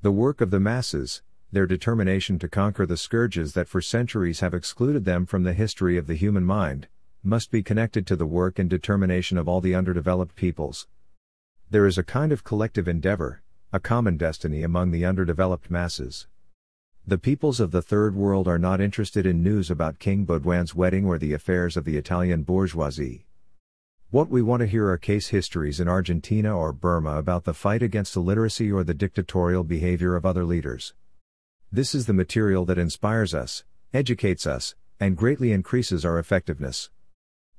The 0.03 0.11
work 0.11 0.39
of 0.39 0.51
the 0.51 0.59
masses, 0.59 1.23
their 1.51 1.65
determination 1.65 2.37
to 2.37 2.47
conquer 2.47 2.85
the 2.85 2.95
scourges 2.95 3.53
that 3.53 3.67
for 3.67 3.81
centuries 3.81 4.41
have 4.41 4.53
excluded 4.53 5.03
them 5.03 5.25
from 5.25 5.41
the 5.41 5.53
history 5.53 5.97
of 5.97 6.05
the 6.05 6.13
human 6.13 6.43
mind, 6.43 6.87
must 7.23 7.49
be 7.49 7.63
connected 7.63 8.05
to 8.05 8.15
the 8.15 8.27
work 8.27 8.59
and 8.59 8.69
determination 8.69 9.39
of 9.39 9.47
all 9.47 9.61
the 9.61 9.73
underdeveloped 9.73 10.35
peoples. 10.35 10.87
There 11.71 11.87
is 11.87 11.97
a 11.97 12.03
kind 12.03 12.31
of 12.31 12.43
collective 12.43 12.87
endeavor, 12.87 13.41
a 13.73 13.79
common 13.79 14.15
destiny 14.15 14.61
among 14.61 14.91
the 14.91 15.05
underdeveloped 15.05 15.71
masses. 15.71 16.27
The 17.09 17.17
peoples 17.17 17.61
of 17.61 17.71
the 17.71 17.81
Third 17.81 18.15
World 18.15 18.49
are 18.49 18.59
not 18.59 18.81
interested 18.81 19.25
in 19.25 19.41
news 19.41 19.71
about 19.71 19.97
King 19.97 20.25
Baudouin's 20.25 20.75
wedding 20.75 21.05
or 21.05 21.17
the 21.17 21.31
affairs 21.31 21.77
of 21.77 21.85
the 21.85 21.95
Italian 21.95 22.43
bourgeoisie. 22.43 23.25
What 24.09 24.29
we 24.29 24.41
want 24.41 24.59
to 24.59 24.67
hear 24.67 24.89
are 24.89 24.97
case 24.97 25.29
histories 25.29 25.79
in 25.79 25.87
Argentina 25.87 26.53
or 26.53 26.73
Burma 26.73 27.15
about 27.15 27.45
the 27.45 27.53
fight 27.53 27.81
against 27.81 28.17
illiteracy 28.17 28.69
or 28.69 28.83
the 28.83 28.93
dictatorial 28.93 29.63
behavior 29.63 30.17
of 30.17 30.25
other 30.25 30.43
leaders. 30.43 30.95
This 31.71 31.95
is 31.95 32.07
the 32.07 32.13
material 32.13 32.65
that 32.65 32.77
inspires 32.77 33.33
us, 33.33 33.63
educates 33.93 34.45
us, 34.45 34.75
and 34.99 35.15
greatly 35.15 35.53
increases 35.53 36.03
our 36.03 36.19
effectiveness. 36.19 36.89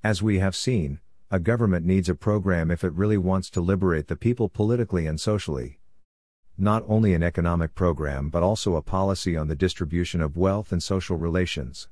As 0.05 0.23
we 0.23 0.41
have 0.41 0.57
seen, 0.57 1.01
a 1.31 1.41
government 1.41 1.87
needs 1.87 2.11
a 2.11 2.15
program 2.15 2.71
if 2.71 2.85
it 2.85 2.93
really 2.93 3.17
wants 3.17 3.49
to 3.49 3.63
liberate 3.63 4.09
the 4.09 4.17
people 4.17 4.51
politically 4.51 5.07
and 5.07 5.19
socially 5.19 5.79
not 6.61 6.85
only 6.89 7.15
an 7.15 7.23
economic 7.23 7.75
program 7.75 8.29
but 8.29 8.43
also 8.43 8.75
a 8.75 8.83
policy 8.83 9.37
on 9.37 9.47
the 9.47 9.55
distribution 9.55 10.21
of 10.21 10.37
wealth 10.37 10.73
and 10.73 10.83
social 10.83 11.17
relations. 11.17 11.89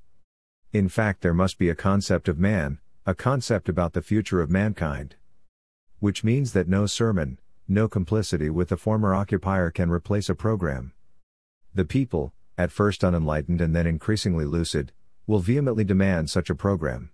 In 0.72 0.88
fact, 0.88 1.22
there 1.22 1.32
must 1.32 1.56
be 1.56 1.68
a 1.68 1.74
concept 1.74 2.28
of 2.28 2.38
man, 2.38 2.78
a 3.06 3.14
concept 3.14 3.68
about 3.68 3.92
the 3.92 4.02
future 4.02 4.40
of 4.40 4.50
mankind. 4.50 5.14
Which 6.00 6.24
means 6.24 6.52
that 6.52 6.68
no 6.68 6.86
sermon, 6.86 7.38
no 7.68 7.88
complicity 7.88 8.50
with 8.50 8.68
the 8.68 8.76
former 8.76 9.14
occupier 9.14 9.70
can 9.70 9.90
replace 9.90 10.28
a 10.28 10.34
program. 10.34 10.92
The 11.74 11.84
people, 11.84 12.32
at 12.58 12.72
first 12.72 13.04
unenlightened 13.04 13.60
and 13.60 13.74
then 13.74 13.86
increasingly 13.86 14.44
lucid, 14.44 14.92
will 15.26 15.38
vehemently 15.38 15.84
demand 15.84 16.28
such 16.28 16.50
a 16.50 16.54
program. 16.54 17.10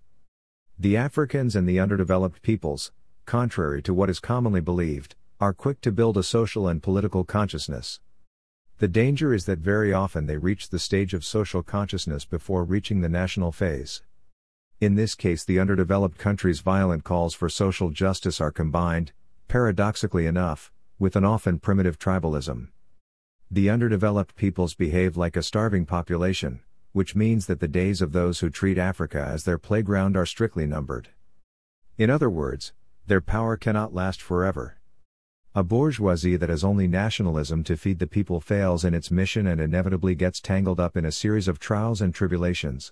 The 0.79 0.97
Africans 0.97 1.55
and 1.55 1.69
the 1.69 1.79
underdeveloped 1.79 2.41
peoples, 2.41 2.91
contrary 3.25 3.81
to 3.83 3.93
what 3.93 4.09
is 4.09 4.19
commonly 4.19 4.61
believed, 4.61 5.15
are 5.43 5.53
quick 5.53 5.81
to 5.81 5.91
build 5.91 6.15
a 6.15 6.23
social 6.23 6.69
and 6.69 6.81
political 6.81 7.25
consciousness. 7.25 7.99
The 8.77 8.87
danger 8.87 9.33
is 9.33 9.43
that 9.43 9.59
very 9.59 9.91
often 9.91 10.25
they 10.25 10.37
reach 10.37 10.69
the 10.69 10.79
stage 10.79 11.13
of 11.13 11.25
social 11.25 11.61
consciousness 11.61 12.23
before 12.23 12.63
reaching 12.63 13.01
the 13.01 13.09
national 13.09 13.51
phase. 13.51 14.03
In 14.79 14.95
this 14.95 15.15
case, 15.15 15.43
the 15.43 15.59
underdeveloped 15.59 16.17
countries' 16.17 16.61
violent 16.61 17.03
calls 17.03 17.33
for 17.33 17.49
social 17.49 17.89
justice 17.89 18.39
are 18.39 18.53
combined, 18.53 19.11
paradoxically 19.49 20.27
enough, 20.27 20.71
with 20.97 21.17
an 21.17 21.25
often 21.25 21.59
primitive 21.59 21.99
tribalism. 21.99 22.69
The 23.51 23.69
underdeveloped 23.69 24.37
peoples 24.37 24.75
behave 24.75 25.17
like 25.17 25.35
a 25.35 25.43
starving 25.43 25.85
population, 25.85 26.61
which 26.93 27.17
means 27.17 27.47
that 27.47 27.59
the 27.59 27.67
days 27.67 28.01
of 28.01 28.13
those 28.13 28.39
who 28.39 28.49
treat 28.49 28.77
Africa 28.77 29.19
as 29.19 29.43
their 29.43 29.57
playground 29.57 30.15
are 30.15 30.25
strictly 30.25 30.65
numbered. 30.65 31.09
In 31.97 32.09
other 32.09 32.29
words, 32.29 32.71
their 33.07 33.19
power 33.19 33.57
cannot 33.57 33.93
last 33.93 34.21
forever. 34.21 34.77
A 35.55 35.63
bourgeoisie 35.63 36.35
that 36.37 36.49
has 36.49 36.63
only 36.63 36.87
nationalism 36.87 37.63
to 37.65 37.77
feed 37.77 37.99
the 37.99 38.07
people 38.07 38.41
fails 38.41 38.83
in 38.83 38.95
its 38.95 39.11
mission 39.11 39.45
and 39.45 39.61
inevitably 39.61 40.15
gets 40.15 40.41
tangled 40.41 40.79
up 40.79 40.97
in 40.97 41.05
a 41.05 41.11
series 41.11 41.47
of 41.47 41.59
trials 41.59 42.01
and 42.01 42.11
tribulations. 42.11 42.91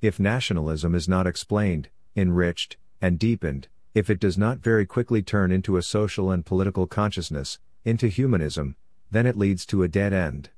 If 0.00 0.18
nationalism 0.18 0.94
is 0.94 1.06
not 1.06 1.26
explained, 1.26 1.90
enriched, 2.16 2.78
and 3.02 3.18
deepened, 3.18 3.68
if 3.92 4.08
it 4.08 4.18
does 4.18 4.38
not 4.38 4.60
very 4.60 4.86
quickly 4.86 5.20
turn 5.20 5.52
into 5.52 5.76
a 5.76 5.82
social 5.82 6.30
and 6.30 6.46
political 6.46 6.86
consciousness, 6.86 7.58
into 7.84 8.08
humanism, 8.08 8.76
then 9.10 9.26
it 9.26 9.36
leads 9.36 9.66
to 9.66 9.82
a 9.82 9.88
dead 9.88 10.14
end. 10.14 10.48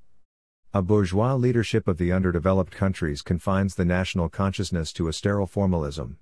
A 0.72 0.82
bourgeois 0.82 1.34
leadership 1.34 1.88
of 1.88 1.98
the 1.98 2.12
underdeveloped 2.12 2.72
countries 2.72 3.22
confines 3.22 3.74
the 3.74 3.84
national 3.84 4.28
consciousness 4.28 4.92
to 4.92 5.08
a 5.08 5.12
sterile 5.12 5.48
formalism. 5.48 6.18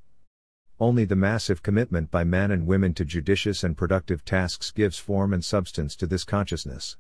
Only 0.79 1.07
the 1.07 1.17
massive 1.17 1.63
commitment 1.63 2.11
by 2.11 2.25
men 2.25 2.51
and 2.51 2.67
women 2.67 2.93
to 2.95 3.05
judicious 3.07 3.65
and 3.65 3.79
productive 3.79 4.27
tasks 4.27 4.71
gives 4.71 4.99
form 4.99 5.33
and 5.33 5.43
substance 5.43 5.97
to 5.97 6.07
this 6.07 6.23
consciousness. 6.23 6.99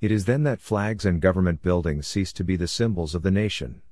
It 0.00 0.12
is 0.12 0.26
then 0.26 0.44
that 0.44 0.60
flags 0.60 1.04
and 1.04 1.20
government 1.20 1.62
buildings 1.62 2.06
cease 2.06 2.32
to 2.34 2.44
be 2.44 2.54
the 2.54 2.68
symbols 2.68 3.16
of 3.16 3.22
the 3.22 3.30
nation. 3.32 3.82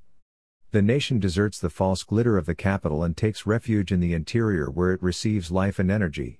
The 0.71 0.81
nation 0.81 1.19
deserts 1.19 1.59
the 1.59 1.71
false 1.71 2.05
glitter 2.05 2.39
of 2.39 2.47
the 2.47 2.55
capital 2.55 3.03
and 3.03 3.17
takes 3.17 3.47
refuge 3.47 3.91
in 3.91 3.99
the 3.99 4.15
interior 4.15 4.71
where 4.71 4.93
it 4.93 5.03
receives 5.03 5.51
life 5.51 5.81
and 5.81 5.91
energy. 5.91 6.39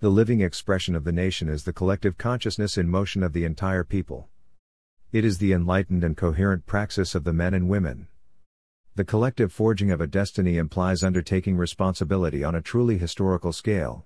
The 0.00 0.08
living 0.08 0.40
expression 0.40 0.96
of 0.96 1.04
the 1.04 1.12
nation 1.12 1.50
is 1.50 1.64
the 1.64 1.74
collective 1.74 2.16
consciousness 2.16 2.78
in 2.78 2.88
motion 2.88 3.22
of 3.22 3.34
the 3.34 3.44
entire 3.44 3.84
people. 3.84 4.30
It 5.12 5.26
is 5.26 5.36
the 5.36 5.52
enlightened 5.52 6.04
and 6.04 6.16
coherent 6.16 6.64
praxis 6.64 7.14
of 7.14 7.24
the 7.24 7.34
men 7.34 7.52
and 7.52 7.68
women. 7.68 8.08
The 8.94 9.04
collective 9.04 9.50
forging 9.50 9.90
of 9.90 10.02
a 10.02 10.06
destiny 10.06 10.58
implies 10.58 11.02
undertaking 11.02 11.56
responsibility 11.56 12.44
on 12.44 12.54
a 12.54 12.60
truly 12.60 12.98
historical 12.98 13.50
scale. 13.50 14.04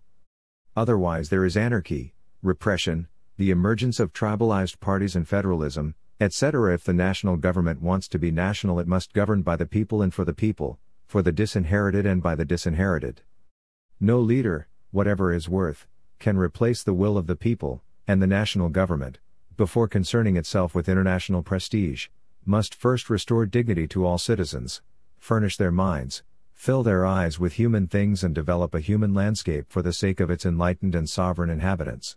Otherwise, 0.76 1.28
there 1.28 1.44
is 1.44 1.56
anarchy, 1.56 2.14
repression, 2.40 3.08
the 3.36 3.50
emergence 3.50 3.98
of 3.98 4.12
tribalized 4.12 4.78
parties 4.78 5.16
and 5.16 5.26
federalism, 5.26 5.96
etc. 6.20 6.72
If 6.72 6.84
the 6.84 6.92
national 6.92 7.36
government 7.36 7.82
wants 7.82 8.06
to 8.08 8.18
be 8.20 8.30
national, 8.30 8.78
it 8.78 8.86
must 8.86 9.12
govern 9.12 9.42
by 9.42 9.56
the 9.56 9.66
people 9.66 10.02
and 10.02 10.14
for 10.14 10.24
the 10.24 10.32
people, 10.32 10.78
for 11.04 11.20
the 11.20 11.32
disinherited 11.32 12.06
and 12.06 12.22
by 12.22 12.36
the 12.36 12.44
disinherited. 12.44 13.22
No 13.98 14.20
leader, 14.20 14.68
whatever 14.92 15.32
his 15.32 15.48
worth, 15.48 15.88
can 16.20 16.38
replace 16.38 16.84
the 16.84 16.94
will 16.94 17.18
of 17.18 17.26
the 17.26 17.34
people, 17.34 17.82
and 18.06 18.22
the 18.22 18.26
national 18.28 18.68
government, 18.68 19.18
before 19.56 19.88
concerning 19.88 20.36
itself 20.36 20.76
with 20.76 20.88
international 20.88 21.42
prestige, 21.42 22.06
must 22.46 22.74
first 22.74 23.10
restore 23.10 23.44
dignity 23.44 23.88
to 23.88 24.06
all 24.06 24.18
citizens, 24.18 24.80
furnish 25.18 25.56
their 25.56 25.72
minds, 25.72 26.22
fill 26.54 26.82
their 26.82 27.04
eyes 27.04 27.40
with 27.40 27.54
human 27.54 27.88
things, 27.88 28.22
and 28.22 28.34
develop 28.34 28.72
a 28.74 28.80
human 28.80 29.12
landscape 29.12 29.66
for 29.68 29.82
the 29.82 29.92
sake 29.92 30.20
of 30.20 30.30
its 30.30 30.46
enlightened 30.46 30.94
and 30.94 31.10
sovereign 31.10 31.50
inhabitants. 31.50 32.16